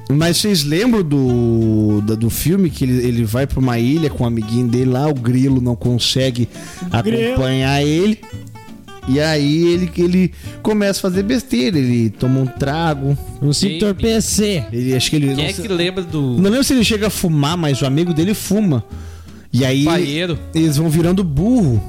Mas 0.09 0.37
vocês 0.37 0.63
lembram 0.63 1.03
do, 1.03 2.01
da- 2.05 2.15
do 2.15 2.29
filme 2.29 2.69
que 2.69 2.83
ele, 2.85 3.05
ele 3.05 3.23
vai 3.25 3.45
pra 3.45 3.59
uma 3.59 3.77
ilha 3.79 4.09
com 4.09 4.23
o 4.23 4.27
amiguinho 4.27 4.67
dele 4.67 4.91
lá, 4.91 5.07
o 5.07 5.13
grilo 5.13 5.59
não 5.61 5.75
consegue 5.75 6.47
Grilo. 7.03 7.33
acompanhar 7.33 7.83
ele. 7.83 8.19
E 9.07 9.19
aí 9.19 9.63
ele, 9.73 9.91
ele 9.97 10.31
começa 10.61 10.99
a 10.99 11.01
fazer 11.01 11.23
besteira, 11.23 11.77
ele 11.77 12.09
toma 12.11 12.39
um 12.39 12.45
trago. 12.45 13.17
Um 13.41 13.51
se 13.51 13.67
entorpecer. 13.75 14.67
Ele 14.71 14.95
acho 14.95 15.09
que 15.09 15.15
ele. 15.15 15.27
Quem 15.27 15.35
não, 15.35 15.43
é 15.43 15.53
sei- 15.53 15.65
que 15.67 15.73
lembra 15.73 16.03
do 16.03 16.21
não 16.37 16.49
lembro 16.49 16.63
se 16.63 16.73
ele 16.73 16.83
chega 16.85 17.07
a 17.07 17.09
fumar, 17.09 17.57
mas 17.57 17.81
o 17.81 17.85
amigo 17.85 18.13
dele 18.13 18.33
fuma. 18.33 18.83
E 19.51 19.65
aí 19.65 19.83
paieiro? 19.83 20.39
eles 20.55 20.77
vão 20.77 20.87
virando 20.89 21.23
burro. 21.23 21.81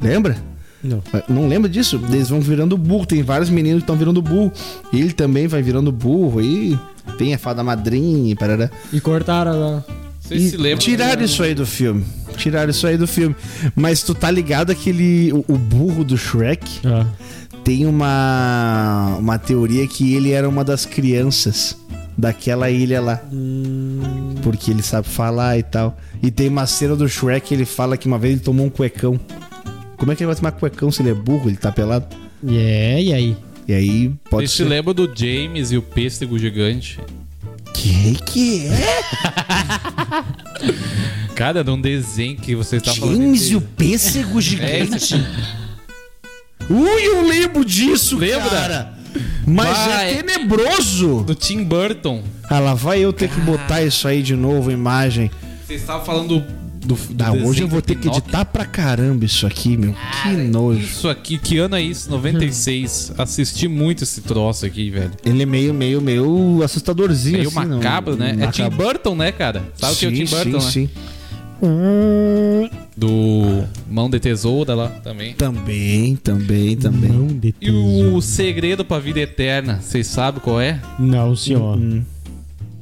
Lembra? 0.00 0.36
Não. 0.82 1.02
Não 1.28 1.48
lembra 1.48 1.68
disso? 1.68 2.00
Eles 2.10 2.28
vão 2.28 2.40
virando 2.40 2.76
burro. 2.76 3.04
Tem 3.06 3.22
vários 3.22 3.50
meninos 3.50 3.78
que 3.80 3.84
estão 3.84 3.96
virando 3.96 4.22
burro. 4.22 4.52
Ele 4.92 5.12
também 5.12 5.46
vai 5.48 5.60
virando 5.62 5.90
burro. 5.90 6.40
E 6.40 6.78
tem 7.16 7.34
a 7.34 7.38
fada 7.38 7.62
madrinha 7.64 8.30
e 8.32 8.34
parará. 8.34 8.70
E 8.92 9.00
cortaram 9.00 9.58
lá. 9.58 9.84
Vocês 10.20 10.42
E 10.42 10.50
se 10.50 10.56
lembram? 10.56 10.78
Tiraram 10.78 11.22
isso 11.24 11.42
aí 11.42 11.54
do 11.54 11.66
filme. 11.66 12.04
Tiraram 12.36 12.70
isso 12.70 12.86
aí 12.86 12.96
do 12.96 13.06
filme. 13.08 13.34
Mas 13.74 14.02
tu 14.02 14.14
tá 14.14 14.30
ligado 14.30 14.70
aquele. 14.70 15.32
O, 15.32 15.44
o 15.54 15.58
burro 15.58 16.04
do 16.04 16.16
Shrek 16.16 16.64
Ah. 16.86 17.06
tem 17.64 17.84
uma. 17.86 19.16
Uma 19.18 19.38
teoria 19.38 19.86
que 19.88 20.14
ele 20.14 20.30
era 20.30 20.48
uma 20.48 20.62
das 20.62 20.84
crianças 20.86 21.76
daquela 22.16 22.70
ilha 22.70 23.00
lá. 23.00 23.20
Porque 24.42 24.70
ele 24.70 24.82
sabe 24.82 25.08
falar 25.08 25.58
e 25.58 25.62
tal. 25.62 25.96
E 26.22 26.30
tem 26.30 26.48
uma 26.48 26.66
cena 26.66 26.94
do 26.94 27.08
Shrek 27.08 27.48
que 27.48 27.54
ele 27.54 27.64
fala 27.64 27.96
que 27.96 28.06
uma 28.06 28.18
vez 28.18 28.34
ele 28.34 28.42
tomou 28.42 28.66
um 28.66 28.70
cuecão. 28.70 29.18
Como 29.98 30.12
é 30.12 30.16
que 30.16 30.22
ele 30.22 30.28
vai 30.28 30.36
tomar 30.36 30.52
cuecão 30.52 30.90
se 30.90 31.02
ele 31.02 31.10
é 31.10 31.14
burro? 31.14 31.48
Ele 31.50 31.56
tá 31.56 31.70
pelado? 31.72 32.06
É, 32.48 33.02
e 33.02 33.12
aí? 33.12 33.36
E 33.66 33.74
aí 33.74 34.08
pode 34.30 34.46
Vocês 34.46 34.50
se 34.52 34.56
ser. 34.58 34.64
lembram 34.64 34.94
do 34.94 35.12
James 35.14 35.72
e 35.72 35.76
o 35.76 35.82
pêssego 35.82 36.38
gigante? 36.38 36.98
Que 37.74 38.14
que 38.24 38.66
é? 38.66 40.24
Cara, 41.34 41.62
num 41.62 41.80
desenho 41.80 42.36
que 42.36 42.54
você 42.54 42.76
está 42.76 42.94
falando. 42.94 43.16
James 43.16 43.46
de- 43.46 43.52
e 43.52 43.56
o 43.56 43.60
pêssego 43.60 44.38
É, 44.38 44.42
gigante. 44.42 45.14
Ui, 46.70 47.02
eu 47.06 47.26
lembro 47.26 47.64
disso, 47.64 48.16
Lembra? 48.16 48.50
cara. 48.50 48.94
Mas 49.46 49.76
Vai. 49.78 50.10
é 50.14 50.22
tenebroso. 50.22 51.22
do 51.24 51.34
Tim 51.34 51.62
Burton. 51.64 52.22
Ah, 52.50 52.58
lá 52.58 52.74
vai 52.74 53.00
eu 53.00 53.12
ter 53.12 53.28
que 53.30 53.40
botar 53.40 53.82
isso 53.82 54.06
aí 54.06 54.22
de 54.22 54.34
novo, 54.36 54.70
imagem. 54.70 55.30
Você 55.66 55.74
estava 55.74 56.04
falando 56.04 56.44
do, 56.84 56.94
do 56.94 57.24
Ah, 57.24 57.32
hoje 57.32 57.62
eu 57.62 57.68
vou 57.68 57.82
ter 57.82 57.94
que 57.96 58.08
editar 58.08 58.44
pra 58.44 58.64
caramba 58.64 59.24
isso 59.24 59.46
aqui, 59.46 59.76
meu. 59.76 59.94
Que 60.22 60.28
nojo. 60.30 60.80
Isso 60.80 61.08
aqui, 61.08 61.38
que 61.38 61.58
ano 61.58 61.76
é 61.76 61.82
isso? 61.82 62.10
96. 62.10 63.12
Assisti 63.18 63.68
muito 63.68 64.04
esse 64.04 64.20
troço 64.22 64.64
aqui, 64.66 64.90
velho. 64.90 65.10
Ele 65.24 65.42
é 65.42 65.46
meio, 65.46 65.74
meio, 65.74 66.00
meio 66.00 66.60
assustadorzinho. 66.62 67.38
Meio 67.38 67.48
assim, 67.48 67.64
não- 67.68 67.76
macabro, 67.78 68.16
né? 68.16 68.30
É 68.40 68.46
Tim 68.50 68.62
macabro. 68.62 68.78
Burton, 68.86 69.14
né, 69.16 69.32
cara? 69.32 69.62
Sabe 69.76 69.92
o 69.94 69.96
que 69.96 70.04
é 70.06 70.08
o 70.08 70.12
Tim 70.12 70.26
Sim, 70.26 70.34
Burton, 70.36 70.60
sim, 70.60 70.80
né? 70.82 70.88
sim. 70.88 70.90
Do 72.96 73.64
Mão 73.90 74.08
de 74.10 74.18
Tesoura 74.20 74.74
lá 74.74 74.88
também. 74.88 75.34
Também, 75.34 76.16
também, 76.16 76.76
também. 76.76 77.10
Não, 77.10 77.26
de 77.26 77.54
E 77.60 77.70
o 77.70 78.20
segredo 78.20 78.84
pra 78.84 78.98
vida 78.98 79.20
eterna, 79.20 79.80
vocês 79.80 80.06
sabem 80.06 80.40
qual 80.40 80.60
é? 80.60 80.80
Não, 80.98 81.34
senhor. 81.36 81.78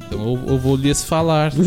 Então 0.06 0.20
eu, 0.20 0.44
eu 0.52 0.58
vou 0.58 0.76
lhes 0.76 1.02
falar. 1.04 1.52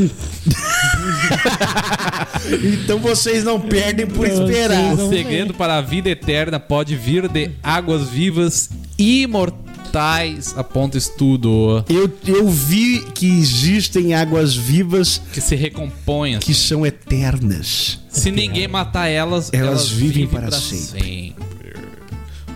Então 2.84 3.00
vocês 3.00 3.44
não 3.44 3.60
perdem 3.60 4.08
por 4.08 4.26
esperar. 4.28 4.94
o 4.94 5.10
segredo 5.10 5.54
para 5.54 5.78
a 5.78 5.82
vida 5.82 6.10
eterna 6.10 6.60
pode 6.60 6.96
vir 6.96 7.28
de 7.28 7.52
águas 7.62 8.10
vivas 8.10 8.70
imortais, 8.98 10.54
aponta 10.58 10.98
estudo. 10.98 11.84
Eu, 11.90 12.12
eu 12.26 12.48
vi 12.50 13.02
que 13.14 13.28
existem 13.28 14.14
águas 14.14 14.56
vivas 14.56 15.22
Que 15.32 15.42
se 15.42 15.56
recompõem. 15.56 16.40
que 16.40 16.54
são 16.54 16.86
eternas. 16.86 18.00
Se 18.10 18.32
ninguém 18.32 18.68
matar 18.68 19.08
elas, 19.08 19.50
Elas 19.54 19.90
vivem 19.90 20.28
para 20.28 20.48
pra 20.48 20.58
sempre. 20.60 21.36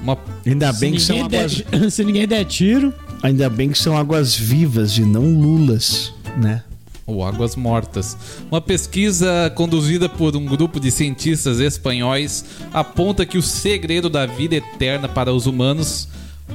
Uma 0.02 0.18
Ainda 0.46 0.74
bem 0.74 0.94
que 0.94 1.00
Se 1.00 1.06
são 1.08 1.16
ninguém, 1.18 1.40
águas, 1.40 1.64
der, 1.72 1.92
se 1.92 2.04
ninguém 2.04 2.28
der 2.28 2.44
tiro, 2.46 2.94
ainda 3.24 3.50
bem 3.50 3.70
que 3.72 3.78
são 3.80 3.98
águas 3.98 4.36
vivas 4.36 4.98
e 4.98 5.02
não 5.02 5.24
lulas, 5.40 6.14
né? 6.38 6.64
ou 7.06 7.22
águas 7.26 7.56
mortas. 7.58 8.16
Uma 8.50 8.62
pesquisa 8.62 9.52
conduzida 9.56 10.08
por 10.08 10.36
um 10.38 10.46
grupo 10.46 10.80
de 10.80 10.90
cientistas 10.90 11.60
espanhóis 11.60 12.46
aponta 12.74 13.26
que 13.26 13.38
o 13.38 13.42
segredo 13.42 14.10
da 14.10 14.26
vida 14.26 14.56
eterna 14.56 15.10
para 15.10 15.34
os 15.34 15.46
humanos 15.46 16.08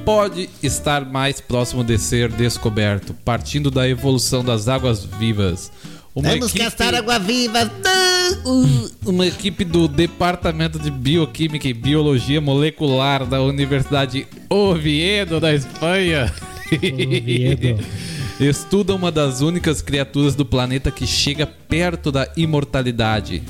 pode 0.03 0.49
estar 0.63 1.05
mais 1.05 1.39
próximo 1.39 1.83
de 1.83 1.99
ser 1.99 2.31
descoberto, 2.31 3.13
partindo 3.23 3.69
da 3.69 3.87
evolução 3.87 4.43
das 4.43 4.67
águas 4.67 5.03
vivas. 5.19 5.71
Uma 6.15 6.29
Vamos 6.29 6.47
equipe- 6.47 6.63
gastar 6.63 6.95
água 6.95 7.19
viva. 7.19 7.71
uma 9.05 9.27
equipe 9.27 9.63
do 9.63 9.87
Departamento 9.87 10.79
de 10.79 10.89
Bioquímica 10.89 11.67
e 11.67 11.73
Biologia 11.73 12.41
Molecular 12.41 13.23
da 13.23 13.39
Universidade 13.41 14.25
Oviedo, 14.49 15.39
da 15.39 15.53
Espanha. 15.53 16.33
Oviedo. 16.75 17.83
Estuda 18.39 18.95
uma 18.95 19.11
das 19.11 19.41
únicas 19.41 19.81
criaturas 19.81 20.33
do 20.35 20.45
planeta 20.45 20.89
que 20.89 21.05
chega 21.05 21.45
perto 21.45 22.11
da 22.11 22.31
imortalidade. 22.37 23.43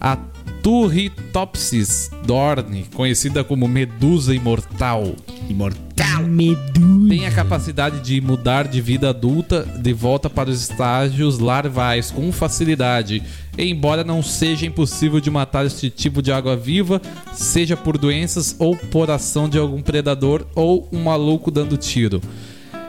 A 0.00 0.16
Turritopsis 0.62 2.08
dorne, 2.24 2.86
conhecida 2.94 3.42
como 3.42 3.66
medusa 3.66 4.32
imortal. 4.32 5.16
Imortal. 5.50 6.22
medusa. 6.22 7.08
Tem 7.08 7.26
a 7.26 7.32
capacidade 7.32 8.00
de 8.00 8.20
mudar 8.20 8.68
de 8.68 8.80
vida 8.80 9.10
adulta 9.10 9.64
de 9.64 9.92
volta 9.92 10.30
para 10.30 10.48
os 10.48 10.62
estágios 10.62 11.40
larvais 11.40 12.10
com 12.12 12.30
facilidade. 12.30 13.22
Embora 13.58 14.04
não 14.04 14.22
seja 14.22 14.64
impossível 14.64 15.20
de 15.20 15.30
matar 15.30 15.66
este 15.66 15.90
tipo 15.90 16.22
de 16.22 16.32
água 16.32 16.56
viva, 16.56 17.02
seja 17.34 17.76
por 17.76 17.98
doenças 17.98 18.54
ou 18.58 18.76
por 18.76 19.10
ação 19.10 19.48
de 19.48 19.58
algum 19.58 19.82
predador 19.82 20.46
ou 20.54 20.88
um 20.92 21.02
maluco 21.02 21.50
dando 21.50 21.76
tiro. 21.76 22.20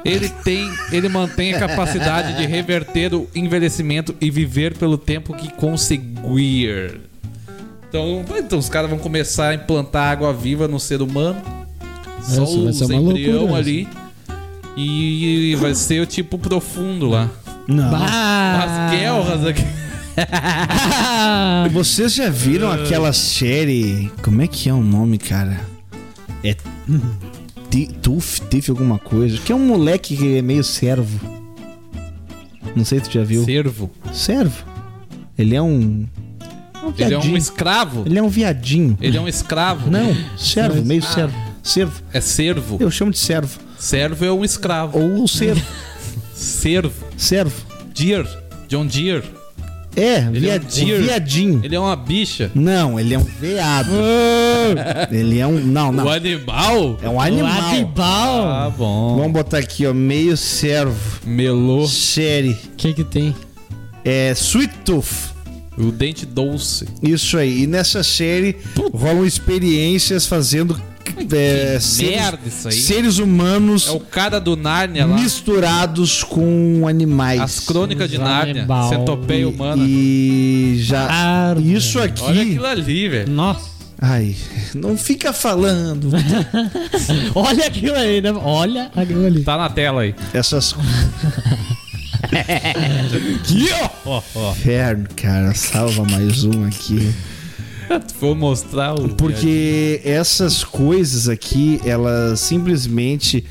Ele 0.05 0.27
tem, 0.27 0.69
ele 0.91 1.07
mantém 1.07 1.53
a 1.53 1.59
capacidade 1.59 2.35
de 2.35 2.45
reverter 2.45 3.13
o 3.13 3.27
envelhecimento 3.33 4.13
e 4.19 4.29
viver 4.29 4.77
pelo 4.77 4.97
tempo 4.97 5.33
que 5.33 5.51
conseguir. 5.53 6.99
Então, 7.87 8.25
então 8.37 8.59
os 8.59 8.67
caras 8.69 8.89
vão 8.89 8.99
começar 8.99 9.49
a 9.49 9.53
implantar 9.53 10.11
água 10.11 10.33
viva 10.33 10.67
no 10.67 10.79
ser 10.79 11.01
humano. 11.01 11.41
Só 12.21 12.43
Essa 12.43 12.87
vai 12.87 12.97
os 12.97 13.09
embrião 13.09 13.39
loucura, 13.39 13.59
ali. 13.59 13.87
E 14.75 15.55
vai 15.59 15.75
ser 15.75 16.01
o 16.01 16.05
tipo 16.05 16.37
profundo 16.37 17.07
lá. 17.07 17.29
Não. 17.67 17.95
As 17.95 18.91
guerras 18.91 19.45
aqui. 19.45 19.63
Vocês 21.71 22.13
já 22.13 22.29
viram 22.29 22.71
aquela 22.71 23.13
série. 23.13 24.11
Como 24.21 24.41
é 24.41 24.47
que 24.47 24.69
é 24.69 24.73
o 24.73 24.81
nome, 24.81 25.17
cara? 25.17 25.61
É. 26.43 26.55
Tuf, 28.01 28.41
Tiff, 28.49 28.69
alguma 28.69 28.99
coisa. 28.99 29.37
Que 29.39 29.51
é 29.51 29.55
um 29.55 29.65
moleque 29.65 30.15
que 30.15 30.37
é 30.37 30.41
meio 30.41 30.63
servo. 30.63 31.19
Não 32.75 32.85
sei 32.85 32.99
se 32.99 33.09
tu 33.09 33.13
já 33.13 33.23
viu. 33.23 33.43
Servo. 33.43 33.91
Servo. 34.11 34.63
Ele 35.37 35.55
é 35.55 35.61
um. 35.61 36.07
um 36.83 36.93
Ele 36.97 37.13
é 37.13 37.17
um 37.17 37.35
escravo. 37.37 38.03
Ele 38.05 38.19
é 38.19 38.23
um 38.23 38.29
viadinho. 38.29 38.97
Ele 39.01 39.17
é 39.17 39.21
um 39.21 39.27
escravo. 39.27 39.89
Não, 39.89 40.15
servo, 40.37 40.83
meio 40.85 41.01
servo. 41.01 41.35
Servo. 41.63 42.03
É 42.13 42.21
servo. 42.21 42.77
Eu 42.79 42.91
chamo 42.91 43.11
de 43.11 43.17
servo. 43.17 43.59
Servo 43.77 44.23
é 44.23 44.31
um 44.31 44.43
escravo. 44.43 44.99
Ou 44.99 45.27
servo. 45.27 45.65
Servo. 46.33 47.05
servo. 47.15 47.55
Deer. 47.93 48.27
John 48.67 48.85
Deere. 48.85 49.23
É, 49.95 50.15
é 50.15 50.29
um 50.29 50.31
viadinho. 50.31 51.61
Ele 51.63 51.75
é 51.75 51.79
uma 51.79 51.95
bicha. 51.95 52.51
Não, 52.55 52.99
ele 52.99 53.13
é 53.13 53.19
um 53.19 53.23
veado. 53.23 53.91
ele 55.11 55.39
é 55.39 55.47
um. 55.47 55.59
Não, 55.59 55.91
não. 55.91 56.05
O 56.05 56.09
animal? 56.09 56.97
É 57.01 57.09
um 57.09 57.19
animal. 57.21 57.51
Ladibal. 57.51 58.47
Ah, 58.47 58.73
bom. 58.75 59.17
Vamos 59.17 59.33
botar 59.33 59.59
aqui, 59.59 59.85
ó. 59.85 59.93
Meio 59.93 60.35
servo. 60.35 61.19
Melô. 61.25 61.87
Série. 61.87 62.51
O 62.51 62.75
que 62.75 62.93
que 62.93 63.03
tem? 63.03 63.35
É 64.03 64.31
Sweet 64.31 64.73
Tooth. 64.85 65.33
O 65.77 65.91
dente 65.91 66.25
doce. 66.25 66.87
Isso 67.01 67.37
aí. 67.37 67.63
E 67.63 67.67
nessa 67.67 68.03
série 68.03 68.57
rolam 68.93 69.25
experiências 69.25 70.25
fazendo 70.25 70.79
é, 71.31 71.79
seres, 71.79 72.15
merda 72.15 72.39
isso 72.45 72.67
aí. 72.67 72.73
seres 72.73 73.17
humanos 73.17 73.87
É 73.87 73.91
o 73.91 73.99
cara 73.99 74.39
do 74.39 74.55
Nárnia 74.55 75.05
lá. 75.05 75.15
misturados 75.15 76.23
com 76.23 76.87
animais. 76.87 77.41
As 77.41 77.59
crônicas 77.61 78.09
de 78.09 78.17
Nárnia. 78.17 78.65
Centopeia 78.89 79.47
humana. 79.47 79.83
E 79.85 80.77
já. 80.81 81.07
Ah, 81.09 81.55
Isso 81.59 81.99
aqui. 81.99 82.23
Olha 82.23 82.41
aquilo 82.41 82.65
ali, 82.65 83.09
velho. 83.09 83.31
Nossa. 83.31 83.73
Ai, 84.01 84.35
não 84.75 84.97
fica 84.97 85.31
falando. 85.31 86.09
Olha 87.33 87.67
aquilo 87.67 87.95
aí, 87.95 88.21
né? 88.21 88.33
Olha 88.33 88.91
aquilo 88.95 89.25
ali. 89.25 89.43
Tá 89.43 89.57
na 89.57 89.69
tela 89.69 90.01
aí. 90.01 90.13
Essas. 90.33 90.75
Aqui, 92.33 93.69
ó. 93.73 93.89
Ó, 94.05 94.21
ó. 94.35 94.51
Inferno, 94.51 95.07
cara. 95.15 95.53
Salva 95.53 96.03
mais 96.05 96.43
um 96.43 96.65
aqui. 96.65 97.13
Vou 98.19 98.35
mostrar 98.35 98.93
o. 98.93 99.09
Porque 99.09 100.01
essas 100.03 100.63
coisas 100.63 101.27
aqui, 101.29 101.79
elas 101.85 102.39
simplesmente 102.39 103.43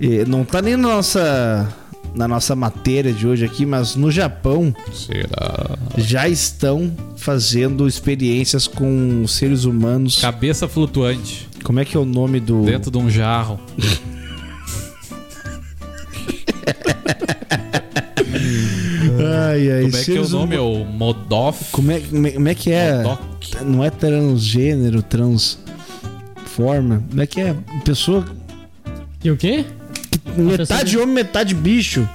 eh, 0.00 0.24
não 0.26 0.44
tá 0.44 0.60
nem 0.62 0.76
na 0.76 0.88
nossa 0.88 1.74
na 2.14 2.28
nossa 2.28 2.54
matéria 2.54 3.12
de 3.12 3.26
hoje 3.26 3.44
aqui, 3.44 3.64
mas 3.64 3.96
no 3.96 4.10
Japão 4.10 4.74
Será? 4.92 5.78
já 5.96 6.28
estão 6.28 6.94
fazendo 7.16 7.88
experiências 7.88 8.66
com 8.66 9.26
seres 9.26 9.64
humanos. 9.64 10.20
Cabeça 10.20 10.68
flutuante. 10.68 11.48
Como 11.64 11.80
é 11.80 11.84
que 11.84 11.96
é 11.96 12.00
o 12.00 12.04
nome 12.04 12.38
do 12.38 12.64
Dentro 12.64 12.90
de 12.90 12.98
um 12.98 13.08
jarro. 13.08 13.58
Ai, 19.50 19.70
ai, 19.70 19.82
Como 19.82 19.96
é 19.96 20.04
que 20.04 20.16
é 20.16 20.20
o 20.20 20.28
nome? 20.28 20.56
É 20.56 20.60
o 20.60 20.84
Modoff? 20.84 21.64
Como 21.72 21.90
é, 21.92 22.00
como 22.00 22.26
é- 22.26 22.30
como 22.32 22.48
é 22.48 22.54
que 22.54 22.72
é? 22.72 23.02
Modok. 23.02 23.64
Não 23.64 23.84
é 23.84 23.90
transgênero, 23.90 25.02
transforma. 25.02 27.02
Como 27.08 27.22
é 27.22 27.26
que 27.26 27.40
é? 27.40 27.54
Pessoa 27.84 28.24
E 29.24 29.30
o 29.30 29.36
quê? 29.36 29.64
metade 30.36 30.98
homem, 30.98 31.14
metade 31.14 31.54
bicho. 31.54 32.08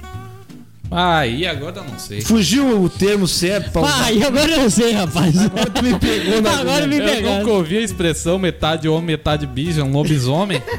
Ah, 0.90 1.26
e 1.26 1.46
agora 1.46 1.76
eu 1.76 1.84
não 1.84 1.98
sei. 1.98 2.22
Fugiu 2.22 2.82
o 2.82 2.88
termo 2.88 3.28
certo 3.28 3.70
pra 3.72 3.82
usar. 3.82 4.04
Ah, 4.04 4.12
e 4.12 4.24
agora 4.24 4.50
eu 4.50 4.70
sei, 4.70 4.92
rapaz. 4.92 5.36
Agora 5.38 5.66
tu 5.68 5.84
me 5.84 5.98
pegou 5.98 6.40
na 6.40 6.50
Agora 6.60 6.86
me 6.86 6.96
Eu 6.96 7.22
nunca 7.38 7.50
ouvi 7.50 7.76
a 7.76 7.82
expressão 7.82 8.38
metade 8.38 8.88
homem, 8.88 9.04
metade 9.04 9.46
bicho, 9.46 9.80
é 9.80 9.84
um 9.84 9.92
lobisomem. 9.92 10.62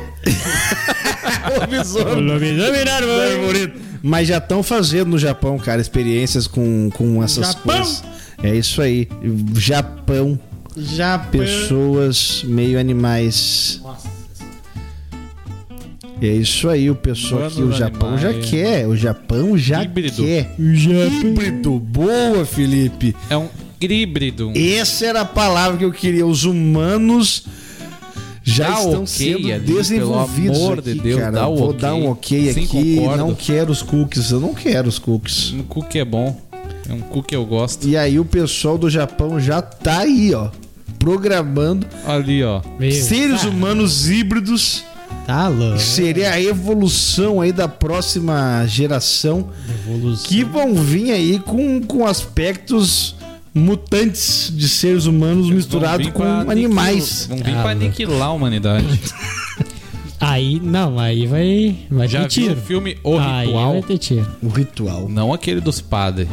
Mas 4.01 4.27
já 4.27 4.37
estão 4.37 4.63
fazendo 4.63 5.09
no 5.09 5.19
Japão, 5.19 5.57
cara, 5.57 5.81
experiências 5.81 6.47
com, 6.47 6.89
com 6.93 7.23
essas 7.23 7.47
Japão? 7.47 7.75
coisas. 7.77 8.03
É 8.41 8.55
isso 8.55 8.81
aí. 8.81 9.07
Japão, 9.55 10.39
Já 10.77 11.19
pessoas 11.19 12.41
meio 12.45 12.79
animais. 12.79 13.81
É 16.21 16.27
isso 16.27 16.67
aí, 16.67 16.89
o 16.89 16.95
pessoal 16.95 17.45
aqui, 17.47 17.61
o 17.61 17.71
Japão 17.71 18.17
já 18.17 18.27
animais. 18.29 18.49
quer. 18.49 18.87
O 18.87 18.95
Japão 18.95 19.57
já 19.57 19.83
Híbrido. 19.83 20.23
quer. 20.23 20.53
Híbrido. 20.59 21.79
Boa, 21.79 22.45
Felipe. 22.45 23.15
É 23.29 23.37
um 23.37 23.47
híbrido. 23.81 24.51
Essa 24.55 25.05
era 25.05 25.21
a 25.21 25.25
palavra 25.25 25.77
que 25.77 25.85
eu 25.85 25.91
queria. 25.93 26.25
Os 26.25 26.43
humanos 26.43 27.45
já 28.49 28.69
Dá 28.69 28.73
estão 28.79 29.03
ok 29.03 29.07
sendo 29.07 29.51
ali, 29.53 29.59
desenvolvidos 29.59 30.57
pelo 30.57 30.65
amor 30.65 30.79
aqui, 30.79 30.93
de 30.93 30.99
Deus, 30.99 31.19
cara. 31.19 31.31
dá 31.31 31.47
o 31.47 31.55
Vou 31.55 31.69
ok. 31.69 31.79
dar 31.79 31.93
um 31.95 32.09
ok 32.09 32.53
Sim, 32.53 32.63
aqui. 32.63 32.95
concordo. 32.97 33.17
Não 33.17 33.35
quero 33.35 33.71
os 33.71 33.81
cookies. 33.81 34.31
Eu 34.31 34.39
não 34.39 34.53
quero 34.53 34.89
os 34.89 34.99
cookies. 34.99 35.51
Um 35.53 35.63
cookie 35.63 35.99
é 35.99 36.05
bom. 36.05 36.35
É 36.89 36.93
um 36.93 37.01
cookie 37.01 37.29
que 37.29 37.35
eu 37.35 37.45
gosto. 37.45 37.87
E 37.87 37.95
aí 37.95 38.19
o 38.19 38.25
pessoal 38.25 38.77
do 38.77 38.89
Japão 38.89 39.39
já 39.39 39.61
tá 39.61 39.99
aí, 39.99 40.33
ó. 40.33 40.49
Programando 40.97 41.87
Ali, 42.05 42.43
ó. 42.43 42.61
Meu, 42.79 42.91
seres 42.91 43.41
tá, 43.41 43.47
humanos 43.49 44.09
híbridos. 44.09 44.83
Tá 45.25 45.47
louco. 45.47 45.79
Seria 45.79 46.31
a 46.31 46.41
evolução 46.41 47.39
aí 47.39 47.51
da 47.51 47.67
próxima 47.67 48.65
geração. 48.67 49.49
Evolução. 49.87 50.25
Que 50.27 50.43
vão 50.43 50.73
vir 50.75 51.11
aí 51.11 51.39
com, 51.39 51.81
com 51.81 52.05
aspectos 52.05 53.15
mutantes 53.59 54.51
de 54.55 54.67
seres 54.67 55.05
humanos 55.05 55.49
misturados 55.49 56.07
com 56.11 56.23
animais. 56.23 57.25
Vão 57.27 57.37
vir 57.37 57.55
Ah, 57.55 57.61
pra 57.61 57.71
aniquilar 57.71 58.29
a 58.29 58.31
humanidade. 58.31 58.85
Aí, 60.21 60.59
não, 60.61 60.99
aí 60.99 61.25
vai, 61.27 61.77
vai 61.89 62.05
Já 62.09 62.25
ter 62.27 62.41
viu 62.41 62.43
o 62.43 62.49
tiro. 62.49 62.61
filme 62.61 62.97
O 63.05 63.17
aí 63.17 63.45
Ritual? 63.47 63.71
vai 63.71 63.81
ter 63.83 63.97
tiro. 63.97 64.27
O 64.43 64.49
ritual. 64.49 65.07
Não 65.07 65.31
aquele 65.31 65.61
dos 65.61 65.79
padres. 65.79 66.27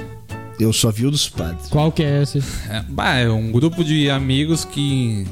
Eu 0.58 0.72
só 0.72 0.90
vi 0.90 1.06
o 1.06 1.10
dos 1.10 1.28
padres. 1.28 1.68
Qual 1.68 1.92
que 1.92 2.02
é 2.02 2.20
esse? 2.22 2.42
É, 2.68 2.82
bah, 2.88 3.14
é 3.14 3.28
um 3.30 3.52
grupo 3.52 3.84
de 3.84 4.10
amigos 4.10 4.64
que. 4.64 5.24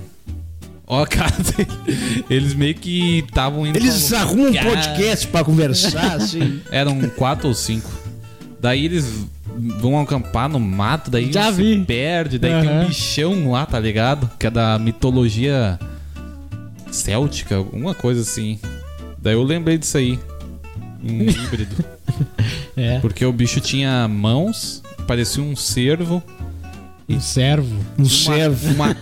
Ó, 0.87 1.03
cara, 1.07 1.35
eles 2.31 2.55
meio 2.55 2.77
que 2.77 3.25
estavam 3.27 3.67
indo. 3.67 3.77
Eles 3.77 4.09
pra 4.11 4.19
um 4.19 4.21
arrumam 4.21 4.51
um 4.51 4.55
podcast 4.65 5.27
pra 5.27 5.43
conversar, 5.43 6.13
assim. 6.17 6.61
Eram 6.71 7.01
quatro 7.17 7.49
ou 7.49 7.55
cinco. 7.55 7.91
Daí 8.61 8.85
eles 8.85 9.27
vão 9.81 10.01
acampar 10.01 10.49
no 10.49 10.59
mato, 10.61 11.11
daí 11.11 11.33
Já 11.33 11.53
se 11.53 11.63
vi. 11.63 11.85
perde, 11.85 12.39
daí 12.39 12.61
tem 12.61 12.71
um 12.71 12.79
Aham. 12.81 12.87
bichão 12.89 13.51
lá, 13.53 13.65
tá 13.67 13.79
ligado? 13.79 14.31
Que 14.39 14.47
é 14.47 14.51
da 14.51 14.79
mitologia 14.79 15.79
céltica, 16.91 17.57
alguma 17.57 17.95
coisa 17.95 18.21
assim. 18.21 18.59
Daí 19.19 19.35
eu 19.35 19.43
lembrei 19.43 19.79
disso 19.79 19.97
aí. 19.99 20.19
Um 21.03 21.23
híbrido. 21.29 21.85
É, 22.77 22.99
Porque 23.01 23.25
o 23.25 23.33
bicho 23.33 23.61
tinha 23.61 24.07
mãos, 24.09 24.83
parecia 25.07 25.43
um 25.43 25.55
cervo. 25.57 26.23
um 27.09 27.21
servo. 27.21 27.75
Um 27.99 28.05
servo. 28.05 28.71
Uma, 28.75 28.95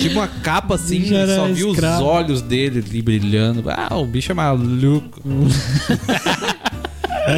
tipo 0.00 0.14
uma 0.16 0.28
capa 0.28 0.74
assim, 0.76 1.04
Já 1.04 1.18
era 1.18 1.36
só 1.36 1.46
viu 1.46 1.68
os 1.68 1.74
escravo. 1.74 2.04
olhos 2.04 2.42
dele 2.42 2.84
ali 2.86 3.02
brilhando. 3.02 3.64
Ah, 3.70 3.96
o 3.96 4.06
bicho 4.06 4.32
é 4.32 4.34
maluco. 4.34 5.20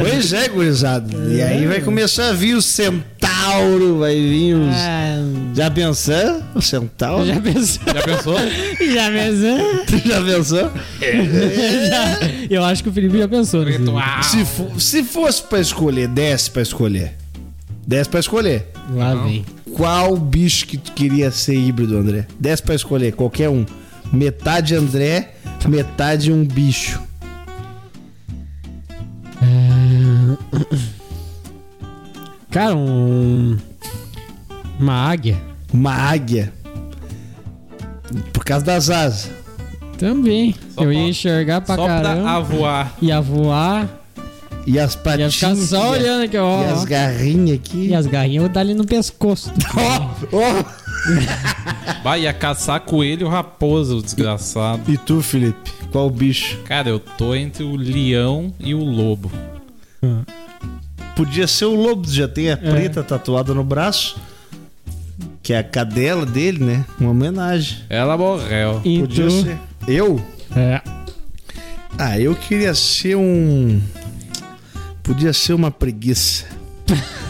Pois 0.01 0.33
é, 0.33 0.49
gurizada. 0.49 1.17
E 1.29 1.43
aí 1.43 1.67
vai 1.67 1.81
começar 1.81 2.29
a 2.29 2.33
vir 2.33 2.55
o 2.55 2.63
centauro, 2.63 3.99
vai 3.99 4.15
vir 4.15 4.55
os. 4.55 4.75
Ah, 4.75 5.17
Já 5.55 5.71
pensou? 5.71 6.43
O 6.55 6.61
centauro? 6.63 7.27
já 7.27 7.41
pensou? 7.41 7.83
Já 7.95 8.03
pensou? 8.03 8.37
Já 8.95 9.11
pensou? 9.11 9.85
Tu 9.87 10.09
já 10.09 10.23
pensou? 10.23 10.73
Já. 11.01 12.19
Eu 12.49 12.65
acho 12.65 12.83
que 12.83 12.89
o 12.89 12.93
Felipe 12.93 13.19
já 13.19 13.29
pensou. 13.29 13.63
Ritual. 13.65 14.23
Se, 14.23 14.45
fo- 14.45 14.79
se 14.79 15.03
fosse 15.05 15.43
pra 15.43 15.61
escolher, 15.61 16.09
desce 16.09 16.51
pra 16.51 16.63
escolher. 16.63 17.13
Desce 17.87 18.09
pra 18.11 18.21
escolher. 18.21 18.67
Lá 18.95 19.15
vem. 19.15 19.45
Qual 19.75 20.17
bicho 20.17 20.67
que 20.67 20.77
tu 20.77 20.93
queria 20.93 21.31
ser 21.31 21.55
híbrido, 21.57 21.97
André? 21.97 22.27
Desce 22.39 22.63
pra 22.63 22.75
escolher, 22.75 23.13
qualquer 23.13 23.49
um. 23.49 23.65
Metade 24.13 24.75
André, 24.75 25.31
metade 25.69 26.33
um 26.33 26.45
bicho. 26.45 27.01
Cara, 32.51 32.75
um. 32.75 33.57
Uma 34.79 34.95
águia. 34.95 35.41
Uma 35.73 35.93
águia. 35.95 36.53
Por 38.33 38.45
causa 38.45 38.65
das 38.65 38.91
asas. 38.91 39.31
Também. 39.99 40.55
Só 40.75 40.83
eu 40.83 40.93
ia 40.93 41.09
enxergar 41.09 41.61
pra 41.61 41.77
Só 41.77 41.87
caramba. 41.87 42.23
pra 42.23 42.41
voar. 42.41 42.93
Ia 43.01 43.21
voar. 43.21 43.89
E 44.67 44.79
as 44.79 44.95
Ia 44.95 45.01
patinhas. 45.01 45.35
ficar 45.35 45.57
só 45.57 45.97
e 45.97 45.99
olhando 46.01 46.25
aqui, 46.25 46.37
ó. 46.37 46.63
E 46.63 46.67
as 46.67 46.85
garrinhas 46.85 47.57
aqui. 47.57 47.87
E 47.89 47.95
as 47.95 48.07
garrinhas 48.07 48.37
eu 48.37 48.43
vou 48.43 48.49
dar 48.53 48.61
ali 48.61 48.75
no 48.75 48.85
pescoço. 48.85 49.53
Ó, 49.77 50.37
ó. 50.37 50.65
Vai, 52.05 52.23
ia 52.23 52.33
caçar 52.33 52.81
coelho 52.81 53.29
raposa, 53.29 53.95
o 53.95 54.03
desgraçado. 54.03 54.83
E 54.93 54.99
tu, 54.99 55.23
Felipe? 55.23 55.71
Qual 55.91 56.11
bicho? 56.11 56.59
Cara, 56.65 56.89
eu 56.89 56.99
tô 56.99 57.35
entre 57.35 57.63
o 57.65 57.75
leão 57.77 58.53
e 58.61 58.75
o 58.75 58.83
lobo. 58.85 59.31
Podia 61.17 61.47
ser 61.47 61.67
o 61.67 61.75
lobo, 61.75 62.09
já 62.11 62.27
tem 62.27 62.51
a 62.51 62.57
preta 62.57 63.03
tatuada 63.03 63.53
no 63.55 63.63
braço. 63.65 64.19
Que 65.43 65.53
é 65.55 65.59
a 65.59 65.65
cadela 65.65 66.25
dele, 66.27 66.63
né? 66.65 66.85
Uma 66.99 67.11
homenagem. 67.11 67.79
Ela 67.89 68.17
morreu. 68.17 68.81
E 68.85 69.01
Podia 69.01 69.25
tu? 69.27 69.43
ser. 69.43 69.59
Eu? 69.89 70.23
É. 70.55 70.81
Ah, 71.99 72.19
eu 72.19 72.35
queria 72.35 72.75
ser 72.75 73.17
um. 73.17 73.81
Podia 75.03 75.33
ser 75.33 75.55
uma 75.55 75.71
preguiça. 75.71 76.45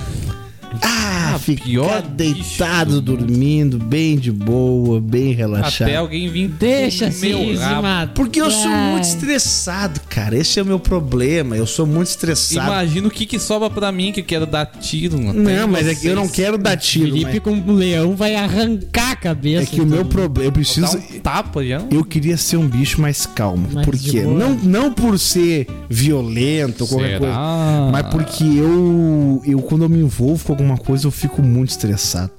Ficar 1.40 1.64
pior 1.64 2.02
deitado, 2.02 2.90
bicho 2.90 3.00
dormindo, 3.00 3.78
bem 3.78 4.18
de 4.18 4.30
boa, 4.30 5.00
bem 5.00 5.32
relaxado. 5.32 5.88
Até 5.88 5.96
alguém 5.96 6.28
vir 6.28 6.48
Deixa 6.48 7.10
se 7.10 7.32
rabo. 7.56 8.12
Porque 8.14 8.40
eu 8.40 8.50
sou 8.50 8.70
muito 8.70 9.04
estressado, 9.04 10.00
cara. 10.08 10.36
Esse 10.36 10.58
é 10.58 10.62
o 10.62 10.66
meu 10.66 10.78
problema. 10.78 11.56
Eu 11.56 11.66
sou 11.66 11.86
muito 11.86 12.08
estressado. 12.08 12.66
Imagina 12.66 13.08
o 13.08 13.10
que, 13.10 13.26
que 13.26 13.38
sobra 13.38 13.70
pra 13.70 13.90
mim 13.90 14.12
que 14.12 14.20
eu 14.20 14.24
quero 14.24 14.46
dar 14.46 14.66
tiro. 14.66 15.18
em 15.18 15.32
Não, 15.32 15.68
mas 15.68 15.86
é 15.86 15.94
que 15.94 16.06
eu 16.06 16.14
não 16.14 16.24
vocês. 16.24 16.36
quero 16.36 16.58
dar 16.58 16.76
tiro. 16.76 17.06
Felipe 17.06 17.32
mas 17.32 17.40
com 17.40 17.52
o 17.52 17.72
leão 17.72 18.14
vai 18.14 18.34
arrancar 18.34 19.12
a 19.12 19.16
cabeça. 19.16 19.62
É 19.62 19.66
que 19.66 19.80
o 19.80 19.86
meu 19.86 20.04
problema. 20.04 20.48
Eu 20.48 20.52
preciso. 20.52 20.96
um 20.96 21.20
tapa 21.20 21.64
já. 21.64 21.82
Eu 21.90 22.04
queria 22.04 22.36
ser 22.36 22.56
um 22.56 22.68
bicho 22.68 23.00
mais 23.00 23.26
calmo. 23.26 23.68
Mais 23.72 23.86
por 23.86 23.96
quê? 23.96 24.22
Não, 24.22 24.54
não 24.54 24.92
por 24.92 25.18
ser 25.18 25.66
violento 25.88 26.82
ou 26.82 26.88
qualquer 26.88 27.18
Será? 27.18 27.18
coisa. 27.18 27.90
Mas 27.92 28.06
porque 28.08 28.44
eu, 28.44 29.42
eu, 29.44 29.58
quando 29.62 29.82
eu 29.84 29.88
me 29.88 29.98
envolvo 29.98 30.44
com 30.44 30.52
alguma 30.52 30.76
coisa, 30.76 31.06
eu 31.06 31.10
fico 31.10 31.29
muito 31.38 31.70
estressado. 31.70 32.30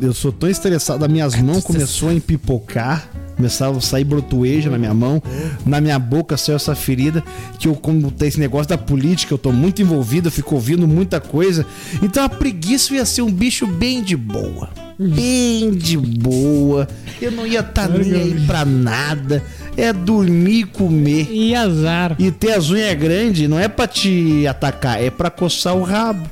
Eu 0.00 0.14
sou 0.14 0.32
tão 0.32 0.48
estressado, 0.48 1.04
as 1.04 1.10
minhas 1.10 1.34
mãos 1.34 1.62
começou 1.62 2.08
a 2.08 2.14
empipocar, 2.14 3.10
começava 3.36 3.76
a 3.76 3.80
sair 3.80 4.04
brotoeja 4.04 4.70
na 4.70 4.78
minha 4.78 4.94
mão, 4.94 5.22
na 5.66 5.82
minha 5.82 5.98
boca 5.98 6.34
saiu 6.38 6.56
essa 6.56 6.74
ferida, 6.74 7.22
que 7.58 7.68
eu, 7.68 7.74
como 7.74 8.10
tem 8.10 8.28
esse 8.28 8.40
negócio 8.40 8.70
da 8.70 8.78
política, 8.78 9.34
eu 9.34 9.38
tô 9.38 9.52
muito 9.52 9.82
envolvido, 9.82 10.28
eu 10.28 10.32
fico 10.32 10.54
ouvindo 10.54 10.88
muita 10.88 11.20
coisa. 11.20 11.66
Então 12.02 12.24
a 12.24 12.28
preguiça 12.28 12.94
ia 12.94 13.04
ser 13.04 13.20
um 13.20 13.30
bicho 13.30 13.66
bem 13.66 14.02
de 14.02 14.16
boa. 14.16 14.70
Bem 14.98 15.72
de 15.72 15.98
boa. 15.98 16.88
Eu 17.20 17.30
não 17.30 17.46
ia 17.46 17.60
estar 17.60 17.86
nem 17.86 18.14
aí 18.14 18.46
pra 18.46 18.64
nada. 18.64 19.42
É 19.76 19.92
dormir 19.92 20.60
e 20.60 20.64
comer. 20.64 21.28
E 21.30 21.54
azar. 21.54 22.16
E 22.18 22.30
ter 22.30 22.52
as 22.52 22.70
unhas 22.70 22.98
grandes 22.98 23.46
não 23.46 23.58
é 23.58 23.68
pra 23.68 23.86
te 23.86 24.46
atacar, 24.46 25.02
é 25.02 25.10
pra 25.10 25.28
coçar 25.28 25.76
o 25.76 25.82
rabo. 25.82 26.26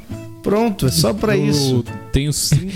Pronto, 0.45 0.87
é 0.87 0.91
só 0.91 1.13
pra 1.15 1.35
isso. 1.35 1.77
Eu 1.77 1.85
tenho 2.13 2.33
cinco. 2.33 2.71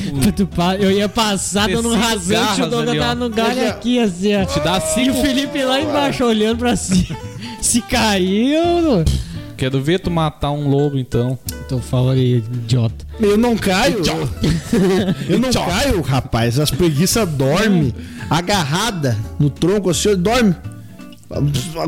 Eu 0.81 0.91
ia 0.91 1.09
passar 1.09 1.69
dando 1.69 1.91
um 1.91 1.95
rasante, 1.97 2.63
o 2.63 2.65
ó. 2.67 2.69
tava 2.71 3.15
no 3.15 3.29
galho 3.31 3.61
já- 3.61 3.69
aqui, 3.69 4.01
assim, 4.01 4.35
ó. 4.35 4.45
Te 4.47 4.59
dá 4.61 4.79
E 4.79 4.81
cinco. 4.81 5.19
o 5.19 5.21
Felipe 5.23 5.63
lá 5.63 5.79
embaixo 5.81 6.25
olhando 6.25 6.59
pra 6.61 6.75
cima. 6.75 7.15
Se 7.61 7.83
caiu. 7.83 9.05
Quero 9.57 9.83
ver 9.83 9.99
tu 10.01 10.11
matar 10.11 10.51
um 10.53 10.69
lobo 10.69 10.97
então. 10.97 11.39
Tô 11.69 11.79
falando 11.79 12.13
aí, 12.17 12.37
idiota. 12.39 13.05
Eu 13.21 13.37
não 13.37 13.55
caio. 13.57 14.01
Eu 15.29 15.39
não 15.39 15.51
caio, 15.53 16.01
rapaz. 16.01 16.59
As 16.59 16.71
preguiças 16.71 17.29
dormem 17.29 17.93
agarrada 18.31 19.17
no 19.39 19.51
tronco, 19.51 19.91
assim, 19.91 20.17
dorme. 20.17 20.55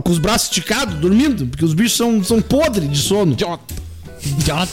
Com 0.05 0.11
os 0.11 0.18
braços 0.18 0.49
esticados, 0.49 0.97
dormindo, 0.97 1.47
porque 1.47 1.64
os 1.64 1.72
bichos 1.72 1.97
são, 1.97 2.22
são 2.22 2.43
podres 2.43 2.91
de 2.91 2.99
sono. 2.99 3.33
Idiota. 3.33 3.74
Idiota. 4.24 4.72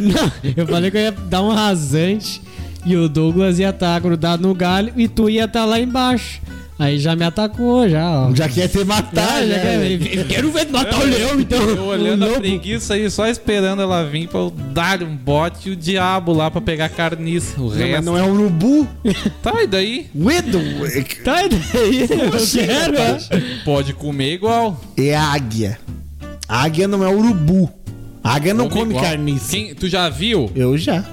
Não, 0.00 0.32
eu 0.56 0.66
falei 0.66 0.90
que 0.90 0.96
eu 0.96 1.00
ia 1.02 1.12
dar 1.12 1.42
um 1.42 1.50
rasante 1.50 2.40
e 2.86 2.96
o 2.96 3.08
Douglas 3.08 3.58
ia 3.58 3.70
estar 3.70 3.98
grudado 4.00 4.42
no 4.46 4.54
galho 4.54 4.92
e 4.96 5.08
tu 5.08 5.28
ia 5.28 5.44
estar 5.44 5.64
lá 5.64 5.80
embaixo. 5.80 6.40
Aí 6.76 6.98
já 6.98 7.14
me 7.14 7.24
atacou, 7.24 7.88
já, 7.88 8.04
ó. 8.26 8.34
Já 8.34 8.48
quer 8.48 8.66
te 8.66 8.82
matar, 8.84 9.36
Ah, 9.36 9.46
já 9.46 9.56
né? 9.58 9.96
quer- 10.02 10.24
quero 10.26 10.50
ver 10.50 10.68
matar 10.68 11.00
o 11.00 11.04
leão, 11.04 11.38
então. 11.38 11.60
Eu 11.68 11.84
olhando 11.84 12.26
O 12.26 12.34
a 12.34 12.38
preguiça 12.40 12.94
aí, 12.94 13.08
só 13.08 13.28
esperando 13.28 13.80
ela 13.80 14.02
vir 14.04 14.26
pra 14.26 14.40
eu 14.40 14.50
dar 14.72 15.00
um 15.00 15.14
bote 15.16 15.68
e 15.68 15.72
o 15.72 15.76
diabo 15.76 16.32
lá 16.32 16.50
pra 16.50 16.60
pegar 16.60 16.88
carniça. 16.88 17.60
O 17.60 17.66
Não, 17.66 17.68
mas 17.70 17.78
resto. 17.78 18.04
não 18.04 18.18
é 18.18 18.24
um 18.24 18.32
urubu. 18.32 18.88
Tá, 19.40 19.62
e 19.62 19.68
daí? 19.68 20.06
Uedo. 20.16 20.60
Tá, 21.24 21.44
e 21.44 21.48
daí? 21.50 22.08
Eu 22.10 22.34
assim, 22.34 22.58
quero. 22.66 22.96
Pode 23.64 23.92
comer 23.94 24.32
igual. 24.32 24.80
É 24.96 25.14
águia. 25.16 25.78
Águia 26.48 26.88
não 26.88 27.04
é 27.04 27.08
urubu. 27.08 27.70
Águia 28.24 28.54
não 28.54 28.68
come 28.70 28.90
igual. 28.92 29.04
carniça. 29.04 29.50
Quem, 29.50 29.74
tu 29.74 29.86
já 29.88 30.08
viu? 30.08 30.50
Eu 30.56 30.78
já. 30.78 31.04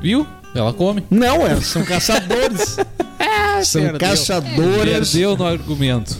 Viu? 0.00 0.26
Ela 0.54 0.72
come. 0.72 1.04
Não, 1.10 1.46
é, 1.46 1.60
são 1.60 1.84
caçadores. 1.84 2.78
são 3.62 3.82
perdeu. 3.82 4.00
caçadores. 4.00 5.10
Perdeu 5.12 5.36
no 5.36 5.44
argumento. 5.46 6.16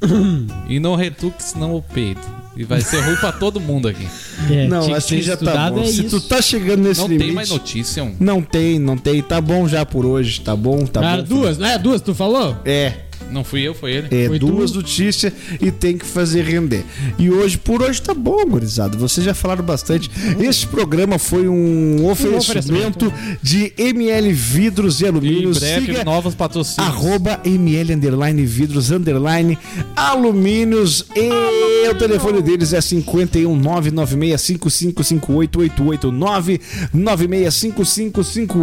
E 0.68 0.78
não 0.78 0.94
retuque, 0.94 1.42
senão 1.42 1.74
o 1.74 1.82
peito. 1.82 2.20
E 2.56 2.64
vai 2.64 2.80
ser 2.80 3.00
ruim 3.00 3.16
pra 3.16 3.32
todo 3.32 3.58
mundo 3.60 3.88
aqui. 3.88 4.06
É, 4.50 4.66
Não, 4.68 4.80
tinha 4.80 4.92
que 4.92 4.98
assim 4.98 5.16
ter 5.16 5.22
já 5.22 5.36
tá 5.36 5.44
estudado, 5.44 5.74
bom. 5.76 5.82
é 5.82 5.86
Se 5.86 6.02
tu 6.04 6.16
isso. 6.16 6.28
tá 6.28 6.42
chegando 6.42 6.82
nesse 6.82 7.00
Não 7.00 7.08
limite... 7.08 7.26
tem 7.26 7.34
mais 7.34 7.50
notícia. 7.50 8.04
um. 8.04 8.14
Não 8.20 8.42
tem, 8.42 8.78
não 8.78 8.96
tem. 8.96 9.22
Tá 9.22 9.40
bom 9.40 9.66
já 9.68 9.84
por 9.86 10.04
hoje, 10.06 10.40
tá 10.40 10.54
bom, 10.54 10.84
tá 10.86 11.00
Cara, 11.00 11.22
bom. 11.22 11.28
duas, 11.40 11.58
não 11.58 11.66
é? 11.66 11.78
Duas, 11.78 12.00
tu 12.02 12.14
falou? 12.14 12.56
É, 12.64 12.92
Não 13.30 13.44
fui 13.44 13.62
eu, 13.62 13.74
foi 13.74 13.92
ele. 13.92 14.08
é 14.10 14.26
Foi 14.28 14.38
duas 14.38 14.70
tu? 14.72 14.78
notícias 14.78 15.32
e 15.60 15.70
tem 15.70 15.96
que 15.96 16.04
fazer 16.06 16.42
render. 16.42 16.84
E 17.18 17.30
hoje, 17.30 17.56
por 17.58 17.82
hoje, 17.82 18.00
tá 18.02 18.12
bom, 18.14 18.44
gurizada. 18.46 18.96
Vocês 18.96 19.24
já 19.24 19.34
falaram 19.34 19.64
bastante. 19.64 20.10
Este 20.40 20.66
programa 20.66 21.18
foi 21.18 21.48
um 21.48 22.06
oferecimento, 22.08 23.12
de 23.42 23.72
ML 23.78 24.32
Vidros 24.32 25.00
e 25.00 25.04
E 25.04 25.06
em 25.06 25.10
Alumínios. 25.10 25.58
breve, 25.58 25.86
Siga 25.86 26.04
novos 26.04 26.34
patrocínios. 26.34 26.92
Arroba 26.92 27.40
ML 27.44 27.94
underline 27.94 28.44
vidros 28.44 28.90
underline 28.90 29.58
alumínios 29.96 31.04
e 31.14 31.88
o 31.88 31.94
telefone 31.94 32.42
deles 32.42 32.72
é 32.72 32.80
51 32.80 33.60
996555888 33.60 36.10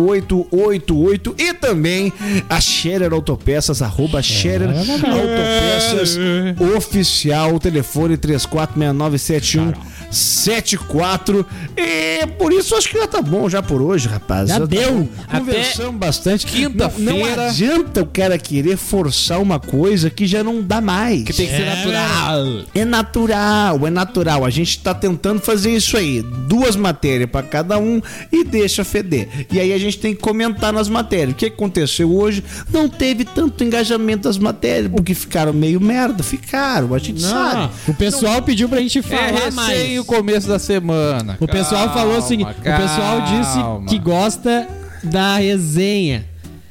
996555888 0.07 1.33
e 1.37 1.53
também 1.53 2.11
a 2.49 2.59
Scherer 2.59 3.13
Autopeças 3.13 3.81
arroba 3.81 4.21
Scherer 4.21 4.56
Schneider, 4.57 4.69
é 4.69 5.11
Autopeças, 5.11 6.17
é. 6.17 6.77
oficial, 6.77 7.59
telefone 7.59 8.17
346971. 8.17 9.73
74. 10.09 11.45
E 11.75 12.25
por 12.37 12.51
isso 12.53 12.75
acho 12.75 12.89
que 12.89 12.97
já 12.97 13.07
tá 13.07 13.21
bom 13.21 13.49
já 13.49 13.61
por 13.61 13.81
hoje, 13.81 14.07
rapaz. 14.07 14.49
Já, 14.49 14.59
já 14.59 14.65
deu. 14.65 15.09
Tá 15.29 15.39
Conversamos 15.39 15.89
Até 15.89 15.97
bastante. 15.97 16.45
Quinta-feira. 16.45 17.11
Não, 17.11 17.35
não, 17.35 17.47
adianta 17.47 18.01
o 18.01 18.05
cara 18.05 18.37
querer 18.37 18.77
forçar 18.77 19.41
uma 19.41 19.59
coisa 19.59 20.09
que 20.09 20.25
já 20.25 20.43
não 20.43 20.61
dá 20.61 20.81
mais. 20.81 21.23
Que 21.23 21.33
tem 21.33 21.47
que 21.47 21.53
é. 21.53 21.57
ser 21.57 21.65
natural. 21.65 22.65
É 22.73 22.85
natural, 22.85 23.87
é 23.87 23.89
natural. 23.89 24.45
A 24.45 24.49
gente 24.49 24.79
tá 24.79 24.93
tentando 24.93 25.41
fazer 25.41 25.71
isso 25.71 25.97
aí. 25.97 26.21
Duas 26.21 26.75
matérias 26.75 27.29
para 27.29 27.45
cada 27.45 27.77
um 27.77 28.01
e 28.31 28.43
deixa 28.43 28.83
feder. 28.83 29.27
E 29.51 29.59
aí 29.59 29.73
a 29.73 29.77
gente 29.77 29.97
tem 29.99 30.13
que 30.15 30.21
comentar 30.21 30.71
nas 30.71 30.89
matérias. 30.89 31.31
O 31.31 31.35
que 31.35 31.47
aconteceu 31.47 32.13
hoje? 32.13 32.43
Não 32.71 32.87
teve 32.87 33.25
tanto 33.25 33.63
engajamento 33.63 34.23
das 34.23 34.37
matérias, 34.37 34.91
porque 34.91 35.13
ficaram 35.13 35.53
meio 35.53 35.79
merda. 35.79 36.23
Ficaram, 36.23 36.93
a 36.93 36.97
gente 36.97 37.21
não. 37.21 37.29
sabe. 37.29 37.73
O 37.87 37.93
pessoal 37.93 38.35
não, 38.35 38.43
pediu 38.43 38.69
pra 38.69 38.79
gente 38.79 38.99
é, 38.99 39.01
falar 39.01 39.47
é, 39.47 39.51
mais 39.51 39.96
o 39.99 40.05
começo 40.05 40.47
da 40.47 40.59
semana. 40.59 41.37
O 41.39 41.47
pessoal 41.47 41.93
falou 41.93 42.17
o 42.17 42.21
seguinte: 42.21 42.49
o 42.51 42.61
pessoal 42.63 43.21
disse 43.21 43.57
que 43.89 43.99
gosta 43.99 44.67
da 45.03 45.37
resenha. 45.37 46.25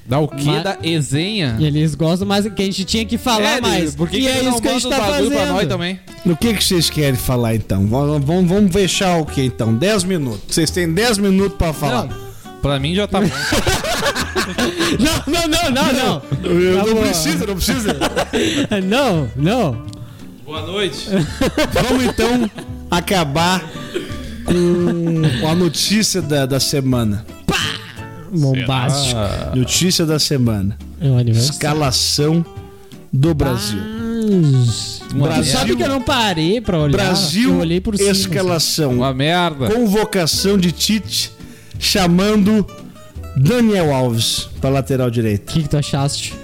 Dá 0.08 0.20
o 0.20 0.28
quê? 0.28 0.44
Mas- 0.46 0.62
Da 0.62 0.78
resenha? 0.80 1.56
Eles 1.58 1.96
gostam 1.96 2.28
mais 2.28 2.46
que 2.48 2.62
a 2.62 2.64
gente 2.64 2.84
tinha 2.84 3.04
que 3.04 3.18
falar 3.18 3.58
É, 3.58 3.60
mais. 3.60 3.94
Por 3.96 4.08
que 4.08 4.18
e 4.18 4.20
que 4.20 4.28
é 4.28 4.38
eles 4.38 4.52
isso 4.52 4.62
que 4.62 4.68
a 4.68 4.72
não 4.72 4.78
gente 4.78 4.90
tá 4.90 5.00
fazendo. 5.04 5.30
pra 5.32 5.46
nós 5.46 5.66
também? 5.66 6.00
No 6.24 6.36
que, 6.36 6.54
que 6.54 6.62
vocês 6.62 6.88
querem 6.88 7.16
falar 7.18 7.56
então? 7.56 7.84
Vamos, 7.88 8.24
vamos, 8.24 8.48
vamos 8.48 8.72
fechar 8.72 9.18
o 9.20 9.26
que 9.26 9.42
então? 9.42 9.74
10 9.74 10.04
minutos. 10.04 10.42
Vocês 10.54 10.70
têm 10.70 10.92
10 10.92 11.18
minutos 11.18 11.58
pra 11.58 11.72
falar. 11.72 12.04
Não, 12.04 12.60
pra 12.62 12.78
mim 12.78 12.94
já 12.94 13.08
tá 13.08 13.20
bom. 13.20 13.26
Não, 15.00 15.32
não, 15.32 15.48
não, 15.48 15.70
não, 15.70 15.92
não. 15.92 16.22
Eu 16.44 16.78
Tá 16.78 16.86
não 16.86 16.96
precisa, 17.02 17.46
não 17.46 17.54
precisa. 17.56 17.96
Não, 18.84 19.28
não. 19.34 19.82
Boa 20.44 20.62
noite. 20.62 21.08
Vamos 21.72 22.04
então 22.04 22.50
acabar 22.90 23.62
com 25.40 25.48
a 25.48 25.54
notícia 25.54 26.20
da, 26.22 26.46
da 26.46 26.60
semana. 26.60 27.24
Bombástico. 28.32 29.18
Ah. 29.18 29.52
Notícia 29.54 30.04
da 30.04 30.18
semana. 30.18 30.76
É 31.00 31.08
o 31.08 31.16
aniversário. 31.16 31.52
Escalação 31.52 32.44
do 33.12 33.34
Brasil. 33.34 33.78
uma 35.14 35.28
Brasil- 35.28 35.52
Sabe 35.52 35.76
que 35.76 35.82
eu 35.82 35.88
não 35.88 36.02
parei 36.02 36.60
pra 36.60 36.78
olhar? 36.78 36.90
Brasil, 36.96 37.50
eu 37.50 37.58
olhei 37.60 37.80
por 37.80 37.96
cima. 37.96 38.10
assim. 38.10 38.20
escalação. 38.22 38.92
Uma 38.94 39.14
merda. 39.14 39.70
Convocação 39.70 40.58
de 40.58 40.72
Tite 40.72 41.32
chamando 41.78 42.66
Daniel 43.36 43.94
Alves 43.94 44.48
para 44.60 44.70
lateral 44.70 45.08
O 45.08 45.10
direito. 45.10 45.52
que, 45.52 45.62
que 45.62 45.68
tu 45.68 45.76
achaste? 45.76 46.34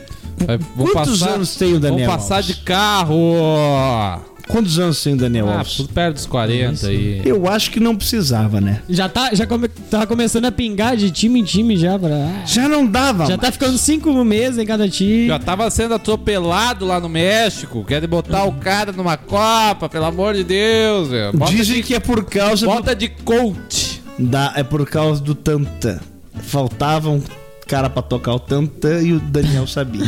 Vai- 0.47 0.59
vamos 0.76 0.93
Quantos 0.93 1.18
passar- 1.20 1.34
anos 1.34 1.55
tem 1.57 1.74
o 1.74 1.80
Daniel 1.80 2.07
Vamos 2.09 2.22
passar 2.22 2.36
Alves? 2.36 2.57
de 2.57 2.62
carro. 2.62 4.22
Quantos 4.49 4.78
anos 4.78 5.03
tem 5.03 5.14
o 5.14 5.16
Daniel 5.16 5.49
Ah, 5.49 5.59
Alves? 5.59 5.76
tudo 5.76 5.88
perto 5.90 6.14
dos 6.16 6.26
40 6.26 6.86
aí. 6.88 7.22
Eu 7.24 7.49
acho 7.49 7.70
que 7.70 7.78
não 7.80 7.97
precisava, 7.97 8.61
né? 8.61 8.82
Já 8.88 9.09
tá, 9.09 9.30
já 9.34 9.47
come, 9.47 9.68
tá 9.68 10.07
começando 10.07 10.45
a 10.47 10.53
pingar 10.53 10.97
de 10.97 11.11
time 11.11 11.40
em 11.40 11.45
time 11.45 11.76
já. 11.76 11.99
Pra, 11.99 12.43
Já 12.45 12.68
não 12.68 12.86
dava. 12.86 13.26
já 13.26 13.38
tá 13.38 13.51
ficando 13.53 13.78
cinco 13.78 14.12
meses 14.24 14.59
em 14.59 14.66
cada 14.66 14.88
time. 14.88 15.28
Já 15.28 15.38
tava 15.38 15.70
sendo 15.70 15.95
atropelado 15.95 16.84
lá 16.84 16.99
no 17.01 17.09
México. 17.09 17.84
Querem 17.84 18.09
botar 18.09 18.45
o 18.45 18.53
cara 18.53 18.93
numa 18.93 19.16
Copa, 19.16 19.88
pelo 19.88 20.05
amor 20.07 20.34
de 20.34 20.45
Deus, 20.45 21.09
velho. 21.09 21.32
Bota, 21.32 21.53
Dizem 21.53 21.82
que 21.82 21.95
é 21.95 22.01
por 22.01 22.24
causa 22.24 22.66
do 22.66 22.72
bota 22.72 22.95
de 22.95 23.09
coach. 23.09 24.03
Da, 24.18 24.53
é 24.57 24.62
por 24.62 24.84
causa 24.88 25.22
do 25.22 25.34
tantã. 25.34 25.99
Faltava 26.43 27.09
um 27.09 27.22
cara 27.66 27.88
pra 27.88 28.03
tocar 28.03 28.34
o 28.34 28.40
tantã 28.40 29.01
e 29.01 29.12
o 29.12 29.20
Daniel 29.20 29.66
sabia. 29.66 30.07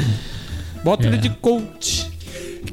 Bota 0.82 1.04
É. 1.04 1.06
ele 1.06 1.16
de 1.18 1.30
coach. 1.30 2.10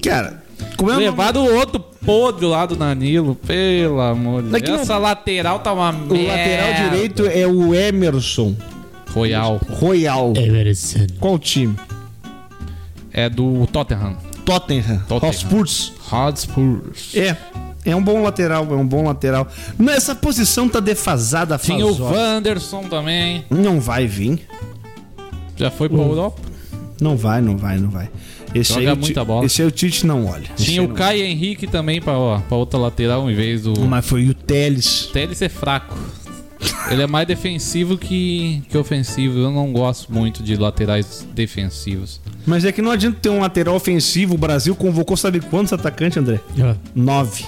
Cara, 0.04 0.41
como 0.78 0.92
é 0.92 0.96
Levado 0.98 1.40
o 1.40 1.56
outro 1.56 1.80
podre 1.80 2.46
lá 2.46 2.66
do 2.66 2.76
Danilo, 2.76 3.36
pelo 3.36 4.00
amor 4.02 4.44
de 4.44 4.50
Deus. 4.50 4.64
não- 4.70 4.76
Essa 4.82 4.98
lateral 4.98 5.60
tá 5.60 5.72
uma 5.74 5.90
o 5.92 5.94
merda. 6.14 6.28
lateral 6.28 6.90
direito 6.90 7.26
é 7.28 7.46
o 7.48 7.74
Emerson 7.76 8.56
Royal. 9.14 9.60
Royal. 9.70 10.34
Everson. 10.36 11.08
Qual 11.20 11.38
time? 11.38 11.76
É 13.12 13.30
do 13.30 13.68
Tottenham. 13.68 14.16
Tottenham. 14.46 15.00
Tottenham. 15.08 15.30
Hotspurs. 15.30 15.94
Hotspurs. 16.12 17.16
É. 17.16 17.36
É 17.84 17.96
um 17.96 18.04
bom 18.04 18.22
lateral, 18.22 18.68
é 18.72 18.76
um 18.76 18.86
bom 18.86 19.04
lateral. 19.06 19.48
Não, 19.78 19.92
Essa 19.92 20.14
posição 20.14 20.70
tá 20.70 20.80
defasada 20.80 21.58
faz 21.58 21.66
Tinha 21.68 21.86
o 21.86 22.04
horas. 22.04 22.16
Wanderson 22.18 22.84
também. 22.84 23.44
Não 23.50 23.80
vai 23.82 24.06
vir. 24.06 24.48
Já 25.58 25.72
foi 25.72 25.90
pra 25.90 25.98
Europa. 26.00 26.40
Não 27.02 27.18
vai, 27.18 27.42
não 27.42 27.58
vai, 27.58 27.80
não 27.80 27.90
vai. 27.90 28.10
Esse 28.54 28.74
Joga 28.74 28.90
aí, 28.90 28.94
o 28.94 28.98
muita 28.98 29.26
bola. 29.26 29.46
Esse 29.46 29.64
aí 29.64 29.68
o 29.68 29.72
Tite 29.72 30.06
não 30.06 30.28
olha. 30.28 30.48
Tinha 30.56 30.84
o 30.84 30.90
Caio 30.90 31.24
Henrique 31.24 31.66
também 31.66 32.00
pra, 32.00 32.16
ó, 32.16 32.40
pra 32.40 32.56
outra 32.56 32.80
lateral 32.80 33.30
em 33.30 33.34
vez 33.34 33.64
do. 33.64 33.74
Mas 33.88 34.06
foi 34.06 34.30
o 34.30 34.36
Teles. 34.36 35.08
Até 35.10 35.24
ele 35.24 35.34
ser 35.34 35.50
fraco. 35.50 35.98
Ele 36.92 37.02
é 37.02 37.08
mais 37.08 37.28
defensivo 37.28 37.98
que, 37.98 38.62
que 38.70 38.78
ofensivo. 38.78 39.40
Eu 39.40 39.50
não 39.50 39.74
gosto 39.74 40.14
muito 40.14 40.44
de 40.44 40.56
laterais 40.56 41.28
defensivos. 41.34 42.22
Mas 42.46 42.64
é 42.66 42.72
que 42.72 42.84
não 42.84 42.92
adianta 42.92 43.18
ter 43.20 43.30
um 43.30 43.40
lateral 43.40 43.74
ofensivo. 43.74 44.36
O 44.36 44.38
Brasil 44.38 44.76
convocou, 44.76 45.18
sabe 45.18 45.40
quantos 45.40 45.74
atacantes, 45.74 46.18
André? 46.18 46.40
Nove. 46.94 47.46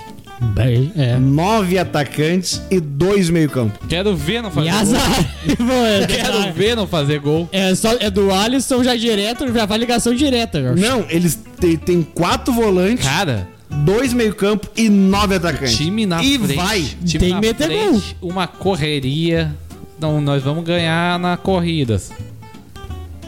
Bem, 0.53 0.91
é. 0.95 1.17
Nove 1.17 1.77
atacantes 1.77 2.61
e 2.69 2.79
dois 2.79 3.29
meio-campo. 3.29 3.79
Quero 3.87 4.15
ver 4.15 4.41
não 4.41 4.51
fazer 4.51 4.69
gol. 4.71 4.79
azar. 4.79 5.35
Mano, 5.59 6.07
Quero 6.07 6.53
ver 6.53 6.75
não 6.75 6.87
fazer 6.87 7.19
gol. 7.19 7.49
É, 7.51 7.73
só, 7.75 7.93
é 7.99 8.09
do 8.09 8.31
Alisson 8.31 8.83
já 8.83 8.95
direto, 8.95 9.51
já 9.53 9.65
vai 9.65 9.77
ligação 9.77 10.13
direta. 10.13 10.73
Não, 10.75 11.05
eles 11.09 11.39
têm 11.59 11.77
tem 11.77 12.01
quatro 12.03 12.53
volantes, 12.53 13.05
Cara, 13.05 13.47
dois 13.69 14.13
meio-campo 14.13 14.67
e 14.75 14.89
nove 14.89 15.35
atacantes. 15.35 15.75
time 15.77 16.05
na 16.05 16.23
e 16.23 16.37
frente. 16.37 16.55
vai. 16.55 16.81
Time 17.05 17.19
Tem 17.19 17.29
na 17.29 17.39
que 17.39 17.47
meter 17.47 17.65
frente, 17.67 18.17
Uma 18.21 18.45
correria. 18.47 19.55
Não, 19.99 20.19
nós 20.21 20.43
vamos 20.43 20.63
ganhar 20.65 21.17
na 21.19 21.37
corridas. 21.37 22.11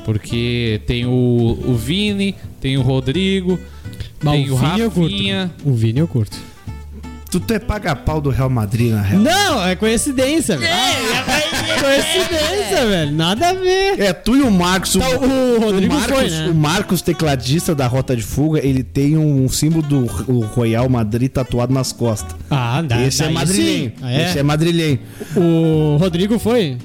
Porque 0.04 0.82
tem 0.86 1.06
o, 1.06 1.58
o 1.66 1.74
Vini, 1.76 2.36
tem 2.62 2.78
o 2.78 2.82
Rodrigo, 2.82 3.60
Mas 4.22 4.34
tem 4.36 4.46
o 4.52 4.92
curto. 4.92 5.02
Rafinha. 5.02 5.52
O 5.64 5.74
Vini 5.74 6.00
eu 6.00 6.08
curto. 6.08 6.38
Tu, 7.36 7.40
tu 7.42 7.54
é 7.54 7.60
paga-pau 7.60 8.22
do 8.22 8.30
Real 8.30 8.50
Madrid, 8.50 8.94
na 8.94 9.02
real. 9.02 9.22
Não, 9.22 9.68
é 9.68 9.76
coincidência, 9.76 10.58
velho. 10.58 10.74
coincidência, 11.82 12.86
velho. 12.88 13.12
Nada 13.12 13.50
a 13.50 13.54
ver. 13.54 14.00
É, 14.00 14.14
tu 14.14 14.38
e 14.38 14.42
o 14.42 14.50
Marcos. 14.50 14.96
Então, 14.96 15.18
o 15.18 15.60
Rodrigo 15.60 15.94
Marcos, 15.94 16.16
foi, 16.16 16.30
né? 16.30 16.48
o 16.50 16.56
Marcos, 16.56 17.02
tecladista 17.02 17.76
da 17.76 17.88
Rota 17.88 18.16
de 18.16 18.24
Fuga, 18.24 18.66
ele 18.66 18.84
tem 18.84 19.18
um 19.18 19.50
símbolo 19.50 19.84
do 19.84 20.06
o 20.32 20.46
Royal 20.46 20.88
Madrid 20.88 21.30
tatuado 21.30 21.74
nas 21.74 21.92
costas. 21.92 22.34
Ah, 22.50 22.82
dá, 22.82 23.02
Esse 23.02 23.22
é 23.24 23.46
sim. 23.48 23.92
Ah, 24.02 24.14
é? 24.14 24.30
Esse 24.30 24.40
é 24.40 24.44
madrilhenho. 24.44 25.00
O 25.36 25.98
Rodrigo 25.98 26.40
foi? 26.40 26.78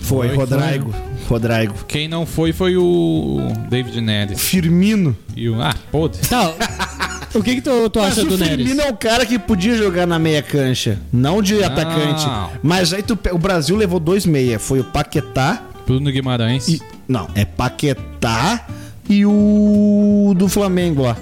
Foi, 0.00 0.28
Foi, 0.28 0.36
Rodrigo. 0.36 0.94
Rodrigo. 1.28 1.74
Quem 1.86 2.08
não 2.08 2.24
foi 2.24 2.54
foi 2.54 2.76
o 2.76 3.52
David 3.68 4.00
Neres. 4.00 4.40
Firmino. 4.40 5.14
E 5.36 5.48
o. 5.48 5.60
Ah, 5.60 5.74
podre. 5.92 6.20
Tá. 6.26 6.54
o 7.34 7.42
que 7.42 7.56
que 7.56 7.60
tu, 7.60 7.90
tu 7.90 8.00
acha 8.00 8.22
o 8.22 8.24
do 8.24 8.38
Neres? 8.38 8.56
Firmino 8.56 8.82
é 8.82 8.90
o 8.90 8.96
cara 8.96 9.26
que 9.26 9.38
podia 9.38 9.76
jogar 9.76 10.06
na 10.06 10.18
meia 10.18 10.42
cancha, 10.42 10.98
não 11.12 11.42
de 11.42 11.62
atacante. 11.62 12.26
Mas 12.62 12.92
aí 12.92 13.02
tu, 13.02 13.18
o 13.32 13.38
Brasil 13.38 13.76
levou 13.76 14.00
dois 14.00 14.24
meia. 14.26 14.58
Foi 14.58 14.80
o 14.80 14.84
Paquetá 14.84 15.62
Bruno 15.86 16.10
Guimarães. 16.10 16.68
e... 16.68 16.82
Não, 17.06 17.28
é 17.34 17.44
Paquetá 17.44 18.66
e 19.08 19.26
o 19.26 20.34
do 20.36 20.48
Flamengo 20.48 21.02
lá. 21.02 21.16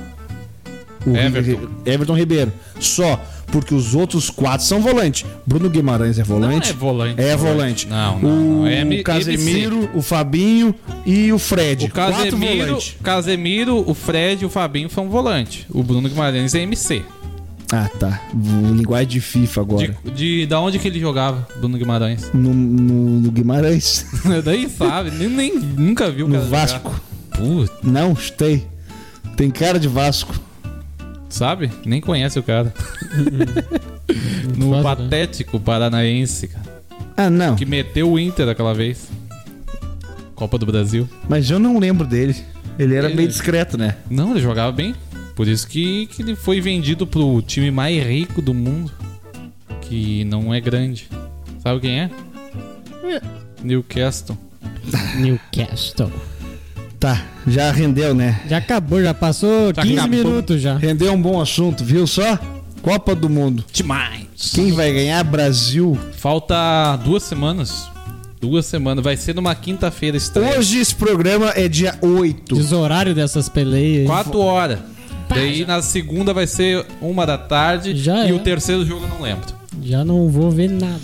O 1.05 1.17
Everton. 1.17 1.69
Everton 1.85 2.15
Ribeiro. 2.15 2.53
Só. 2.79 3.21
Porque 3.49 3.75
os 3.75 3.95
outros 3.95 4.31
quatro 4.31 4.65
são 4.67 4.81
volante. 4.81 5.27
Bruno 5.47 5.69
Guimarães 5.69 6.19
é 6.19 6.23
volante. 6.23 6.69
Não 6.69 6.77
é 6.77 6.79
volante. 6.79 7.21
É 7.21 7.37
volante. 7.37 7.87
Não, 7.89 8.19
não, 8.19 8.61
O. 8.63 8.67
É 8.67 9.03
Casemiro, 9.03 9.91
o 9.95 10.01
Fabinho 10.03 10.75
e 11.05 11.33
o 11.33 11.39
Fred. 11.39 11.87
O 11.87 11.91
Casemiro. 11.91 12.79
Casemiro, 13.03 13.85
o 13.89 13.95
Fred 13.95 14.43
e 14.43 14.47
o 14.47 14.51
Fabinho 14.51 14.89
são 14.89 15.09
volante. 15.09 15.67
O 15.71 15.83
Bruno 15.83 16.09
Guimarães 16.09 16.55
é 16.55 16.61
MC. 16.63 17.03
Ah, 17.75 17.89
tá. 17.99 18.21
O 18.35 18.75
linguagem 18.75 19.09
de 19.09 19.21
FIFA 19.21 19.61
agora. 19.63 19.97
De, 20.05 20.11
de, 20.11 20.47
da 20.47 20.61
onde 20.61 20.79
que 20.79 20.87
ele 20.89 21.01
jogava, 21.01 21.49
Bruno 21.59 21.79
Guimarães? 21.79 22.31
No, 22.35 22.53
no- 22.53 23.21
no 23.21 23.31
Guimarães. 23.31 24.05
Daí 24.45 24.69
sabe, 24.69 25.11
nem, 25.11 25.29
nem- 25.29 25.59
nunca 25.59 26.11
viu 26.11 26.27
o 26.27 26.29
No. 26.29 26.43
Vasco. 26.45 27.01
Putz, 27.31 27.73
Não, 27.83 28.15
chutei. 28.15 28.67
Tem 29.39 29.51
cara 29.51 29.81
de 29.81 29.89
Vasco. 29.89 30.39
Sabe? 31.33 31.71
Nem 31.85 32.01
conhece 32.01 32.39
o 32.39 32.43
cara. 32.43 32.73
no 34.57 34.71
Faz, 34.71 34.83
né? 34.83 34.83
patético 34.83 35.59
paranaense, 35.61 36.49
cara. 36.49 36.83
Ah, 37.17 37.31
não. 37.31 37.57
Que 37.57 37.67
meteu 37.67 38.11
o 38.11 38.19
Inter 38.19 38.49
aquela 38.49 38.75
vez. 38.75 39.09
Copa 40.35 40.59
do 40.59 40.67
Brasil. 40.67 41.09
Mas 41.29 41.51
eu 41.51 41.59
não 41.59 41.79
lembro 41.79 42.07
dele. 42.07 42.35
Ele 42.79 42.95
era 42.95 43.07
Ele- 43.07 43.17
meio 43.17 43.29
discreto, 43.29 43.77
né? 43.77 43.97
Não, 44.11 44.31
ele 44.33 44.41
jogava 44.41 44.73
bem. 44.73 44.95
Por 45.37 45.47
isso 45.49 45.67
que, 45.69 46.07
que 46.07 46.23
ele 46.23 46.35
foi 46.37 46.61
vendido 46.61 47.07
pro 47.07 47.41
time 47.43 47.71
mais 47.71 48.03
rico 48.05 48.41
do 48.43 48.53
mundo. 48.55 48.91
Que 49.83 50.25
não 50.25 50.53
é 50.53 50.61
grande. 50.61 51.09
Sabe 51.63 51.81
quem 51.81 52.01
é? 52.01 52.11
Newcastle. 53.63 54.37
Newcastle. 55.17 56.11
Tá, 57.03 57.21
já 57.49 57.73
rendeu, 57.73 58.15
né? 58.15 58.41
Já 58.49 58.59
acabou, 58.59 59.03
já 59.03 59.13
passou 59.13 59.75
Já 59.75 59.83
15 59.83 59.99
acabou. 59.99 60.09
minutos 60.17 60.63
já. 60.63 60.77
Rendeu 60.77 61.13
um 61.13 61.21
bom 61.21 61.41
assunto, 61.41 61.85
viu 61.85 62.07
só? 62.07 62.39
Copa 62.81 63.13
do 63.13 63.29
Mundo. 63.29 63.65
Demais. 63.73 64.53
Quem 64.55 64.71
vai 64.71 64.93
ganhar? 64.93 65.25
Brasil. 65.25 65.99
Falta 66.13 66.95
duas 67.05 67.25
semanas. 67.25 67.91
Duas 68.41 68.67
semanas. 68.67 69.03
Vai 69.03 69.17
ser 69.17 69.35
numa 69.35 69.53
quinta-feira 69.53 70.17
estreia. 70.17 70.57
Hoje 70.57 70.79
esse 70.79 70.95
programa 70.95 71.51
é 71.57 71.67
dia 71.67 71.99
8. 72.01 72.55
Diz 72.55 72.71
o 72.71 72.79
horário 72.79 73.13
dessas 73.17 73.49
peleias. 73.49 74.07
Quatro 74.07 74.39
horas. 74.39 74.79
Daí 75.29 75.67
na 75.67 75.83
segunda 75.83 76.33
vai 76.33 76.47
ser 76.47 76.87
uma 77.01 77.27
da 77.27 77.37
tarde. 77.37 77.97
Já 77.97 78.27
e 78.27 78.31
é. 78.31 78.33
o 78.33 78.39
terceiro 78.39 78.87
jogo 78.87 79.07
eu 79.07 79.09
não 79.09 79.23
lembro. 79.23 79.47
Já 79.83 80.05
não 80.05 80.29
vou 80.29 80.53
ver 80.53 80.71
nada. 80.71 81.01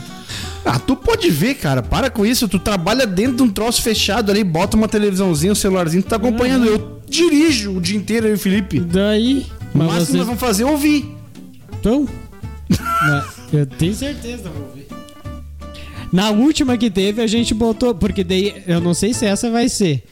Ah, 0.65 0.79
tu 0.79 0.95
pode 0.97 1.31
ver, 1.31 1.55
cara. 1.55 1.83
Para 1.83 2.11
com 2.11 2.27
isso. 2.27 2.47
Tu 2.49 2.59
trabalha 2.59 3.07
dentro 3.07 3.37
de 3.37 3.43
um 3.43 3.49
troço 3.51 3.81
fechado 3.83 4.31
ali, 4.31 4.45
bota 4.45 4.77
uma 4.77 4.89
televisãozinha, 4.89 5.53
um 5.53 5.55
celularzinho, 5.55 6.03
tu 6.03 6.09
tá 6.09 6.17
acompanhando. 6.17 6.67
Eu 6.67 7.01
dirijo 7.09 7.77
o 7.77 7.81
dia 7.81 7.97
inteiro, 7.97 8.27
eu 8.27 8.33
e 8.33 8.35
o 8.35 8.39
Felipe. 8.39 8.81
Daí? 8.81 9.47
O 9.75 9.79
Mas 9.79 9.87
máximo 9.87 10.07
que 10.07 10.17
nós 10.19 10.27
vamos 10.27 10.41
fazer 10.41 10.63
é 10.65 10.67
ouvir. 10.67 11.15
estão? 11.73 12.07
Mas 12.69 13.25
eu 13.53 13.67
tenho 13.67 13.95
certeza 13.95 14.43
que 14.43 14.49
eu 14.49 14.53
vou 14.53 14.73
ver. 14.75 14.89
Na 16.13 16.31
última 16.31 16.77
que 16.77 16.91
teve, 16.91 17.23
a 17.23 17.27
gente 17.27 17.55
botou. 17.55 17.95
Porque 17.95 18.25
daí, 18.25 18.63
eu 18.67 18.81
não 18.81 18.95
sei 18.95 19.15
se 19.15 19.25
essa 19.27 19.51
vai 19.51 19.69
ser. 19.69 20.05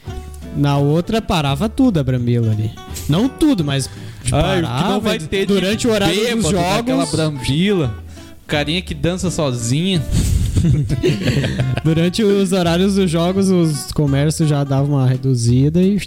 Na 0.57 0.78
outra, 0.78 1.20
parava 1.20 1.68
tudo 1.68 1.99
a 2.01 2.05
Brambila 2.05 2.51
ali. 2.53 2.70
Não 3.09 3.28
tudo, 3.28 3.62
mas. 3.64 3.90
parava 4.30 5.16
durante 5.47 5.86
o 5.86 5.92
horário 5.92 6.36
dos 6.36 6.47
Aquela 6.47 7.05
jogos. 7.05 7.11
brambila. 7.11 7.94
Carinha 8.47 8.80
que 8.80 8.94
dança 8.94 9.30
sozinha. 9.30 10.03
Durante 11.85 12.23
os 12.23 12.53
horários 12.53 12.95
dos 12.95 13.11
jogos, 13.11 13.49
os 13.51 13.93
comércios 13.93 14.49
já 14.49 14.65
davam 14.65 14.97
uma 14.97 15.07
reduzida 15.07 15.81
e. 15.83 16.01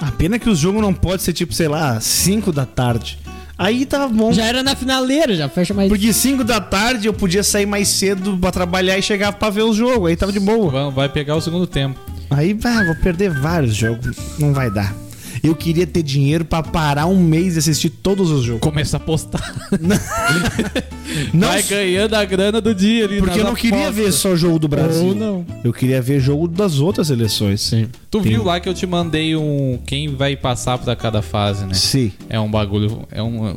A 0.00 0.10
pena 0.10 0.38
que 0.38 0.50
o 0.50 0.54
jogo 0.56 0.80
não 0.80 0.92
pode 0.92 1.22
ser 1.22 1.32
tipo, 1.32 1.54
sei 1.54 1.68
lá, 1.68 2.00
5 2.00 2.50
da 2.52 2.66
tarde. 2.66 3.18
Aí 3.56 3.86
tá 3.86 4.08
bom. 4.08 4.32
Já 4.32 4.44
era 4.46 4.62
na 4.62 4.74
finaleira, 4.74 5.34
já 5.36 5.48
fecha 5.48 5.72
mais. 5.72 5.88
Porque 5.88 6.12
5 6.12 6.42
da 6.42 6.60
tarde 6.60 7.06
eu 7.06 7.12
podia 7.14 7.44
sair 7.44 7.66
mais 7.66 7.86
cedo 7.88 8.36
pra 8.36 8.50
trabalhar 8.50 8.98
e 8.98 9.02
chegar 9.02 9.32
pra 9.32 9.50
ver 9.50 9.62
o 9.62 9.72
jogo. 9.72 10.06
Aí 10.06 10.16
tava 10.16 10.32
de 10.32 10.40
boa. 10.40 10.70
Vai- 10.70 10.90
Vai 10.90 11.08
pegar 11.08 11.36
o 11.36 11.40
segundo 11.40 11.66
tempo. 11.66 11.98
Aí, 12.30 12.58
ah, 12.64 12.84
vou 12.84 12.96
perder 12.96 13.30
vários 13.30 13.76
jogos. 13.76 14.16
Não 14.38 14.52
vai 14.52 14.68
dar. 14.70 14.92
Eu 15.44 15.54
queria 15.54 15.86
ter 15.86 16.02
dinheiro 16.02 16.42
pra 16.42 16.62
parar 16.62 17.04
um 17.06 17.22
mês 17.22 17.56
e 17.56 17.58
assistir 17.58 17.90
todos 17.90 18.30
os 18.30 18.42
jogos. 18.44 18.62
Começa 18.62 18.96
a 18.96 18.98
apostar. 18.98 19.54
Não, 21.34 21.48
Vai 21.48 21.62
ganhando 21.62 22.14
a 22.14 22.24
grana 22.24 22.62
do 22.62 22.74
dia 22.74 23.04
ali. 23.04 23.18
porque 23.18 23.40
eu 23.40 23.44
não 23.44 23.54
queria 23.54 23.88
apostas. 23.88 23.96
ver 24.06 24.12
só 24.12 24.30
o 24.30 24.36
jogo 24.38 24.58
do 24.58 24.68
Brasil. 24.68 25.08
Ou 25.08 25.14
não. 25.14 25.46
Eu 25.62 25.70
queria 25.70 26.00
ver 26.00 26.18
jogo 26.18 26.48
das 26.48 26.78
outras 26.80 27.08
seleções. 27.08 27.60
Sim. 27.60 27.88
Tu 28.10 28.20
viu 28.22 28.42
lá 28.42 28.58
que 28.58 28.66
eu 28.68 28.72
te 28.72 28.86
mandei 28.86 29.36
um. 29.36 29.78
Quem 29.84 30.16
vai 30.16 30.34
passar 30.34 30.78
pra 30.78 30.96
cada 30.96 31.20
fase, 31.20 31.66
né? 31.66 31.74
Sim. 31.74 32.10
É 32.30 32.40
um 32.40 32.50
bagulho. 32.50 33.06
É 33.10 33.22
um. 33.22 33.54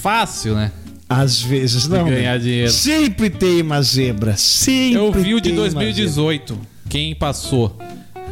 Fácil, 0.00 0.54
né? 0.54 0.72
Às 1.06 1.42
vezes 1.42 1.86
não. 1.88 2.06
né? 2.06 2.10
ganhar 2.16 2.38
dinheiro. 2.38 2.70
Sempre 2.70 3.28
tem 3.28 3.60
uma 3.60 3.82
zebra. 3.82 4.34
Sempre 4.36 4.94
Eu 4.98 5.12
vi 5.12 5.34
o 5.34 5.40
de 5.40 5.50
tem 5.50 5.58
uma 5.58 5.68
zebra. 5.68 5.84
2018. 5.84 6.58
Quem 6.88 7.14
passou. 7.14 7.76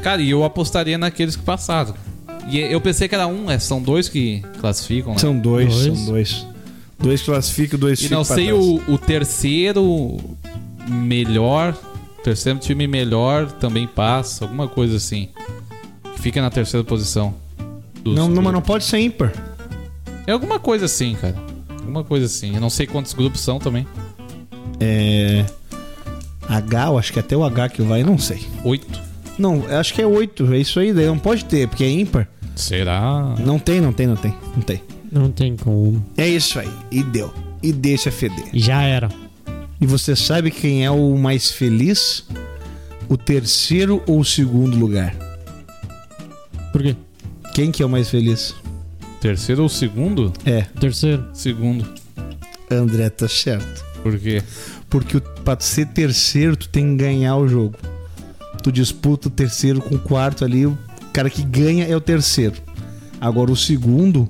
Cara, 0.02 0.22
e 0.22 0.30
eu 0.30 0.44
apostaria 0.44 0.96
naqueles 0.96 1.36
que 1.36 1.42
passaram. 1.42 1.94
E 2.48 2.58
eu 2.60 2.80
pensei 2.80 3.08
que 3.08 3.14
era 3.14 3.26
um, 3.26 3.50
é, 3.50 3.58
são 3.58 3.82
dois 3.82 4.08
que 4.08 4.42
classificam, 4.60 5.12
né? 5.12 5.18
São 5.18 5.36
dois, 5.36 5.74
Dois. 5.74 5.98
são 5.98 6.06
dois. 6.06 6.46
Dois 6.98 7.22
classificam, 7.22 7.78
dois 7.78 8.00
E 8.02 8.08
não 8.08 8.24
sei 8.24 8.52
o, 8.52 8.80
o 8.88 8.96
terceiro 8.98 10.16
melhor, 10.88 11.76
terceiro 12.22 12.58
time 12.58 12.86
melhor 12.86 13.50
também 13.52 13.86
passa, 13.86 14.44
alguma 14.44 14.68
coisa 14.68 14.96
assim. 14.96 15.28
Que 16.14 16.20
fica 16.22 16.40
na 16.40 16.50
terceira 16.50 16.84
posição. 16.84 17.34
Não, 18.04 18.28
não, 18.28 18.42
mas 18.42 18.52
não 18.52 18.62
pode 18.62 18.84
ser 18.84 18.98
ímpar. 19.00 19.32
É 20.26 20.32
alguma 20.32 20.58
coisa 20.58 20.86
assim, 20.86 21.14
cara. 21.14 21.34
Alguma 21.80 22.04
coisa 22.04 22.26
assim. 22.26 22.54
Eu 22.54 22.60
não 22.60 22.70
sei 22.70 22.86
quantos 22.86 23.12
grupos 23.12 23.40
são 23.40 23.58
também. 23.58 23.86
É. 24.80 25.44
H, 26.48 26.86
eu 26.86 26.98
acho 26.98 27.12
que 27.12 27.18
até 27.18 27.36
o 27.36 27.44
H 27.44 27.68
que 27.70 27.82
vai, 27.82 28.02
não 28.04 28.16
sei. 28.18 28.40
Oito. 28.64 29.00
Não, 29.38 29.64
acho 29.68 29.92
que 29.92 30.00
é 30.00 30.06
oito, 30.06 30.50
é 30.52 30.58
isso 30.58 30.80
aí, 30.80 30.92
daí 30.94 31.06
não 31.06 31.18
pode 31.18 31.44
ter, 31.44 31.68
porque 31.68 31.84
é 31.84 31.90
ímpar. 31.90 32.26
Será? 32.56 33.34
Não 33.38 33.58
tem, 33.58 33.80
não 33.80 33.92
tem, 33.92 34.06
não 34.06 34.16
tem, 34.16 34.34
não 34.54 34.62
tem. 34.62 34.82
Não 35.12 35.30
tem 35.30 35.56
como. 35.56 36.04
É 36.16 36.26
isso 36.28 36.58
aí, 36.58 36.68
e 36.90 37.02
deu. 37.02 37.32
E 37.62 37.72
deixa 37.72 38.10
feder. 38.10 38.48
Já 38.52 38.82
era. 38.82 39.08
E 39.80 39.86
você 39.86 40.16
sabe 40.16 40.50
quem 40.50 40.84
é 40.84 40.90
o 40.90 41.16
mais 41.16 41.50
feliz? 41.50 42.24
O 43.08 43.16
terceiro 43.16 44.02
ou 44.06 44.20
o 44.20 44.24
segundo 44.24 44.76
lugar? 44.76 45.14
Por 46.72 46.82
quê? 46.82 46.96
Quem 47.54 47.70
que 47.70 47.82
é 47.82 47.86
o 47.86 47.88
mais 47.88 48.08
feliz? 48.10 48.54
Terceiro 49.20 49.62
ou 49.62 49.68
segundo? 49.68 50.32
É, 50.44 50.62
Terceiro. 50.80 51.24
Segundo. 51.32 51.86
André, 52.70 53.08
tá 53.10 53.28
certo. 53.28 53.84
Por 54.02 54.18
quê? 54.18 54.42
Porque 54.90 55.16
o- 55.16 55.20
pra 55.20 55.58
ser 55.60 55.86
terceiro, 55.88 56.56
tu 56.56 56.68
tem 56.68 56.96
que 56.96 57.02
ganhar 57.04 57.36
o 57.36 57.46
jogo. 57.48 57.74
Tu 58.62 58.72
disputa 58.72 59.28
o 59.28 59.30
terceiro 59.30 59.80
com 59.80 59.94
o 59.94 59.98
quarto 59.98 60.44
ali, 60.44 60.66
cara 61.16 61.30
que 61.30 61.42
ganha 61.42 61.84
é 61.86 61.96
o 61.96 62.00
terceiro. 62.00 62.54
Agora 63.20 63.50
o 63.50 63.56
segundo 63.56 64.28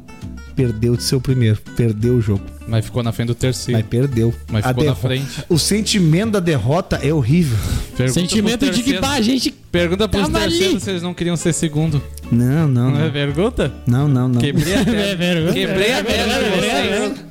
perdeu 0.55 0.97
de 0.97 1.03
ser 1.03 1.16
o 1.16 1.20
primeiro, 1.20 1.59
perdeu 1.76 2.14
o 2.14 2.20
jogo. 2.20 2.43
Mas 2.68 2.84
ficou 2.84 3.03
na 3.03 3.12
frente 3.12 3.28
do 3.28 3.34
terceiro. 3.34 3.78
Mas 3.80 3.89
perdeu. 3.89 4.32
Mas 4.51 4.64
A 4.64 4.68
ficou 4.68 4.84
na 4.84 4.91
derro- 4.93 5.03
frente. 5.03 5.45
O 5.49 5.59
sentimento 5.59 6.32
da 6.32 6.41
derrota 6.41 6.97
é 7.03 7.12
horrível. 7.12 7.57
Pergunta 7.97 8.20
Sentimento 8.20 8.70
de 8.70 8.82
que, 8.82 8.95
pá, 8.95 9.14
a 9.14 9.20
gente. 9.20 9.51
Pergunta 9.51 10.09
pros 10.09 10.22
Tava 10.28 10.41
terceiros 10.41 10.72
ali. 10.74 10.80
se 10.80 10.91
eles 10.91 11.03
não 11.03 11.12
queriam 11.14 11.37
ser 11.37 11.53
segundo. 11.53 12.01
Não, 12.30 12.66
não, 12.68 12.91
Não 12.91 13.01
é 13.01 13.05
não. 13.05 13.11
pergunta? 13.12 13.72
Não, 13.87 14.09
não, 14.09 14.28
não. 14.28 14.41
Quebrei 14.41 14.74
a 14.74 14.78
É 14.80 14.84
tela. 14.84 15.16
vergonha. 15.16 15.53
Quebrei 15.53 15.93
a 15.93 16.05
tela 16.05 16.43
de 16.43 16.51
vocês. 16.51 17.26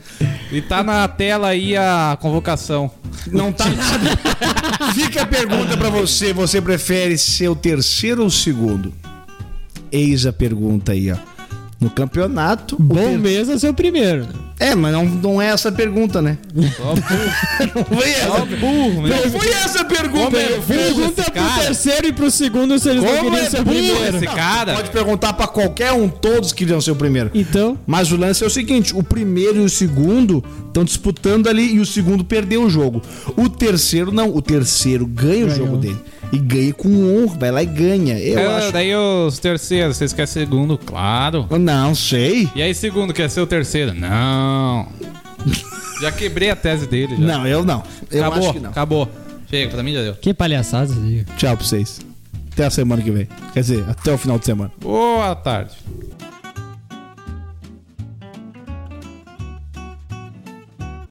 E 0.52 0.62
tá 0.62 0.84
na 0.84 1.08
tela 1.08 1.48
aí 1.50 1.76
a 1.76 2.18
convocação. 2.22 2.90
Não 3.32 3.52
tá 3.52 3.66
nada. 3.72 4.94
Fica 4.94 5.24
a 5.24 5.26
pergunta 5.26 5.76
pra 5.76 5.90
você. 5.90 6.32
Você 6.32 6.62
prefere 6.62 7.18
ser 7.18 7.50
o 7.50 7.56
terceiro 7.56 8.22
ou 8.22 8.28
o 8.28 8.32
segundo? 8.32 8.94
Eis 9.96 10.26
a 10.26 10.34
pergunta 10.34 10.92
aí, 10.92 11.12
ó. 11.12 11.16
No 11.80 11.90
campeonato. 11.90 12.76
o 12.76 12.80
Bom 12.82 12.96
ter- 12.96 13.18
mesmo 13.20 13.54
é 13.54 13.60
ser 13.60 13.68
o 13.70 13.74
primeiro. 13.74 14.26
É, 14.58 14.74
mas 14.74 14.94
não, 14.94 15.04
não 15.06 15.42
é 15.42 15.48
essa 15.48 15.68
a 15.68 15.72
pergunta, 15.72 16.22
né? 16.22 16.38
Só 16.78 16.96
burro. 16.96 17.76
Não 17.76 17.84
foi 17.86 18.10
essa. 18.10 18.28
Só 18.28 18.46
burro. 18.46 19.08
Não 19.08 19.32
foi 19.40 19.50
essa 19.50 19.82
a 19.82 19.86
pergunta. 19.86 20.24
Como 20.26 20.38
é. 20.38 20.48
Pergunta 20.66 21.22
esse 21.22 21.32
pro 21.32 21.32
cara? 21.34 21.64
terceiro 21.66 22.08
e 22.08 22.14
pro 22.14 22.32
segundo 22.32 22.80
se 22.80 22.90
eles 22.90 23.04
não 23.04 23.10
Como 23.18 23.30
queriam 23.32 23.46
é 23.46 23.50
ser 23.50 23.60
o 23.60 23.64
burro 23.66 23.76
primeiro. 23.78 24.16
esse 24.18 24.26
cara? 24.28 24.76
Pode 24.76 24.90
perguntar 24.92 25.34
pra 25.34 25.48
qualquer 25.48 25.92
um, 25.92 26.08
todos 26.08 26.54
queriam 26.54 26.80
ser 26.80 26.92
o 26.92 26.96
primeiro. 26.96 27.30
Então, 27.34 27.78
Mas 27.86 28.10
o 28.14 28.16
lance 28.18 28.42
é 28.44 28.48
o 28.48 28.50
seguinte: 28.50 28.96
o 28.96 29.04
primeiro 29.04 29.58
e 29.58 29.66
o 29.66 29.70
segundo 29.70 30.42
estão 30.68 30.86
disputando 30.86 31.48
ali 31.50 31.74
e 31.76 31.80
o 31.82 31.86
segundo 31.86 32.24
perdeu 32.24 32.64
o 32.64 32.70
jogo. 32.70 33.02
O 33.36 33.50
terceiro 33.50 34.14
não, 34.14 34.34
o 34.34 34.42
terceiro 34.42 35.06
ganha 35.06 35.46
o 35.46 35.50
Ganhou. 35.50 35.66
jogo 35.66 35.78
dele. 35.78 36.00
E 36.32 36.38
ganha 36.38 36.74
com 36.74 36.90
honra, 37.24 37.38
vai 37.38 37.52
lá 37.52 37.64
e 37.64 37.66
ganha. 37.66 38.20
Eu 38.20 38.40
É, 38.40 38.58
acho. 38.58 38.72
Daí 38.72 38.96
os 38.96 39.40
terceiros, 39.40 39.98
vocês 39.98 40.12
querem 40.14 40.28
segundo? 40.28 40.78
Claro. 40.78 41.48
Não 41.60 41.94
sei. 41.96 42.50
E 42.56 42.62
aí 42.62 42.74
segundo, 42.74 43.14
quer 43.14 43.30
ser 43.30 43.42
o 43.42 43.48
terceiro? 43.48 43.94
Não. 43.94 44.88
Já 46.02 46.12
quebrei 46.12 46.50
a 46.50 46.56
tese 46.56 46.88
dele. 46.88 47.16
Já. 47.16 47.22
Não, 47.22 47.48
eu 47.48 47.64
não. 47.64 47.82
Eu 48.12 48.26
acabou, 48.26 48.44
acho 48.44 48.54
que 48.54 48.60
não. 48.60 48.70
acabou. 48.70 49.10
Chega, 49.50 49.72
pra 49.72 49.84
mim 49.84 49.94
já 49.94 50.02
deu. 50.02 50.14
que 50.16 50.34
palhaçada. 50.34 50.92
Tchau 51.38 51.56
pra 51.56 51.66
vocês. 51.66 52.02
Até 52.52 52.66
a 52.66 52.70
semana 52.70 53.02
que 53.02 53.12
vem. 53.12 53.28
Quer 53.54 53.60
dizer, 53.62 53.84
até 53.88 54.12
o 54.12 54.18
final 54.18 54.38
de 54.40 54.46
semana. 54.46 54.72
Boa 54.82 55.36
tarde. 55.36 55.72